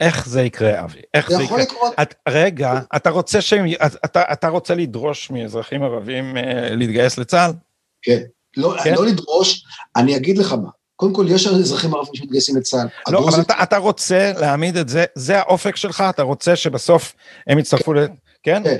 איך 0.00 0.28
זה 0.28 0.42
יקרה, 0.42 0.84
אבי? 0.84 1.00
איך 1.14 1.30
זה, 1.30 1.36
זה 1.36 1.42
יקרה? 1.42 1.58
לקרות. 1.58 1.94
את, 2.02 2.14
רגע, 2.28 2.80
אתה 2.96 3.10
רוצה, 3.10 3.40
שהם, 3.40 3.66
אתה, 4.04 4.22
אתה 4.32 4.48
רוצה 4.48 4.74
לדרוש 4.74 5.30
מאזרחים 5.30 5.82
ערבים 5.82 6.36
אה, 6.36 6.70
להתגייס 6.70 7.18
לצה"ל? 7.18 7.52
כן. 8.02 8.22
לא, 8.56 8.74
כן? 8.84 8.94
לא 8.94 9.06
לדרוש, 9.06 9.64
אני 9.96 10.16
אגיד 10.16 10.38
לך 10.38 10.52
מה. 10.52 10.70
קודם 10.96 11.12
כל, 11.12 11.26
יש 11.28 11.46
אזרחים 11.46 11.94
ערבים 11.94 12.14
שמתגייסים 12.14 12.56
לצה"ל. 12.56 13.12
לא, 13.12 13.28
אבל 13.28 13.40
אתה, 13.40 13.54
אתה 13.62 13.76
רוצה 13.76 14.32
להעמיד 14.40 14.76
את 14.76 14.88
זה, 14.88 15.04
זה 15.14 15.38
האופק 15.38 15.76
שלך, 15.76 16.04
אתה 16.10 16.22
רוצה 16.22 16.56
שבסוף 16.56 17.14
הם 17.46 17.58
יצטרפו 17.58 17.92
כן. 17.92 17.98
ל... 17.98 18.06
כן? 18.42 18.62
כן. 18.64 18.76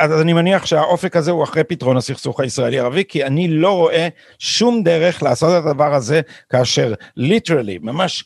אז 0.00 0.20
אני 0.20 0.32
מניח 0.32 0.66
שהאופק 0.66 1.16
הזה 1.16 1.30
הוא 1.30 1.44
אחרי 1.44 1.64
פתרון 1.64 1.96
הסכסוך 1.96 2.40
הישראלי-ערבי, 2.40 3.04
כי 3.08 3.24
אני 3.24 3.48
לא 3.48 3.76
רואה 3.76 4.08
שום 4.38 4.82
דרך 4.82 5.22
לעשות 5.22 5.50
את 5.58 5.66
הדבר 5.66 5.94
הזה, 5.94 6.20
כאשר 6.50 6.94
ליטרלי, 7.16 7.78
ממש 7.82 8.24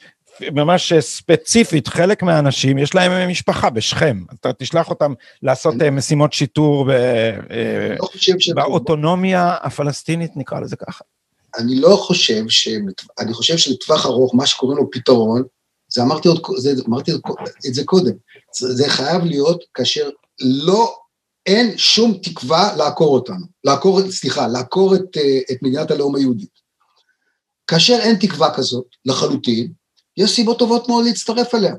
ממש 0.53 0.93
ספציפית, 0.93 1.89
חלק 1.89 2.23
מהאנשים 2.23 2.79
יש 2.79 2.95
להם 2.95 3.29
משפחה 3.31 3.71
בשכם, 3.71 4.25
אתה 4.41 4.53
תשלח 4.53 4.91
אותם 4.91 5.13
לעשות 5.43 5.75
אני... 5.75 5.85
אה, 5.85 5.91
משימות 5.91 6.33
שיטור 6.33 6.85
ב... 6.85 6.91
אה, 6.91 7.97
לא 7.99 8.55
באוטונומיה 8.55 9.57
הפלסטינית, 9.63 10.31
נקרא 10.37 10.61
לזה 10.61 10.77
ככה. 10.77 11.05
אני 11.59 11.81
לא 11.81 11.97
חושב 11.97 12.45
ש... 12.49 12.69
אני 13.19 13.35
חושב 13.35 13.57
שלטווח 13.57 14.07
ארוך, 14.07 14.35
מה 14.35 14.47
שקוראים 14.47 14.79
לו 14.79 14.91
פתרון, 14.91 15.43
זה 15.89 16.03
אמרתי, 16.03 16.29
עוד, 16.29 16.43
זה, 16.57 16.73
אמרתי 16.89 17.13
את 17.67 17.75
זה 17.75 17.85
קודם, 17.85 18.13
זה 18.53 18.89
חייב 18.89 19.25
להיות 19.25 19.65
כאשר 19.75 20.11
לא, 20.41 20.97
אין 21.47 21.79
שום 21.79 22.19
תקווה 22.23 22.77
לעקור 22.77 23.15
אותנו, 23.15 23.47
לעקור, 23.65 24.11
סליחה, 24.11 24.47
לעקור 24.47 24.95
את, 24.95 25.17
את 25.51 25.63
מדינת 25.63 25.91
הלאום 25.91 26.17
היהודית. 26.17 26.57
כאשר 27.67 27.99
אין 28.01 28.17
תקווה 28.17 28.55
כזאת, 28.55 28.87
לחלוטין, 29.05 29.73
יש 30.17 30.31
סיבות 30.31 30.59
טובות 30.59 30.89
מאוד 30.89 31.05
להצטרף 31.05 31.55
אליה. 31.55 31.75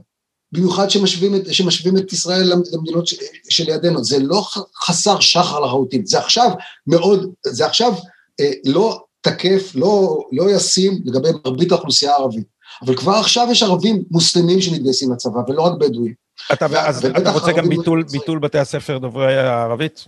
במיוחד 0.52 0.90
שמשווים 0.90 1.36
את, 1.36 1.54
שמשווים 1.54 1.98
את 1.98 2.14
ישראל 2.14 2.54
למדינות 2.74 3.06
שלידינו. 3.50 4.04
זה 4.04 4.20
לא 4.20 4.46
חסר 4.86 5.20
שחר 5.20 5.60
לחלוטין, 5.60 6.06
זה 6.06 6.20
עכשיו 6.20 6.52
מאוד, 6.88 7.34
זה 7.46 7.66
עכשיו 7.66 7.94
אה, 8.40 8.52
לא 8.66 9.04
תקף, 9.30 9.72
לא, 9.76 10.20
לא 10.32 10.52
ישים 10.52 11.02
לגבי 11.06 11.30
מרבית 11.46 11.72
האוכלוסייה 11.72 12.12
הערבית. 12.12 12.58
אבל 12.86 12.96
כבר 12.96 13.12
עכשיו 13.14 13.48
יש 13.52 13.64
ערבים 13.64 14.04
מוסלמים 14.12 14.62
שמתגייסים 14.62 15.12
לצבא, 15.12 15.40
ולא 15.48 15.62
רק 15.62 15.74
בדואים. 15.80 16.14
אתה, 16.54 16.66
אז 16.88 17.06
אתה 17.06 17.32
רוצה 17.32 17.52
גם 17.52 17.70
ביטול, 17.70 18.04
ביטול 18.12 18.40
בתי 18.40 18.60
הספר 18.60 18.98
דוברי 18.98 19.38
הערבית? 19.38 20.08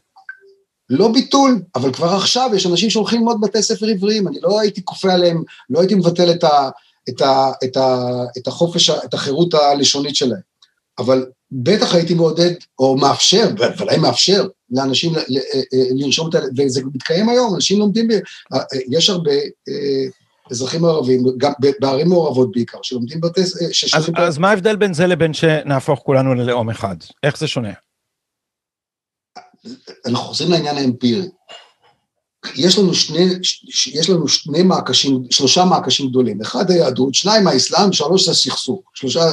לא 0.90 1.12
ביטול, 1.12 1.62
אבל 1.76 1.94
כבר 1.94 2.08
עכשיו 2.08 2.50
יש 2.56 2.66
אנשים 2.66 2.90
שהולכים 2.90 3.20
ללמוד 3.20 3.42
בתי 3.42 3.62
ספר 3.62 3.86
עבריים, 3.86 4.28
אני 4.28 4.38
לא 4.42 4.60
הייתי 4.60 4.86
כופה 4.86 5.14
עליהם, 5.14 5.44
לא 5.70 5.80
הייתי 5.80 5.96
מבטל 5.96 6.32
את, 6.32 6.44
ה, 6.44 6.70
את, 7.10 7.22
ה, 7.22 7.52
את, 7.64 7.78
ה, 7.78 8.06
את 8.38 8.48
החופש, 8.48 8.90
את 8.90 9.14
החירות 9.14 9.54
הלשונית 9.54 10.16
שלהם. 10.16 10.49
אבל 11.00 11.26
בטח 11.52 11.96
הייתי 11.96 12.14
מעודד, 12.14 12.52
או 12.80 12.98
מאפשר, 12.98 13.50
ודאי 13.80 13.98
מאפשר, 13.98 14.48
לאנשים 14.72 15.14
לרשום 15.96 16.30
את 16.30 16.36
ה... 16.36 16.40
וזה 16.58 16.82
מתקיים 16.94 17.30
היום, 17.30 17.56
אנשים 17.56 17.80
לומדים, 17.80 18.08
ב, 18.08 18.12
יש 18.90 19.10
הרבה 19.10 19.32
אזרחים 20.52 20.86
ערבים, 20.86 21.24
גם 21.38 21.52
בערים 21.80 22.10
מעורבות 22.10 22.52
בעיקר, 22.52 22.78
שלומדים 22.82 23.22
בתי... 23.22 23.42
אז, 23.94 24.10
אז 24.16 24.38
מה 24.38 24.50
ההבדל 24.50 24.76
בין 24.76 24.94
זה 24.94 25.08
לבין 25.08 25.34
שנהפוך 25.34 26.00
כולנו 26.00 26.36
ללאום 26.36 26.70
אחד? 26.70 26.96
איך 27.24 27.38
זה 27.38 27.48
שונה? 27.48 27.74
אנחנו 30.06 30.26
חוזרים 30.26 30.52
לעניין 30.52 30.78
האמפירי. 30.78 31.28
יש 32.56 32.80
לנו 32.80 32.94
שני, 32.94 33.26
יש 33.94 34.10
לנו 34.10 34.28
שני 34.28 34.64
מעקשים, 34.64 35.24
שלושה 35.30 35.66
מעקשים 35.66 36.10
גדולים, 36.10 36.42
אחד 36.42 36.72
היהדות, 36.72 37.14
שניים 37.14 37.48
האסלאם, 37.48 37.94
שלוש 37.94 38.26
זה 38.26 38.32
הסכסוך, 38.32 38.82
שלושה, 38.94 39.30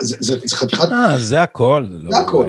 זה, 0.00 0.16
זה, 0.20 0.36
זה 0.44 0.56
חתיכת... 0.56 0.92
אה, 0.92 1.18
זה 1.18 1.42
הכל. 1.42 1.86
זה 1.90 2.08
לא 2.08 2.16
הכל. 2.16 2.46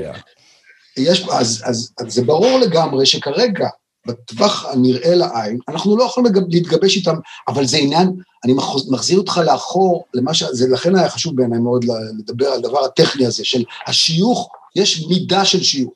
יש, 0.97 1.27
אז, 1.31 1.61
אז, 1.65 1.91
אז 1.99 2.13
זה 2.13 2.23
ברור 2.23 2.59
לגמרי 2.59 3.05
שכרגע, 3.05 3.67
בטווח 4.07 4.65
הנראה 4.65 5.15
לעין, 5.15 5.59
אנחנו 5.67 5.97
לא 5.97 6.03
יכולים 6.03 6.31
להתגבש 6.49 6.95
איתם, 6.95 7.15
אבל 7.47 7.65
זה 7.65 7.77
עניין, 7.77 8.11
אני 8.45 8.53
מחזיר 8.89 9.17
אותך 9.17 9.41
לאחור, 9.45 10.05
למה 10.13 10.33
ש... 10.33 10.43
זה 10.43 10.67
לכן 10.69 10.95
היה 10.95 11.09
חשוב 11.09 11.35
בעיניי 11.35 11.59
מאוד 11.59 11.85
לדבר 12.19 12.47
על 12.47 12.59
הדבר 12.59 12.85
הטכני 12.85 13.25
הזה, 13.25 13.45
של 13.45 13.63
השיוך, 13.87 14.49
יש 14.75 15.05
מידה 15.09 15.45
של 15.45 15.63
שיוך. 15.63 15.93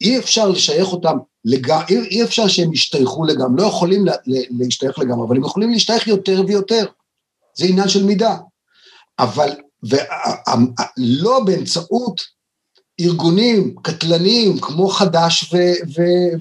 אי 0.00 0.18
אפשר 0.18 0.48
לשייך 0.48 0.88
אותם 0.88 1.16
לגמרי, 1.48 1.84
אי, 1.88 2.22
אפשר 2.22 2.48
שהם 2.48 2.72
ישתייכו 2.72 3.24
לגמרי, 3.24 3.62
לא 3.62 3.66
יכולים 3.66 4.06
לה, 4.06 4.12
להשתייך 4.26 4.98
לגמרי, 4.98 5.26
אבל 5.26 5.36
הם 5.36 5.44
יכולים 5.44 5.70
להשתייך 5.70 6.06
יותר 6.06 6.42
ויותר. 6.46 6.86
זה 7.54 7.64
עניין 7.66 7.88
של 7.88 8.04
מידה. 8.04 8.36
אבל, 9.18 9.50
ולא 9.82 11.40
באמצעות 11.44 12.20
ארגונים 13.00 13.74
קטלניים 13.82 14.60
כמו 14.60 14.88
חד"ש 14.88 15.54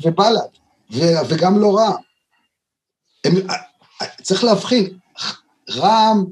ובל"ד, 0.03 0.49
וגם 1.29 1.59
לא 1.59 1.75
רע. 1.75 1.95
הם, 3.23 3.33
צריך 4.21 4.43
להבחין, 4.43 4.97
רע"מ 5.69 6.25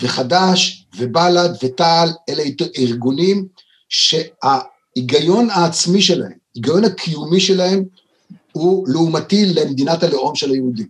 וחד"ש 0.00 0.86
ובל"ד 0.96 1.50
ותע"ל 1.62 2.08
אלה 2.28 2.42
ארגונים 2.78 3.46
שההיגיון 3.88 5.50
העצמי 5.50 6.02
שלהם, 6.02 6.32
ההיגיון 6.54 6.84
הקיומי 6.84 7.40
שלהם 7.40 7.84
הוא 8.54 8.88
לעומתי 8.88 9.46
למדינת 9.46 10.02
הלאום 10.02 10.34
של 10.34 10.50
היהודים. 10.50 10.86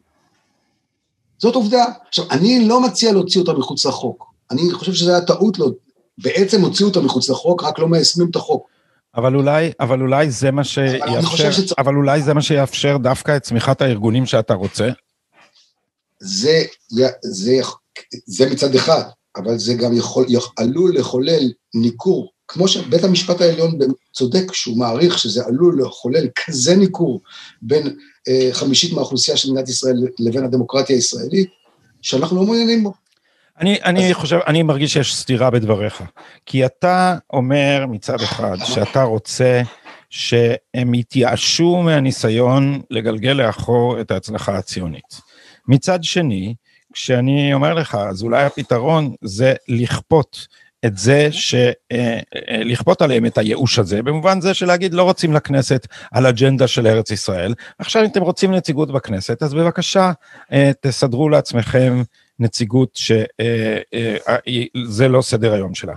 זאת 1.39 1.55
עובדה. 1.55 1.85
עכשיו, 2.09 2.25
אני 2.31 2.69
לא 2.69 2.81
מציע 2.81 3.13
להוציא 3.13 3.41
אותה 3.41 3.53
מחוץ 3.53 3.87
לחוק. 3.87 4.27
אני 4.51 4.73
חושב 4.73 4.93
שזו 4.93 5.15
הייתה 5.15 5.35
טעות, 5.35 5.59
לא, 5.59 5.71
בעצם 6.19 6.61
הוציאו 6.61 6.89
אותה 6.89 7.01
מחוץ 7.01 7.31
לחוק, 7.31 7.65
רק 7.65 7.79
לא 7.79 7.89
מיישמים 7.89 8.31
את 8.31 8.37
החוק. 8.37 8.67
אבל 9.17 9.35
אולי, 9.35 9.73
אבל 9.81 10.01
אולי 10.01 10.31
זה 10.31 10.51
מה 10.51 10.65
שיאפשר, 10.65 11.53
שצ... 11.53 11.73
אבל 11.79 11.95
אולי 11.95 12.23
זה 12.23 12.35
מה 12.35 12.43
שיאפשר 12.43 12.97
דווקא 12.97 13.37
את 13.37 13.43
צמיחת 13.43 13.83
הארגונים 13.83 14.27
שאתה 14.27 14.55
רוצה? 14.55 14.89
זה, 16.21 16.63
זה, 17.23 17.61
זה 18.27 18.51
מצד 18.51 18.75
אחד, 18.75 19.03
אבל 19.37 19.59
זה 19.59 19.75
גם 19.75 19.97
יכול, 19.97 20.27
עלול 20.57 20.99
לחולל 20.99 21.53
ניכור 21.75 22.34
כמו 22.49 22.69
שבית 22.69 23.05
המשפט 23.05 23.41
העליון 23.41 23.79
צודק 24.13 24.53
שהוא 24.53 24.79
מעריך 24.79 25.19
שזה 25.19 25.45
עלול 25.47 25.83
לחולל 25.83 26.29
כזה 26.35 26.77
ניכור 26.77 27.21
בין 27.63 27.97
אה, 28.29 28.49
חמישית 28.53 28.93
מהאוכלוסייה 28.93 29.37
של 29.37 29.53
מדינת 29.53 29.69
ישראל 29.69 29.97
לבין 30.19 30.45
הדמוקרטיה 30.45 30.97
הישראלית, 30.97 31.49
שאנחנו 32.03 32.37
לא 32.37 32.43
מעוניינים 32.43 32.85
בו. 32.85 32.93
אני, 33.61 33.79
אני 33.85 34.11
אז... 34.11 34.17
חושב, 34.17 34.39
אני 34.47 34.63
מרגיש 34.63 34.93
שיש 34.93 35.17
סתירה 35.17 35.51
בדבריך, 35.51 36.03
כי 36.47 36.67
אתה 36.67 37.19
אומר 37.33 37.85
מצד 37.89 38.21
אחד 38.21 38.57
שאתה 38.65 39.03
רוצה 39.03 39.63
שהם 40.11 40.95
יתייאשו 40.95 41.77
מהניסיון 41.77 42.81
לגלגל 42.91 43.33
לאחור 43.33 44.01
את 44.01 44.11
ההצלחה 44.11 44.59
הציונית. 44.59 45.21
מצד 45.69 46.05
שני, 46.05 46.55
כשאני 46.93 47.55
אומר 47.55 47.75
לך, 47.75 47.95
אז 47.95 48.23
אולי 48.23 48.45
הפתרון 48.45 49.15
זה 49.23 49.55
לכפות 49.69 50.47
את 50.87 50.99
זה, 50.99 51.29
ש... 51.31 51.55
אה, 51.55 51.73
אה, 51.93 52.21
לכפות 52.65 53.03
עליהם 53.03 53.27
את 53.27 53.39
הייאוש 53.39 53.79
הזה, 53.79 54.03
במובן 54.03 54.41
זה 54.41 54.55
של 54.55 54.67
להגיד 54.67 54.95
לא 54.95 55.03
רוצים 55.03 55.33
לכנסת 55.33 55.87
על 56.13 56.27
אג'נדה 56.27 56.69
של 56.69 56.87
ארץ 56.87 57.11
ישראל. 57.11 57.55
עכשיו 57.79 58.03
אם 58.03 58.09
אתם 58.09 58.23
רוצים 58.23 58.55
נציגות 58.55 58.93
בכנסת, 58.93 59.43
אז 59.43 59.55
בבקשה 59.55 60.13
אה, 60.53 60.71
תסדרו 60.81 61.29
לעצמכם 61.29 62.03
נציגות 62.39 62.97
שזה 62.97 63.19
לא 65.09 65.23
סדר 65.23 65.53
היום 65.53 65.75
שלה. 65.75 65.95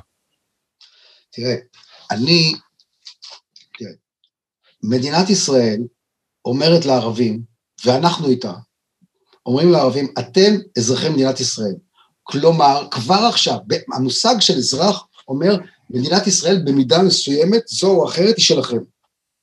תראה, 1.32 1.56
אני, 2.12 2.56
תראה, 3.78 3.92
מדינת 4.84 5.30
ישראל 5.30 5.82
אומרת 6.46 6.86
לערבים, 6.86 7.42
ואנחנו 7.86 8.30
איתה, 8.30 8.54
אומרים 9.46 9.72
לערבים, 9.72 10.08
אתם 10.20 10.56
אזרחי 10.78 11.10
מדינת 11.10 11.40
ישראל. 11.40 11.76
כלומר, 12.30 12.88
כבר 12.92 13.30
עכשיו, 13.30 13.58
המושג 13.94 14.36
של 14.40 14.58
אזרח 14.58 15.08
אומר, 15.28 15.58
מדינת 15.90 16.28
ישראל 16.28 16.62
במידה 16.66 17.04
מסוימת, 17.04 17.62
זו 17.68 17.92
או 17.92 18.08
אחרת, 18.08 18.38
היא 18.38 18.46
שלכם. 18.46 18.78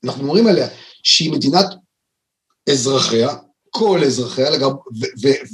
אנחנו 0.04 0.22
אומרים 0.22 0.46
עליה 0.46 0.68
שהיא 1.02 1.32
מדינת 1.32 1.66
אזרחיה, 2.70 3.28
כל 3.70 4.00
אזרחיה, 4.06 4.50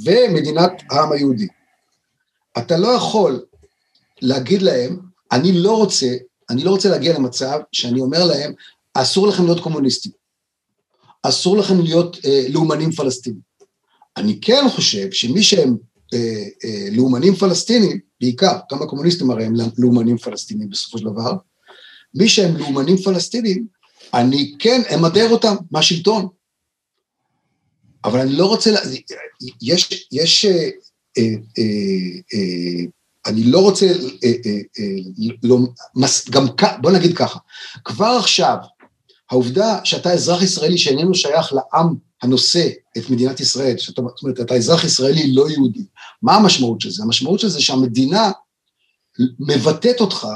ומדינת 0.05 0.71
העם 0.89 1.11
היהודי. 1.11 1.47
אתה 2.57 2.77
לא 2.77 2.87
יכול 2.87 3.45
להגיד 4.21 4.61
להם, 4.61 4.99
אני 5.31 5.51
לא 5.51 5.77
רוצה, 5.77 6.15
אני 6.49 6.63
לא 6.63 6.69
רוצה 6.69 6.89
להגיע 6.89 7.13
למצב 7.13 7.59
שאני 7.71 8.01
אומר 8.01 8.25
להם, 8.25 8.53
אסור 8.93 9.27
לכם 9.27 9.45
להיות 9.45 9.59
קומוניסטים, 9.59 10.11
אסור 11.23 11.57
לכם 11.57 11.81
להיות 11.81 12.17
אה, 12.25 12.45
לאומנים 12.49 12.91
פלסטינים. 12.91 13.39
אני 14.17 14.39
כן 14.41 14.63
חושב 14.75 15.11
שמי 15.11 15.43
שהם 15.43 15.77
לאומנים 16.91 17.35
פלסטינים, 17.35 17.99
בעיקר, 18.21 18.59
גם 18.71 18.81
הקומוניסטים 18.81 19.31
הרי 19.31 19.45
הם 19.45 19.53
לאומנים 19.77 20.17
פלסטינים 20.17 20.69
בסופו 20.69 20.97
של 20.97 21.05
דבר, 21.05 21.33
מי 22.15 22.27
שהם 22.27 22.57
לאומנים 22.57 22.97
פלסטינים, 22.97 23.65
אני 24.13 24.55
כן 24.59 24.81
אמדר 24.95 25.29
אותם 25.29 25.55
מהשלטון. 25.71 26.27
אבל 28.03 28.19
אני 28.19 28.31
לא 28.31 28.45
רוצה, 28.45 28.71
לה... 28.71 28.79
יש, 29.61 30.07
יש, 30.11 30.45
אה, 30.45 30.69
אה, 31.17 31.23
אה, 32.33 32.85
אני 33.25 33.43
לא 33.43 33.59
רוצה, 33.59 33.85
אה, 34.23 34.31
אה, 34.45 34.59
אה, 34.79 35.33
לא, 35.43 35.57
מס, 35.95 36.29
גם, 36.29 36.45
בוא 36.81 36.91
נגיד 36.91 37.17
ככה, 37.17 37.39
כבר 37.85 38.17
עכשיו, 38.19 38.57
העובדה 39.31 39.79
שאתה 39.83 40.13
אזרח 40.13 40.41
ישראלי 40.41 40.77
שאיננו 40.77 41.15
שייך 41.15 41.53
לעם 41.53 41.95
הנושא 42.21 42.69
את 42.97 43.09
מדינת 43.09 43.39
ישראל, 43.39 43.75
זאת 43.77 43.97
אומרת, 43.97 44.39
אתה 44.41 44.55
אזרח 44.55 44.83
ישראלי 44.83 45.33
לא 45.33 45.49
יהודי, 45.49 45.85
מה 46.21 46.35
המשמעות 46.35 46.81
של 46.81 46.89
זה? 46.89 47.03
המשמעות 47.03 47.39
של 47.39 47.47
זה 47.47 47.61
שהמדינה 47.61 48.31
מבטאת 49.39 50.01
אותך, 50.01 50.27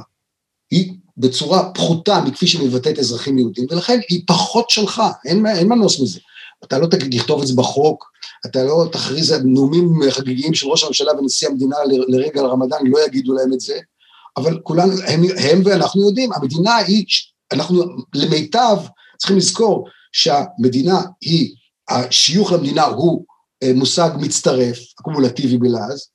היא 0.72 0.94
בצורה 1.18 1.72
פחותה 1.74 2.22
מכפי 2.22 2.48
שהיא 2.48 2.68
מבטאת 2.68 3.00
אזרחים 3.00 3.38
יהודים, 3.38 3.66
ולכן 3.70 4.00
היא 4.10 4.24
פחות 4.28 4.70
שלך, 4.70 5.02
אין, 5.26 5.46
אין 5.46 5.68
מנוס 5.68 6.00
מזה. 6.00 6.20
אתה 6.64 6.80
לא 6.80 6.88
תכתוב 6.88 7.42
את 7.42 7.48
זה 7.48 7.54
בחוק, 7.56 8.12
אתה 8.46 8.64
לא 8.64 8.86
תכריז 8.92 9.32
על 9.32 9.42
נאומים 9.46 10.00
חגיגיים 10.10 10.54
של 10.54 10.68
ראש 10.68 10.84
הממשלה 10.84 11.12
ונשיא 11.14 11.48
המדינה 11.48 11.76
לרגע 12.08 12.42
הרמדאן, 12.42 12.78
לא 12.88 13.06
יגידו 13.06 13.34
להם 13.34 13.54
את 13.54 13.60
זה, 13.60 13.80
אבל 14.38 14.60
כולנו, 14.64 14.94
הם, 15.08 15.24
הם 15.38 15.62
ואנחנו 15.66 16.08
יודעים, 16.08 16.34
המדינה 16.34 16.76
היא, 16.76 17.06
אנחנו 17.52 17.84
למיטב 18.16 18.78
צריכים 19.18 19.38
לזכור 19.38 19.88
שהמדינה 20.12 21.02
היא 21.22 21.56
השיוך 21.90 22.52
למדינה 22.52 22.84
הוא 22.84 23.26
אה, 23.64 23.72
מושג 23.76 24.10
מצטרף, 24.18 24.78
אקומולטיבי 25.02 25.58
בלעז, 25.58 26.10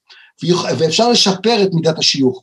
ואפשר 0.78 1.10
לשפר 1.10 1.62
את 1.62 1.68
מידת 1.72 1.98
השיוך. 1.98 2.42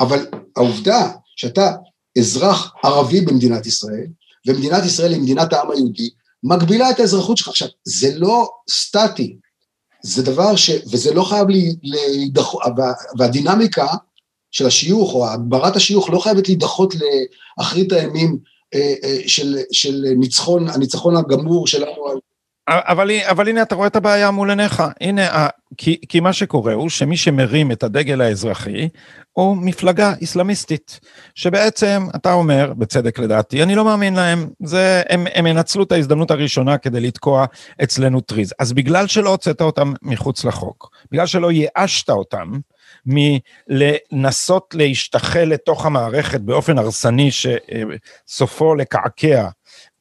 אבל 0.00 0.26
העובדה 0.56 1.12
שאתה 1.36 1.72
אזרח 2.18 2.74
ערבי 2.84 3.20
במדינת 3.20 3.66
ישראל, 3.66 4.06
ומדינת 4.46 4.84
ישראל 4.84 5.12
היא 5.12 5.22
מדינת 5.22 5.52
העם 5.52 5.70
היהודי, 5.70 6.10
מגבילה 6.42 6.90
את 6.90 7.00
האזרחות 7.00 7.36
שלך. 7.36 7.48
עכשיו, 7.48 7.68
זה 7.84 8.18
לא 8.18 8.48
סטטי, 8.70 9.36
זה 10.02 10.22
דבר 10.22 10.56
ש... 10.56 10.70
וזה 10.70 11.14
לא 11.14 11.22
חייב 11.22 11.46
להידחות, 11.82 12.62
והדינמיקה 13.18 13.86
של 14.50 14.66
השיוך, 14.66 15.14
או 15.14 15.28
הגברת 15.28 15.76
השיוך, 15.76 16.10
לא 16.10 16.18
חייבת 16.18 16.48
להידחות 16.48 16.94
לאחרית 17.58 17.92
הימים 17.92 18.38
של, 19.26 19.56
של 19.72 20.04
ניצחון, 20.16 20.68
הניצחון 20.68 21.16
הגמור 21.16 21.66
שלנו 21.66 22.08
על 22.10 22.18
אבל, 22.68 23.10
אבל 23.30 23.48
הנה 23.48 23.62
אתה 23.62 23.74
רואה 23.74 23.86
את 23.86 23.96
הבעיה 23.96 24.30
מול 24.30 24.50
עיניך, 24.50 24.82
הנה, 25.00 25.48
כי, 25.76 25.96
כי 26.08 26.20
מה 26.20 26.32
שקורה 26.32 26.72
הוא 26.72 26.88
שמי 26.88 27.16
שמרים 27.16 27.72
את 27.72 27.82
הדגל 27.82 28.20
האזרחי 28.20 28.88
הוא 29.32 29.56
מפלגה 29.56 30.12
איסלאמיסטית, 30.20 31.00
שבעצם 31.34 32.06
אתה 32.16 32.32
אומר, 32.32 32.72
בצדק 32.78 33.18
לדעתי, 33.18 33.62
אני 33.62 33.74
לא 33.74 33.84
מאמין 33.84 34.14
להם, 34.14 34.48
זה, 34.62 35.02
הם, 35.08 35.26
הם 35.34 35.46
ינצלו 35.46 35.82
את 35.82 35.92
ההזדמנות 35.92 36.30
הראשונה 36.30 36.78
כדי 36.78 37.00
לתקוע 37.00 37.46
אצלנו 37.82 38.20
טריז. 38.20 38.54
אז 38.58 38.72
בגלל 38.72 39.06
שלא 39.06 39.30
הוצאת 39.30 39.62
אותם 39.62 39.92
מחוץ 40.02 40.44
לחוק, 40.44 40.90
בגלל 41.12 41.26
שלא 41.26 41.52
ייאשת 41.52 42.10
אותם, 42.10 42.52
מלנסות 43.06 44.74
להשתחל 44.78 45.44
לתוך 45.44 45.86
המערכת 45.86 46.40
באופן 46.40 46.78
הרסני 46.78 47.30
שסופו 47.30 48.74
לקעקע 48.74 49.48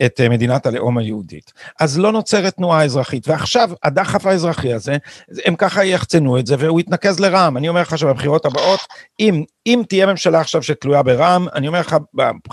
את 0.06 0.22
מדינת 0.22 0.66
הלאום 0.66 0.98
היהודית. 0.98 1.54
אז 1.80 2.00
לא 2.00 2.12
נוצרת 2.12 2.56
תנועה 2.56 2.84
אזרחית, 2.84 3.28
ועכשיו 3.28 3.70
הדחף 3.84 4.26
האזרחי 4.26 4.74
הזה, 4.74 4.98
הם 5.46 5.56
ככה 5.56 5.86
יחצנו 5.86 6.40
את 6.40 6.48
זה 6.48 6.56
והוא 6.60 6.80
יתנקז 6.80 7.20
לרע"מ. 7.20 7.58
אני 7.58 7.70
אומר 7.70 7.82
לך 7.82 7.98
שבבחירות 7.98 8.46
הבאות, 8.46 8.80
אם, 9.20 9.44
אם 9.68 9.84
תהיה 9.90 10.06
ממשלה 10.06 10.40
עכשיו 10.40 10.64
שתלויה 10.64 11.04
ברע"מ, 11.04 11.48
אני 11.56 11.68
אומר 11.68 11.80
לך 11.80 11.96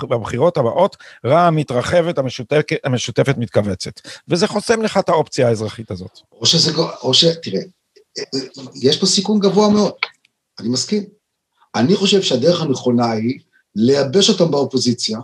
בבחירות 0.03 0.57
הבאות, 0.57 0.97
רע"מ 1.27 1.57
מתרחבת, 1.57 2.19
המשותפת, 2.19 2.67
המשותפת 2.85 3.39
מתכווצת. 3.39 4.01
וזה 4.29 4.47
חוסם 4.47 4.83
לך 4.83 4.99
את 4.99 5.09
האופציה 5.09 5.49
האזרחית 5.49 5.91
הזאת. 5.91 6.21
או 6.33 6.47
שזה, 6.47 6.73
או 7.03 7.15
ש... 7.15 7.25
תראה, 7.25 7.61
יש 8.83 9.01
פה 9.01 9.07
סיכון 9.07 9.39
גבוה 9.39 9.69
מאוד, 9.69 9.93
אני 10.63 10.71
מסכים. 10.71 11.05
אני 11.75 11.97
חושב 11.97 12.23
שהדרך 12.23 12.63
הנכונה 12.63 13.11
היא 13.11 13.41
לייבש 13.77 14.31
אותם 14.31 14.51
באופוזיציה, 14.51 15.19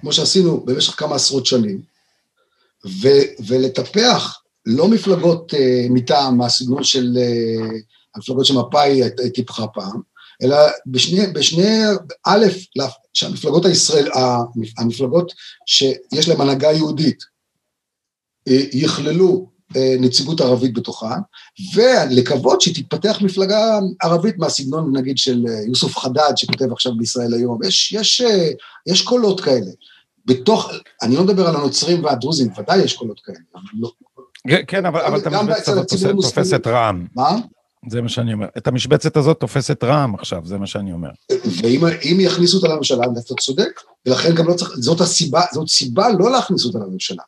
כמו 0.00 0.12
שעשינו 0.12 0.64
במשך 0.64 0.92
כמה 0.98 1.14
עשרות 1.14 1.46
שנים, 1.46 1.82
ו- 3.02 3.44
ולטפח 3.46 4.42
לא 4.66 4.88
מפלגות 4.88 5.54
uh, 5.54 5.56
מטעם 5.90 6.38
מהסגנון 6.38 6.84
של 6.84 7.16
uh, 7.16 7.74
המפלגות 8.14 8.46
שמפא"י 8.46 9.00
טיפחה 9.34 9.66
פעם, 9.66 10.00
אלא 10.42 10.56
בשני, 10.86 11.26
בשני, 11.26 11.72
א', 12.26 12.46
שהמפלגות 13.14 13.64
הישראל, 13.64 14.08
המפלגות 14.78 15.32
שיש 15.66 16.28
להן 16.28 16.40
הנהגה 16.40 16.72
יהודית, 16.72 17.18
uh, 18.48 18.52
יכללו 18.72 19.51
נציגות 20.00 20.40
ערבית 20.40 20.74
בתוכן, 20.74 21.06
ולקוות 21.74 22.60
שתתפתח 22.60 23.18
מפלגה 23.20 23.78
ערבית 24.02 24.38
מהסגנון 24.38 24.96
נגיד 24.96 25.18
של 25.18 25.44
יוסוף 25.68 25.98
חדד 25.98 26.32
שכותב 26.36 26.72
עכשיו 26.72 26.96
בישראל 26.96 27.34
היום, 27.34 27.58
יש, 27.64 27.92
יש, 27.92 28.22
יש 28.86 29.02
קולות 29.02 29.40
כאלה. 29.40 29.70
בתוך, 30.26 30.70
אני 31.02 31.16
לא 31.16 31.24
מדבר 31.24 31.48
על 31.48 31.56
הנוצרים 31.56 32.04
והדרוזים, 32.04 32.52
ודאי 32.58 32.78
יש 32.78 32.96
קולות 32.96 33.20
כאלה. 33.20 33.38
לא, 33.80 33.90
כן, 34.66 34.86
אבל, 34.86 35.00
אבל 35.00 35.18
את 35.18 35.26
המשבצת 35.26 35.92
הזאת 35.92 36.16
תופסת 36.22 36.66
רע"מ. 36.66 37.06
מה? 37.14 37.36
זה 37.90 38.02
מה 38.02 38.08
שאני 38.08 38.32
אומר. 38.32 38.46
את 38.58 38.66
המשבצת 38.66 39.16
הזאת 39.16 39.40
תופסת 39.40 39.84
רע"מ 39.84 40.14
עכשיו, 40.14 40.42
זה 40.44 40.58
מה 40.58 40.66
שאני 40.66 40.92
אומר. 40.92 41.08
ואם 41.62 42.20
יכניסו 42.20 42.56
אותה 42.56 42.68
לממשלה, 42.68 43.04
אתה 43.12 43.34
צודק, 43.34 43.80
ולכן 44.06 44.34
גם 44.34 44.48
לא 44.48 44.54
צריך, 44.54 44.70
זאת 44.74 45.00
הסיבה, 45.00 45.42
זאת 45.52 45.68
סיבה 45.68 46.08
לא 46.18 46.30
להכניס 46.30 46.64
אותה 46.64 46.78
לממשלה. 46.78 47.22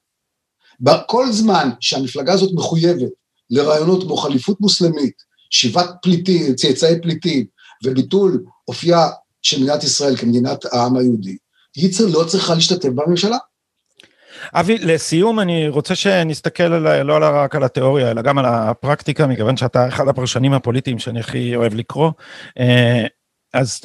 כל 1.07 1.32
זמן 1.32 1.70
שהמפלגה 1.80 2.32
הזאת 2.32 2.51
מחויבת 2.55 3.11
לרעיונות 3.51 4.03
כמו 4.03 4.16
חליפות 4.16 4.61
מוסלמית, 4.61 5.14
שיבת 5.51 5.91
פליטים, 6.03 6.55
צאצאי 6.55 7.01
פליטים, 7.03 7.45
וביטול 7.85 8.45
אופייה 8.68 9.09
של 9.43 9.62
מדינת 9.62 9.85
ישראל 9.85 10.16
כמדינת 10.16 10.64
העם 10.64 10.97
היהודי, 10.97 11.37
היא 11.76 11.91
לא 12.12 12.24
צריכה 12.24 12.55
להשתתף 12.55 12.89
בממשלה. 12.89 13.37
אבי, 14.55 14.78
לסיום 14.78 15.41
אני 15.41 15.68
רוצה 15.68 15.95
שנסתכל 15.95 16.62
על, 16.62 17.03
לא 17.03 17.18
רק 17.20 17.55
על 17.55 17.64
התיאוריה, 17.64 18.11
אלא 18.11 18.22
גם 18.22 18.39
על 18.39 18.45
הפרקטיקה, 18.45 19.26
מכיוון 19.26 19.57
שאתה 19.57 19.89
אחד 19.89 20.09
הפרשנים 20.09 20.53
הפוליטיים 20.53 20.99
שאני 20.99 21.20
הכי 21.20 21.57
אוהב 21.57 21.74
לקרוא. 21.74 22.11
אה, 23.55 23.61
אז 23.61 23.81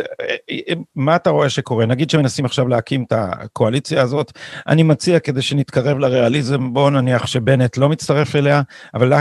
אה, 0.49 0.73
מה 0.95 1.15
אתה 1.15 1.29
רואה 1.29 1.49
שקורה? 1.49 1.85
נגיד 1.85 2.09
שמנסים 2.09 2.45
עכשיו 2.45 2.67
להקים 2.67 3.03
את 3.03 3.13
הקואליציה 3.15 4.01
הזאת, 4.01 4.31
אני 4.67 4.83
מציע 4.83 5.19
כדי 5.19 5.41
שנתקרב 5.41 5.97
לריאליזם, 5.97 6.73
בואו 6.73 6.89
נניח 6.89 7.27
שבנט 7.27 7.77
לא 7.77 7.89
מצטרף 7.89 8.35
אליה, 8.35 8.61
אבל 8.93 9.13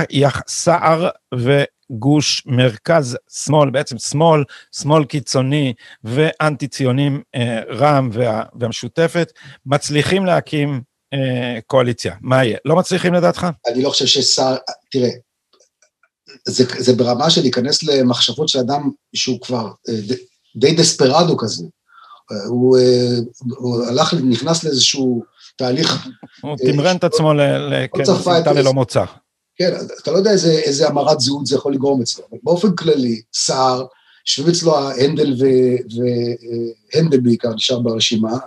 סער 0.49 1.09
וגוש 1.35 2.43
מרכז 2.47 3.19
שמאל, 3.31 3.71
בעצם 3.71 3.99
שמאל, 3.99 4.45
שמאל 4.77 5.05
קיצוני 5.05 5.73
ואנטי 6.05 6.69
ציונים, 6.69 7.23
אה, 7.35 7.61
רע"מ 7.71 8.11
והמשותפת, 8.59 9.33
מצליחים 9.67 10.27
להקים 10.27 10.81
אה, 11.13 11.59
קואליציה. 11.67 12.15
מה 12.21 12.45
יהיה? 12.45 12.59
לא 12.65 12.77
מצליחים 12.77 13.15
לדעתך? 13.15 13.47
אני 13.67 13.83
לא 13.83 13.91
חושב 13.91 14.07
שסער, 14.07 14.57
תראה, 14.91 15.11
זה, 16.49 16.65
זה 16.79 16.93
ברמה 16.93 17.31
של 17.31 17.41
להיכנס 17.41 17.83
למחשבות 17.83 18.49
של 18.49 18.59
אדם 18.59 18.91
שהוא 19.15 19.41
כבר 19.41 19.71
די 20.59 20.75
דספרדו 20.75 21.37
כזה. 21.37 21.65
הוא, 22.49 22.79
אה, 22.79 23.17
הוא 23.57 23.85
הלך, 23.85 24.15
נכנס 24.15 24.65
לאיזשהו 24.65 25.23
תהליך... 25.57 26.09
הוא 26.43 26.51
אה, 26.51 26.73
תמרן 26.73 26.97
את 26.97 27.05
עצמו 27.05 27.33
לסמטה 27.35 28.53
ללא 28.53 28.73
מוצא. 28.73 29.05
כן, 29.57 29.73
אתה 30.03 30.11
לא 30.11 30.17
יודע 30.17 30.31
איזה, 30.31 30.53
איזה 30.53 30.89
המרת 30.89 31.21
זהות 31.21 31.47
זה 31.47 31.57
יכול 31.57 31.75
לגרום 31.75 32.03
אצלו, 32.03 32.25
אבל 32.31 32.39
באופן 32.43 32.77
כללי, 32.77 33.23
סער, 33.35 33.87
יושבים 34.27 34.49
אצלו 34.49 34.79
הנדל 34.79 35.35
והנדל 36.95 37.21
בעיקר 37.21 37.55
נשאר 37.55 37.81
ברשימה, 37.81 38.39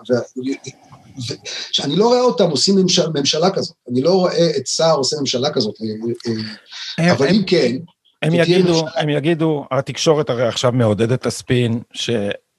שאני 1.71 1.95
לא 1.95 2.05
רואה 2.05 2.21
אותם 2.21 2.49
עושים 2.49 2.75
ממשלה, 2.75 3.09
ממשלה 3.15 3.49
כזאת, 3.49 3.75
אני 3.91 4.01
לא 4.01 4.13
רואה 4.13 4.49
את 4.57 4.67
סער 4.67 4.95
עושה 4.95 5.15
ממשלה 5.19 5.49
כזאת, 5.53 5.75
אה, 6.99 7.11
אבל 7.11 7.27
אם 7.27 7.43
כן, 7.47 7.77
הם 8.21 8.33
יגידו, 8.33 8.85
הם 8.95 9.09
יגידו, 9.09 9.65
התקשורת 9.71 10.29
הרי 10.29 10.47
עכשיו 10.47 10.71
מעודדת 10.71 11.21
את 11.21 11.25
הספין 11.25 11.79
ש, 11.93 12.09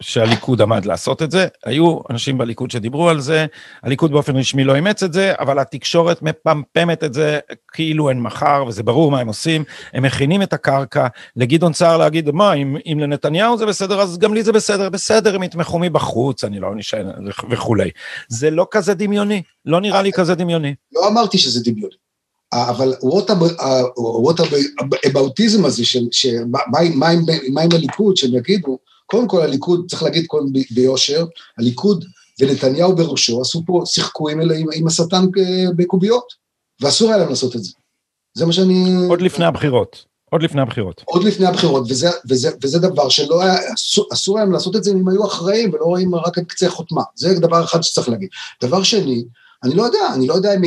שהליכוד 0.02 0.62
עמד 0.62 0.84
לעשות 0.84 1.22
את 1.22 1.30
זה, 1.30 1.46
היו 1.64 1.98
אנשים 2.10 2.38
בליכוד 2.38 2.70
שדיברו 2.70 3.08
על 3.08 3.20
זה, 3.20 3.46
הליכוד 3.82 4.12
באופן 4.12 4.36
רשמי 4.36 4.64
לא 4.64 4.74
אימץ 4.74 5.02
את 5.02 5.12
זה, 5.12 5.32
אבל 5.38 5.58
התקשורת 5.58 6.22
מפמפמת 6.22 7.04
את 7.04 7.14
זה 7.14 7.38
כאילו 7.72 8.08
אין 8.08 8.20
מחר, 8.20 8.64
וזה 8.68 8.82
ברור 8.82 9.10
מה 9.10 9.20
הם 9.20 9.28
עושים, 9.28 9.64
הם 9.92 10.02
מכינים 10.02 10.42
את 10.42 10.52
הקרקע 10.52 11.06
לגדעון 11.36 11.72
סער 11.72 11.96
להגיד, 11.96 12.30
מה, 12.30 12.52
אם, 12.52 12.76
אם 12.92 12.98
לנתניהו 13.00 13.58
זה 13.58 13.66
בסדר, 13.66 14.00
אז 14.00 14.18
גם 14.18 14.34
לי 14.34 14.42
זה 14.42 14.52
בסדר, 14.52 14.88
בסדר, 14.88 15.34
הם 15.34 15.42
יתמכו 15.42 15.78
מבחוץ, 15.78 16.44
אני 16.44 16.60
לא 16.60 16.74
נשאר 16.74 17.10
וכולי. 17.50 17.90
זה 18.28 18.50
לא 18.50 18.66
כזה 18.70 18.94
דמיוני, 18.94 19.42
לא 19.64 19.80
נראה 19.80 20.02
לי 20.02 20.12
כזה 20.12 20.34
דמיוני. 20.34 20.74
לא 20.92 21.08
אמרתי 21.08 21.38
שזה 21.38 21.60
דמיוני. 21.70 21.94
אבל 22.52 22.94
ווטאבאוטיזם 23.96 25.64
הזה, 25.64 25.82
מה 26.94 27.10
עם 27.60 27.72
הליכוד, 27.72 28.16
שהם 28.16 28.34
יגידו, 28.34 28.78
קודם 29.06 29.28
כל 29.28 29.42
הליכוד, 29.42 29.84
צריך 29.88 30.02
להגיד 30.02 30.26
קודם 30.26 30.46
ביושר, 30.70 31.24
הליכוד 31.58 32.04
ונתניהו 32.40 32.96
בראשו 32.96 33.40
עשו 33.40 33.62
פה, 33.66 33.82
שיחקו 33.86 34.28
עם, 34.28 34.40
עם 34.74 34.86
השטן 34.86 35.24
בקוביות, 35.76 36.24
ואסור 36.80 37.08
היה 37.08 37.18
להם 37.18 37.28
לעשות 37.28 37.56
את 37.56 37.64
זה. 37.64 37.72
זה 38.34 38.46
מה 38.46 38.52
שאני... 38.52 39.06
עוד 39.08 39.22
לפני 39.22 39.44
הבחירות. 39.44 40.04
עוד 40.30 40.42
לפני 40.42 40.62
הבחירות. 40.62 41.02
עוד 41.04 41.24
לפני 41.24 41.46
הבחירות, 41.46 41.82
וזה, 41.88 42.10
וזה, 42.30 42.50
וזה 42.62 42.78
דבר 42.78 43.08
שלא 43.08 43.42
היה, 43.42 43.54
אסור, 43.74 44.06
אסור 44.12 44.38
להם 44.38 44.52
לעשות 44.52 44.76
את 44.76 44.84
זה 44.84 44.90
אם 44.90 45.08
היו 45.08 45.26
אחראים 45.26 45.74
ולא 45.74 45.84
רואים 45.84 46.14
רק 46.14 46.38
את 46.38 46.44
קצה 46.46 46.66
החותמה. 46.66 47.02
זה 47.14 47.40
דבר 47.40 47.64
אחד 47.64 47.82
שצריך 47.82 48.08
להגיד. 48.08 48.28
דבר 48.62 48.82
שני, 48.82 49.24
אני 49.64 49.74
לא 49.74 49.82
יודע, 49.82 49.98
אני 50.14 50.26
לא 50.26 50.34
יודע 50.34 50.54
אם, 50.54 50.62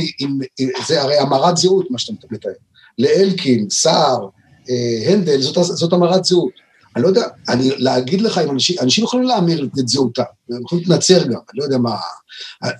אם 0.59 0.69
זה 0.87 1.01
הרי 1.01 1.17
המרת 1.17 1.57
זהות, 1.57 1.91
מה 1.91 1.97
שאתה 1.99 2.27
מתאר. 2.31 2.51
לאלקין, 2.99 3.69
סער, 3.69 4.27
אה, 4.69 5.13
הנדל, 5.13 5.41
זאת, 5.41 5.57
זאת 5.63 5.93
המרת 5.93 6.25
זהות. 6.25 6.51
אני 6.95 7.03
לא 7.03 7.07
יודע, 7.07 7.27
אני, 7.49 7.69
להגיד 7.77 8.21
לך 8.21 8.37
אם 8.37 8.51
אנשים, 8.51 8.75
אנשים 8.81 9.03
יכולים 9.03 9.25
להמיר 9.25 9.69
את 9.79 9.87
זהותם, 9.87 10.23
הם 10.49 10.61
יכולים 10.61 10.83
להתנצר 10.87 11.23
גם, 11.23 11.31
אני 11.31 11.59
לא 11.59 11.63
יודע 11.63 11.77
מה, 11.77 11.95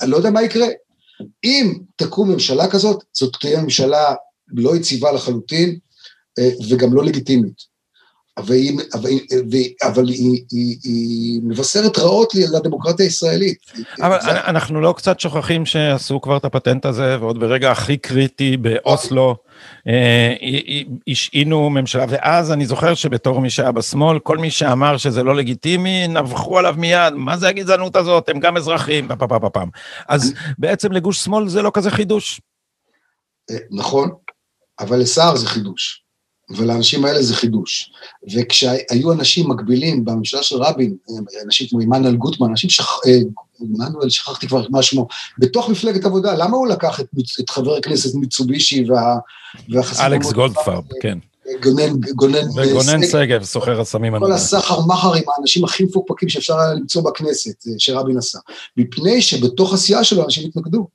אני 0.02 0.12
לא 0.12 0.18
יודע 0.18 0.30
מה 0.30 0.44
יקרה. 0.44 0.68
אם 1.44 1.74
תקום 1.96 2.32
ממשלה 2.32 2.68
כזאת, 2.68 3.04
זאת 3.14 3.36
תהיה 3.42 3.62
ממשלה 3.62 4.14
לא 4.48 4.76
יציבה 4.76 5.12
לחלוטין, 5.12 5.78
אה, 6.40 6.50
וגם 6.70 6.94
לא 6.94 7.04
לגיטימית. 7.04 7.75
אבל, 8.38 8.56
היא, 8.56 8.80
אבל, 8.94 9.10
אבל 9.84 10.08
היא, 10.08 10.44
היא, 10.52 10.78
היא 10.84 11.42
מבשרת 11.44 11.98
רעות 11.98 12.34
לדמוקרטיה 12.36 13.06
הישראלית. 13.06 13.58
אבל 14.02 14.22
זה... 14.22 14.32
אנחנו 14.32 14.82
לא 14.82 14.94
קצת 14.98 15.20
שוכחים 15.20 15.66
שעשו 15.66 16.22
כבר 16.22 16.38
את 16.38 16.46
הפטנט 16.46 16.86
הזה, 16.86 17.18
ועוד 17.20 17.40
ברגע 17.40 17.72
הכי 17.72 17.98
קריטי 17.98 18.58
באוסלו, 18.58 19.36
אה, 19.88 20.34
השעינו 21.08 21.70
ממשלה, 21.70 22.06
ואז 22.10 22.52
אני 22.52 22.66
זוכר 22.66 22.94
שבתור 22.94 23.42
מי 23.42 23.50
שהיה 23.50 23.72
בשמאל, 23.72 24.20
כל 24.20 24.38
מי 24.38 24.52
שאמר 24.52 24.98
שזה 24.98 25.24
לא 25.24 25.36
לגיטימי, 25.36 26.08
נבחו 26.08 26.60
עליו 26.60 26.76
מיד, 26.78 27.14
מה 27.14 27.38
זה 27.38 27.48
הגזענות 27.48 27.96
הזאת, 27.96 28.30
הם 28.30 28.40
גם 28.40 28.58
אזרחים, 28.58 29.08
פעם 29.08 29.28
פעם 29.28 29.50
פעם. 29.54 29.70
אז 30.08 30.34
בעצם 30.58 30.92
לגוש 30.92 31.24
שמאל 31.24 31.48
זה 31.48 31.62
לא 31.62 31.72
כזה 31.74 31.92
חידוש. 31.92 32.42
אה, 33.52 33.58
נכון, 33.72 34.12
אבל 34.80 34.98
לסער 34.98 35.36
זה 35.36 35.48
חידוש. 35.48 36.05
ולאנשים 36.50 37.06
האלה 37.06 37.24
זה 37.24 37.36
חידוש. 37.36 37.92
וכשהיו 38.34 39.12
אנשים 39.12 39.50
מקבילים 39.50 40.06
בממשלה 40.06 40.44
של 40.44 40.56
רבין, 40.56 40.96
אנשים 41.46 41.68
כמו 41.68 41.80
עמנואל 41.80 42.16
גוטמן, 42.16 42.50
אנשים 42.50 42.70
שכ... 42.70 42.90
אה, 43.08 43.20
עמנואל, 43.60 44.10
שכחתי 44.10 44.48
כבר 44.48 44.66
מה 44.70 44.82
שמו, 44.82 45.08
בתוך 45.38 45.70
מפלגת 45.70 46.06
עבודה, 46.06 46.36
למה 46.36 46.58
הוא 46.58 46.68
לקח 46.68 47.00
את, 47.00 47.06
את 47.40 47.50
חבר 47.50 47.76
הכנסת 47.76 48.16
מיצובישי 48.16 48.86
וה... 48.90 49.18
אלכס 50.00 50.32
גולדפרב, 50.32 50.84
כן. 51.02 51.18
גונן, 51.64 52.00
גונן, 52.16 52.50
וגונן 52.56 53.06
סגב, 53.06 53.44
סוחר 53.44 53.82
הסמים. 53.82 54.20
כל 54.20 54.32
הסחר 54.32 54.86
מחר 54.86 55.14
עם 55.14 55.24
האנשים 55.38 55.64
הכי 55.64 55.84
מפוקפקים 55.84 56.30
שאפשר 56.30 56.60
היה 56.60 56.74
למצוא 56.74 57.02
בכנסת, 57.02 57.68
אה, 57.68 57.74
שרבין 57.78 58.18
עשה. 58.18 58.40
מפני 58.78 59.22
שבתוך 59.22 59.74
הסיעה 59.74 60.04
שלו 60.04 60.26
אנשים 60.26 60.48
התנגדו. 60.50 60.88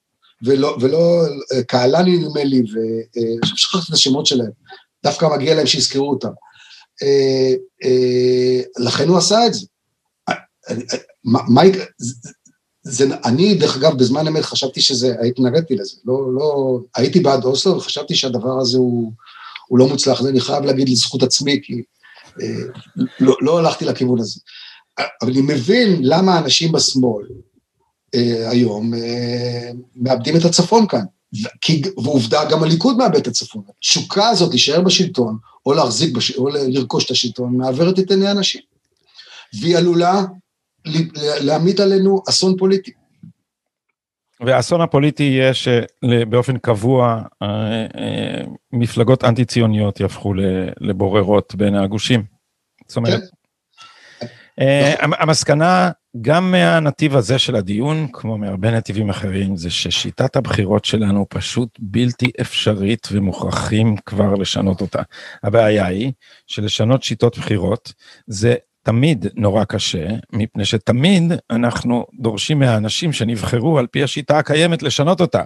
ולא, 0.42 0.76
ולא, 0.80 1.24
אה, 1.52 1.62
קהלני 1.62 2.16
נדמה 2.16 2.44
לי, 2.44 2.62
ושכחתי 2.62 3.86
את 3.88 3.94
השמות 3.94 4.26
שלהם. 4.26 4.50
דווקא 5.04 5.26
מגיע 5.36 5.54
להם 5.54 5.66
שיזכרו 5.66 6.10
אותם. 6.10 6.28
אה, 7.02 7.54
אה, 7.84 8.62
לכן 8.78 9.08
הוא 9.08 9.18
עשה 9.18 9.46
את 9.46 9.54
זה. 9.54 9.66
מה, 11.24 11.66
יקרה, 11.66 11.84
זה, 12.82 13.04
אני, 13.24 13.54
דרך 13.54 13.76
אגב, 13.76 13.98
בזמן 13.98 14.26
אמת 14.26 14.44
חשבתי 14.44 14.80
שזה, 14.80 15.14
התנגדתי 15.28 15.76
לזה, 15.76 15.96
לא, 16.04 16.34
לא, 16.34 16.78
הייתי 16.96 17.20
בעד 17.20 17.44
אוסלו 17.44 17.76
וחשבתי 17.76 18.14
שהדבר 18.14 18.60
הזה 18.60 18.78
הוא, 18.78 19.12
הוא 19.68 19.78
לא 19.78 19.88
מוצלח, 19.88 20.22
זה 20.22 20.28
אני 20.28 20.40
חייב 20.40 20.64
להגיד 20.64 20.88
לזכות 20.88 21.22
עצמי, 21.22 21.60
כי 21.62 21.82
אה, 22.42 22.62
לא, 23.20 23.36
לא 23.40 23.58
הלכתי 23.58 23.84
לכיוון 23.84 24.20
הזה. 24.20 24.40
אבל 25.22 25.30
אני 25.30 25.40
מבין 25.40 25.98
למה 26.00 26.34
האנשים 26.34 26.72
בשמאל 26.72 27.26
אה, 28.14 28.50
היום 28.50 28.94
אה, 28.94 29.70
מאבדים 29.96 30.36
את 30.36 30.44
הצפון 30.44 30.86
כאן. 30.88 31.04
כי, 31.60 31.82
ועובדה, 31.96 32.44
גם 32.50 32.62
הליכוד 32.62 32.96
מאבד 32.96 33.16
את 33.16 33.26
הצפון. 33.26 33.62
התשוקה 33.76 34.28
הזאת 34.28 34.50
להישאר 34.50 34.80
בשלטון, 34.80 35.38
או 35.66 35.72
להחזיק, 35.72 36.16
בש... 36.16 36.30
או 36.30 36.48
לרכוש 36.48 37.06
את 37.06 37.10
השלטון, 37.10 37.56
מעוורת 37.56 37.98
את 37.98 38.10
עיני 38.10 38.28
האנשים. 38.28 38.60
והיא 39.60 39.76
עלולה 39.76 40.22
להמיט 41.40 41.80
עלינו 41.80 42.22
אסון 42.28 42.56
פוליטי. 42.56 42.92
והאסון 44.40 44.80
הפוליטי 44.80 45.22
יהיה 45.22 45.54
שבאופן 45.54 46.58
קבוע 46.58 47.22
אה, 47.42 47.86
אה, 47.96 48.44
מפלגות 48.72 49.24
אנטי-ציוניות 49.24 50.00
יהפכו 50.00 50.34
לבוררות 50.80 51.54
בין 51.54 51.74
הגושים. 51.74 52.24
זאת 52.88 52.96
אומרת, 52.96 53.20
כן. 53.20 54.26
אה, 54.60 54.94
המסקנה 55.00 55.90
גם 56.20 56.50
מהנתיב 56.50 57.16
הזה 57.16 57.38
של 57.38 57.56
הדיון, 57.56 58.06
כמו 58.12 58.38
מהרבה 58.38 58.70
נתיבים 58.70 59.10
אחרים, 59.10 59.56
זה 59.56 59.70
ששיטת 59.70 60.36
הבחירות 60.36 60.84
שלנו 60.84 61.26
פשוט 61.28 61.68
בלתי 61.78 62.30
אפשרית 62.40 63.08
ומוכרחים 63.12 63.96
כבר 63.96 64.34
לשנות 64.34 64.80
אותה. 64.80 65.02
הבעיה 65.42 65.86
היא 65.86 66.12
שלשנות 66.46 67.02
שיטות 67.02 67.38
בחירות 67.38 67.92
זה 68.26 68.54
תמיד 68.82 69.26
נורא 69.36 69.64
קשה, 69.64 70.06
מפני 70.32 70.64
שתמיד 70.64 71.32
אנחנו 71.50 72.06
דורשים 72.20 72.58
מהאנשים 72.58 73.12
שנבחרו 73.12 73.78
על 73.78 73.86
פי 73.86 74.02
השיטה 74.02 74.38
הקיימת 74.38 74.82
לשנות 74.82 75.20
אותה. 75.20 75.42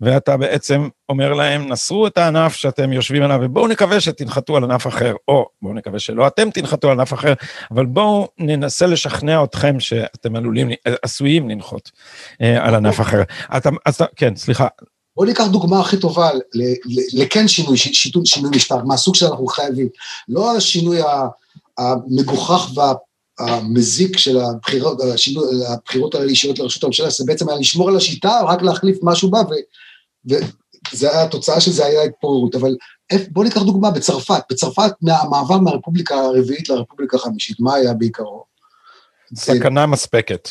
ואתה 0.00 0.36
בעצם 0.36 0.88
אומר 1.08 1.32
להם, 1.32 1.68
נסרו 1.68 2.06
את 2.06 2.18
הענף 2.18 2.56
שאתם 2.56 2.92
יושבים 2.92 3.22
עליו, 3.22 3.38
ובואו 3.42 3.68
נקווה 3.68 4.00
שתנחתו 4.00 4.56
על 4.56 4.64
ענף 4.64 4.86
אחר, 4.86 5.14
או 5.28 5.46
בואו 5.62 5.74
נקווה 5.74 5.98
שלא 5.98 6.26
אתם 6.26 6.50
תנחתו 6.50 6.90
על 6.90 7.00
ענף 7.00 7.12
אחר, 7.12 7.32
אבל 7.70 7.86
בואו 7.86 8.28
ננסה 8.38 8.86
לשכנע 8.86 9.44
אתכם 9.44 9.80
שאתם 9.80 10.36
עלולים, 10.36 10.70
עשויים 11.02 11.48
לנחות 11.48 11.90
אה, 12.42 12.66
על 12.66 12.74
ענף 12.74 13.00
אחר. 13.00 13.22
אתה, 13.56 13.70
אז, 13.86 13.98
כן, 14.16 14.36
סליחה. 14.36 14.66
בואו 15.16 15.26
ניקח 15.26 15.46
דוגמה 15.46 15.80
הכי 15.80 15.96
טובה 15.96 16.30
לכן 17.12 17.48
שינוי, 17.48 17.76
שינוי 18.24 18.50
משטר, 18.56 18.84
מהסוג 18.84 19.14
שאנחנו 19.14 19.46
חייבים. 19.46 19.88
לא 20.28 20.56
השינוי 20.56 21.00
המגוחך 21.82 22.70
והמזיק 23.40 24.18
של 24.18 24.38
הבחירות, 24.40 25.00
השינוי, 25.00 25.44
הבחירות 25.68 26.14
האישיות 26.14 26.58
לראשות 26.58 26.84
הממשלה, 26.84 27.10
זה 27.10 27.24
בעצם 27.26 27.48
היה 27.48 27.58
לשמור 27.58 27.88
על 27.88 27.96
השיטה, 27.96 28.40
רק 28.48 28.62
להחליף 28.62 28.98
משהו 29.02 29.30
בה, 29.30 29.42
וזה 30.26 31.10
היה, 31.10 31.22
התוצאה 31.22 31.60
של 31.60 31.70
זה 31.70 31.86
היה 31.86 32.02
התפוררות. 32.02 32.54
אבל 32.54 32.76
בואו 33.30 33.44
ניקח 33.44 33.62
דוגמה 33.62 33.90
בצרפת. 33.90 34.42
בצרפת, 34.50 34.92
מהמעבר 35.02 35.58
מהרפובליקה 35.58 36.14
הרביעית 36.14 36.68
לרפובליקה 36.68 37.16
החמישית, 37.16 37.60
מה 37.60 37.74
היה 37.74 37.94
בעיקרו? 37.94 38.44
סכנה 39.34 39.86
מספקת. 39.86 40.48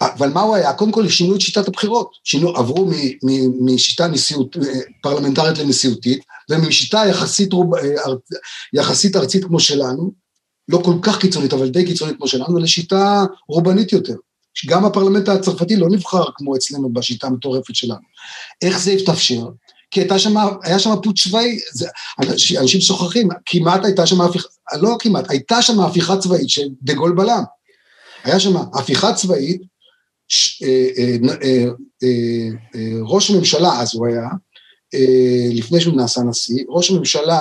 אבל 0.00 0.28
מה 0.28 0.40
הוא 0.40 0.56
היה? 0.56 0.72
קודם 0.72 0.92
כל, 0.92 1.08
שינו 1.08 1.34
את 1.34 1.40
שיטת 1.40 1.68
הבחירות. 1.68 2.10
שינו, 2.24 2.56
עברו 2.56 2.86
מ, 2.86 2.90
מ, 3.22 3.74
משיטה 3.74 4.06
נשיאות, 4.06 4.56
פרלמנטרית 5.02 5.58
לנשיאותית, 5.58 6.24
ומשיטה 6.50 7.02
יחסית, 7.10 7.52
אה, 7.54 8.12
יחסית 8.72 9.16
ארצית 9.16 9.44
כמו 9.44 9.60
שלנו, 9.60 10.12
לא 10.68 10.80
כל 10.84 10.94
כך 11.02 11.18
קיצונית, 11.18 11.52
אבל 11.52 11.68
די 11.68 11.84
קיצונית 11.84 12.16
כמו 12.16 12.28
שלנו, 12.28 12.58
לשיטה 12.58 13.24
רובנית 13.48 13.92
יותר. 13.92 14.14
גם 14.66 14.84
הפרלמנט 14.84 15.28
הצרפתי 15.28 15.76
לא 15.76 15.88
נבחר 15.90 16.24
כמו 16.34 16.56
אצלנו 16.56 16.92
בשיטה 16.92 17.26
המטורפת 17.26 17.74
שלנו. 17.74 18.00
איך 18.62 18.80
זה 18.80 18.90
התאפשר? 18.90 19.46
כי 19.90 20.00
הייתה 20.00 20.18
שם, 20.18 20.34
היה 20.62 20.78
שם 20.78 20.90
פוט 21.02 21.18
צבאי, 21.18 21.58
זה, 21.72 21.88
אנשים 22.60 22.80
שוכחים, 22.80 23.28
כמעט 23.46 23.84
הייתה 23.84 24.06
שם 24.06 24.20
הפיכה, 24.20 24.48
לא 24.80 24.96
כמעט, 24.98 25.30
הייתה 25.30 25.62
שם 25.62 25.80
הפיכה 25.80 26.16
צבאית 26.16 26.48
שדה 26.48 26.94
גול 26.94 27.12
בלם. 27.16 27.42
היה 28.24 28.40
שם 28.40 28.56
הפיכה 28.56 29.14
צבאית, 29.14 29.62
ש, 30.28 30.62
אה, 30.62 31.16
אה, 31.42 31.64
אה, 32.02 32.98
ראש 33.02 33.30
הממשלה 33.30 33.80
אז 33.80 33.94
הוא 33.94 34.06
היה, 34.06 34.28
לפני 35.54 35.80
שהוא 35.80 35.96
נעשה 35.96 36.20
נשיא, 36.20 36.64
ראש 36.68 36.90
הממשלה 36.90 37.38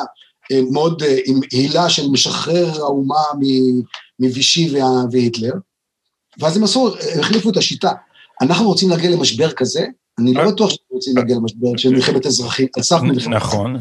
מאוד 0.71 1.03
עם 1.25 1.39
הילה 1.51 1.89
של 1.89 2.09
משחרר 2.09 2.71
האומה 2.75 3.23
מווישי 4.19 4.73
והיטלר, 5.11 5.53
ואז 6.39 6.57
הם 6.57 6.63
עשו, 6.63 6.95
החליפו 7.19 7.49
את 7.49 7.57
השיטה. 7.57 7.91
אנחנו 8.41 8.67
רוצים 8.67 8.89
להגיע 8.89 9.09
למשבר 9.09 9.51
כזה, 9.51 9.85
אני 10.19 10.33
לא 10.33 10.51
בטוח 10.51 10.69
שאנחנו 10.69 10.95
רוצים 10.95 11.17
להגיע 11.17 11.35
למשבר 11.35 11.77
של 11.77 11.89
מלחמת 11.89 12.25
אזרחים, 12.25 12.67
על 12.77 12.83
סף 12.83 13.01
מלחמת. 13.01 13.33
נכון. 13.33 13.75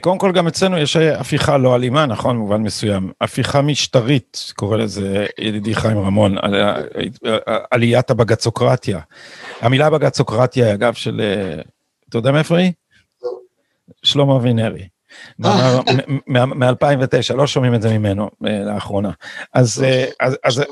קודם 0.00 0.18
כל 0.18 0.32
גם 0.32 0.46
אצלנו 0.46 0.78
יש 0.78 0.96
הפיכה 0.96 1.58
לא 1.58 1.74
אלימה, 1.74 2.06
נכון, 2.06 2.36
במובן 2.36 2.62
מסוים. 2.62 3.12
הפיכה 3.20 3.62
משטרית, 3.62 4.52
קורא 4.56 4.76
לזה 4.76 5.26
ידידי 5.38 5.74
חיים 5.74 5.98
רמון, 5.98 6.36
עליית 7.70 8.10
הבגצוקרטיה. 8.10 9.00
המילה 9.60 9.90
בגצוקרטיה, 9.90 10.74
אגב, 10.74 10.94
של, 10.94 11.20
אתה 12.08 12.18
יודע 12.18 12.30
מאיפה 12.30 12.56
היא? 12.56 12.72
שלמה 14.02 14.36
אבינרי. 14.36 14.88
מ-2009, 15.38 17.34
לא 17.34 17.46
שומעים 17.46 17.74
את 17.74 17.82
זה 17.82 17.98
ממנו 17.98 18.30
לאחרונה. 18.40 19.10
אז, 19.54 19.84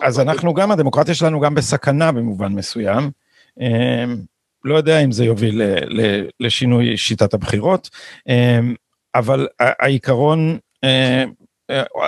אז, 0.03 0.21
אנחנו 0.21 0.55
גם, 0.55 0.71
הדמוקרטיה 0.71 1.15
שלנו 1.15 1.41
גם 1.41 1.55
בסכנה 1.55 2.13
במובן 2.13 2.53
מסוים. 2.53 3.11
לא 4.65 4.77
יודע 4.77 4.99
אם 4.99 5.13
זה 5.13 5.25
יוביל 5.25 5.63
לשינוי 6.41 6.97
שיטת 6.97 7.35
הבחירות, 7.35 7.91
אבל 9.15 9.47
העיקרון 9.59 10.59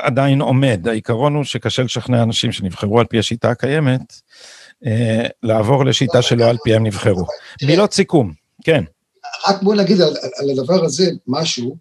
עדיין 0.02 0.40
עומד, 0.40 0.88
העיקרון 0.88 1.34
הוא 1.34 1.44
שקשה 1.44 1.82
לשכנע 1.82 2.22
אנשים 2.22 2.52
שנבחרו 2.52 3.00
על 3.00 3.06
פי 3.06 3.18
השיטה 3.18 3.50
הקיימת, 3.50 4.14
לעבור 5.42 5.84
לשיטה 5.84 6.22
שלא 6.22 6.44
על 6.44 6.56
פי 6.64 6.74
הם 6.74 6.86
נבחרו. 6.86 7.26
מילות 7.62 7.92
סיכום, 7.92 8.32
כן. 8.64 8.84
רק 9.48 9.62
בוא 9.62 9.74
נגיד 9.74 10.00
על, 10.00 10.14
על 10.38 10.50
הדבר 10.50 10.84
הזה 10.84 11.10
משהו, 11.26 11.76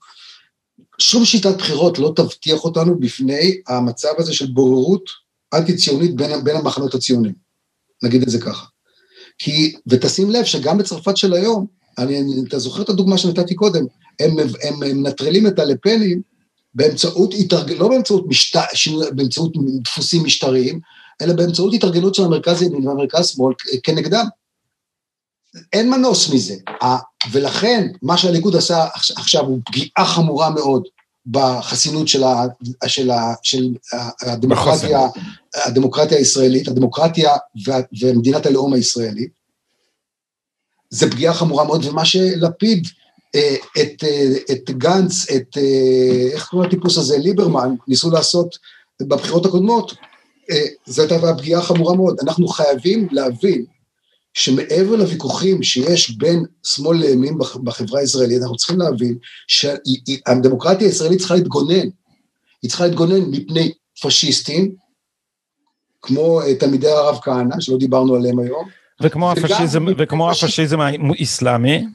שום 1.00 1.26
שיטת 1.26 1.58
בחירות 1.58 2.00
לא 2.00 2.14
תבטיח 2.16 2.64
אותנו 2.64 3.00
בפני 3.00 3.62
המצב 3.68 4.10
הזה 4.18 4.34
של 4.34 4.47
בוררות 4.47 5.04
אנטי-ציונית 5.54 6.16
בין, 6.16 6.43
בין 6.43 6.56
המחנות 6.56 6.95
הציונים, 6.95 7.34
נגיד 8.04 8.22
את 8.22 8.30
זה 8.30 8.41
ככה. 8.41 8.66
כי, 9.38 9.76
ותשים 9.88 10.32
לב 10.32 10.43
שגם 10.43 10.78
בצרפת 10.78 11.18
של 11.18 11.34
היום, 11.34 11.66
אני, 11.97 12.24
אתה 12.47 12.60
זוכר 12.60 12.82
את 12.82 12.89
הדוגמה 12.89 13.18
שנתתי 13.18 13.56
קודם, 13.56 13.86
הם 14.20 14.36
מנטרלים 14.80 15.47
את 15.47 15.60
הלפנים 15.60 16.22
באמצעות, 16.74 17.34
התארג... 17.39 17.72
לא 17.72 17.88
באמצעות, 17.88 18.26
משת... 18.28 18.60
באמצעות 19.16 19.54
דפוסים 19.84 20.24
משטריים, 20.24 20.80
אלא 21.22 21.34
באמצעות 21.34 21.74
התארגנות 21.74 22.16
של 22.16 22.24
המרכז 22.24 22.62
ימין 22.62 22.88
והמרכז 22.88 23.28
שמאל 23.28 23.54
כנגדם. 23.84 24.26
אין 25.74 25.89
מנוס 25.89 26.30
מזה. 26.34 26.56
ולכן, 27.32 27.88
מה 28.02 28.18
שהליכוד 28.18 28.56
עשה 28.56 28.88
עכשיו 29.16 29.45
הוא 29.45 29.60
פגיעה 29.66 30.06
חמורה 30.06 30.50
מאוד 30.50 30.84
בחסינות 31.26 32.08
של, 32.08 32.24
ה, 32.24 32.45
של, 32.88 33.12
ה, 33.12 33.34
של 33.43 33.74
הדמוקרטיה, 34.22 35.00
הדמוקרטיה 35.56 36.18
הישראלית, 36.18 36.68
הדמוקרטיה 36.68 37.32
ומדינת 38.02 38.45
הלאום 38.45 38.74
הישראלית. 38.74 39.39
זה 40.89 41.12
פגיעה 41.12 41.34
חמורה 41.34 41.64
מאוד, 41.64 41.86
ומה 41.86 42.06
שלפיד, 42.06 42.88
אה, 43.36 43.56
את, 43.82 44.04
אה, 44.04 44.32
את 44.52 44.70
גנץ, 44.70 45.30
את, 45.36 45.58
אה, 45.58 46.32
איך 46.32 46.47
קוראים 46.47 46.70
לטיפוס 46.70 46.97
הזה, 46.97 47.18
ליברמן, 47.18 47.76
ניסו 47.88 48.12
לעשות 48.12 48.58
בבחירות 49.02 49.45
הקודמות, 49.45 49.93
זאת 50.86 51.12
הייתה 51.12 51.36
פגיעה 51.38 51.62
חמורה 51.62 51.95
מאוד. 51.95 52.18
אנחנו 52.24 52.47
חייבים 52.47 53.08
להבין 53.12 53.66
שמעבר 54.34 54.96
לוויכוחים 54.96 55.64
שיש 55.64 56.18
בין 56.18 56.46
שמאל 56.64 56.98
לימין 56.98 57.38
בחברה 57.64 58.00
הישראלית, 58.00 58.42
אנחנו 58.42 58.56
צריכים 58.56 58.80
להבין 58.80 59.18
שהדמוקרטיה 59.48 60.88
הישראלית 60.88 61.20
צריכה 61.20 61.36
להתגונן. 61.36 61.88
היא 62.62 62.70
צריכה 62.70 62.88
להתגונן 62.88 63.22
מפני 63.32 63.72
פשיסטים, 64.02 64.76
כמו 66.02 66.42
אה, 66.42 66.56
תלמידי 66.56 66.88
הרב 66.88 67.20
כהנא, 67.22 67.56
שלא 67.60 67.78
דיברנו 67.78 68.16
עליהם 68.16 68.40
היום. 68.40 68.66
וכמו 69.02 69.32
הפשיזם, 69.32 69.86
וכמו 69.98 70.32
הפשיזם 70.32 70.80
האסלאמי. 70.80 71.86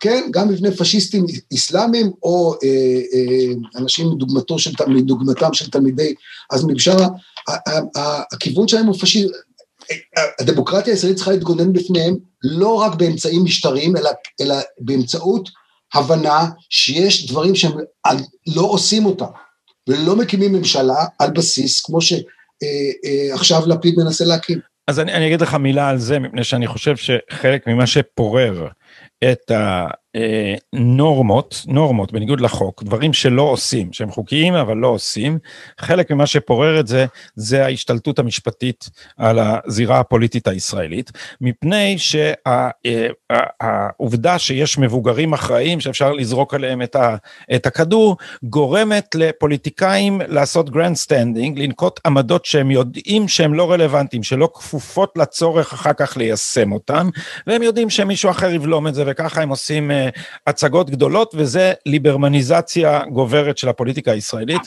כן, 0.00 0.28
גם 0.30 0.48
מפני 0.48 0.76
פשיסטים 0.76 1.26
אסלאמים, 1.54 2.10
או 2.22 2.54
אה, 2.64 2.68
אה, 3.14 3.80
אנשים 3.80 4.06
מדוגמתו 4.10 4.58
של, 4.58 4.70
מדוגמתם 4.88 5.52
של 5.52 5.70
תלמידי 5.70 6.14
אז 6.50 6.64
מבשרה, 6.64 7.08
הכיוון 8.32 8.68
שלהם 8.68 8.86
הוא 8.86 8.94
פשיזם, 9.00 9.32
הדמוקרטיה 10.40 10.92
הישראלית 10.92 11.16
צריכה 11.16 11.30
להתגונן 11.30 11.72
בפניהם 11.72 12.16
לא 12.42 12.74
רק 12.74 12.94
באמצעים 12.94 13.44
משטריים, 13.44 13.96
אלא, 13.96 14.10
אלא 14.40 14.54
באמצעות 14.78 15.50
הבנה 15.94 16.46
שיש 16.70 17.30
דברים 17.30 17.54
שהם 17.54 17.72
לא 18.46 18.62
עושים 18.62 19.06
אותם. 19.06 19.26
ולא 19.88 20.16
מקימים 20.16 20.52
ממשלה 20.52 21.04
על 21.18 21.30
בסיס 21.30 21.80
כמו 21.80 21.98
שעכשיו 22.00 23.62
אה, 23.62 23.66
לפיד 23.66 23.94
מנסה 23.98 24.24
להקים. 24.24 24.58
אז 24.88 25.00
אני, 25.00 25.12
אני 25.12 25.26
אגיד 25.26 25.40
לך 25.40 25.54
מילה 25.54 25.88
על 25.88 25.98
זה, 25.98 26.18
מפני 26.18 26.44
שאני 26.44 26.66
חושב 26.66 26.96
שחלק 26.96 27.66
ממה 27.66 27.86
שפורר 27.86 28.68
את 29.24 29.50
הנורמות, 29.50 30.05
נורמות 31.66 32.12
בניגוד 32.12 32.40
לחוק, 32.40 32.82
דברים 32.82 33.12
שלא 33.12 33.42
עושים, 33.42 33.92
שהם 33.92 34.10
חוקיים 34.10 34.54
אבל 34.54 34.76
לא 34.76 34.88
עושים, 34.88 35.38
חלק 35.80 36.10
ממה 36.10 36.26
שפורר 36.26 36.80
את 36.80 36.86
זה, 36.86 37.06
זה 37.34 37.64
ההשתלטות 37.64 38.18
המשפטית 38.18 38.90
על 39.16 39.38
הזירה 39.38 40.00
הפוליטית 40.00 40.48
הישראלית, 40.48 41.12
מפני 41.40 41.96
שהעובדה 43.28 44.38
שיש 44.38 44.78
מבוגרים 44.78 45.32
אחראים 45.32 45.80
שאפשר 45.80 46.12
לזרוק 46.12 46.54
עליהם 46.54 46.82
את, 46.82 46.96
ה, 46.96 47.16
את 47.54 47.66
הכדור, 47.66 48.16
גורמת 48.42 49.14
לפוליטיקאים 49.14 50.20
לעשות 50.28 50.70
grandstanding, 50.70 51.58
לנקוט 51.58 52.00
עמדות 52.06 52.44
שהם 52.44 52.70
יודעים 52.70 53.28
שהם 53.28 53.54
לא 53.54 53.72
רלוונטיים, 53.72 54.22
שלא 54.22 54.48
כפופות 54.54 55.12
לצורך 55.16 55.72
אחר 55.72 55.92
כך 55.92 56.16
ליישם 56.16 56.72
אותם, 56.72 57.08
והם 57.46 57.62
יודעים 57.62 57.90
שמישהו 57.90 58.30
אחר 58.30 58.50
יבלום 58.50 58.86
את 58.86 58.94
זה 58.94 59.04
וככה 59.06 59.42
הם 59.42 59.48
עושים 59.48 59.90
אה, 59.90 59.94
הצגות 60.46 60.90
גדולות 60.90 61.34
וזה 61.34 61.72
ליברמניזציה 61.86 63.00
גוברת 63.12 63.58
של 63.58 63.68
הפוליטיקה 63.68 64.12
הישראלית. 64.12 64.62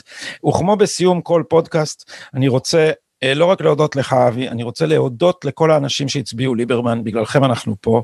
וכמו 0.48 0.76
בסיום 0.76 1.20
כל 1.20 1.42
פודקאסט, 1.48 2.10
אני 2.34 2.48
רוצה 2.48 2.90
אה, 3.24 3.34
לא 3.34 3.44
רק 3.44 3.60
להודות 3.60 3.96
לך 3.96 4.12
אבי, 4.12 4.48
אני 4.48 4.62
רוצה 4.62 4.86
להודות 4.86 5.44
לכל 5.44 5.70
האנשים 5.70 6.08
שהצביעו 6.08 6.54
ליברמן, 6.54 7.04
בגללכם 7.04 7.44
אנחנו 7.44 7.76
פה. 7.80 8.02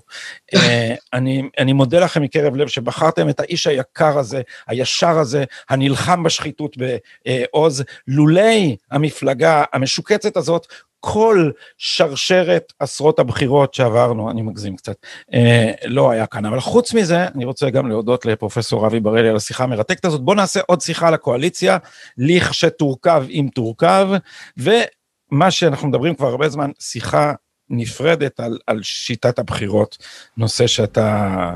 uh, 0.54 0.58
אני, 1.14 1.42
אני 1.58 1.72
מודה 1.72 2.00
לכם 2.00 2.22
מקרב 2.22 2.56
לב 2.56 2.68
שבחרתם 2.68 3.28
את 3.28 3.40
האיש 3.40 3.66
היקר 3.66 4.18
הזה, 4.18 4.42
הישר 4.66 5.18
הזה, 5.18 5.44
הנלחם 5.68 6.22
בשחיתות 6.22 6.76
בעוז, 6.76 7.84
לולי 8.08 8.76
המפלגה 8.90 9.64
המשוקצת 9.72 10.36
הזאת, 10.36 10.66
כל 11.00 11.50
שרשרת 11.78 12.72
עשרות 12.80 13.18
הבחירות 13.18 13.74
שעברנו, 13.74 14.30
אני 14.30 14.42
מגזים 14.42 14.76
קצת, 14.76 14.96
אה, 15.34 15.72
לא 15.84 16.10
היה 16.10 16.26
כאן. 16.26 16.44
אבל 16.44 16.60
חוץ 16.60 16.94
מזה, 16.94 17.26
אני 17.34 17.44
רוצה 17.44 17.70
גם 17.70 17.88
להודות 17.88 18.26
לפרופסור 18.26 18.86
אבי 18.86 19.00
בראלי 19.00 19.28
על 19.28 19.36
השיחה 19.36 19.64
המרתקת 19.64 20.04
הזאת. 20.04 20.20
בואו 20.20 20.36
נעשה 20.36 20.60
עוד 20.66 20.80
שיחה 20.80 21.10
לקואליציה, 21.10 21.78
לכשתורכב 22.18 23.24
אם 23.30 23.48
תורכב, 23.54 24.08
ומה 24.56 25.50
שאנחנו 25.50 25.88
מדברים 25.88 26.14
כבר 26.14 26.28
הרבה 26.28 26.48
זמן, 26.48 26.70
שיחה 26.78 27.32
נפרדת 27.70 28.40
על, 28.40 28.58
על 28.66 28.82
שיטת 28.82 29.38
הבחירות, 29.38 29.98
נושא 30.36 30.66
שאתה 30.66 31.52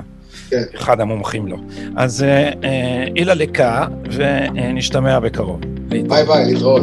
כן. 0.50 0.62
אחד 0.74 1.00
המומחים 1.00 1.46
לו. 1.46 1.56
אז 1.96 2.22
אה, 2.22 2.50
אה, 2.64 3.04
אילה 3.16 3.34
לקה, 3.34 3.86
ונשתמע 4.12 5.20
בקרוב. 5.20 5.60
ביי 5.88 6.24
ביי, 6.24 6.52
להתראות. 6.52 6.82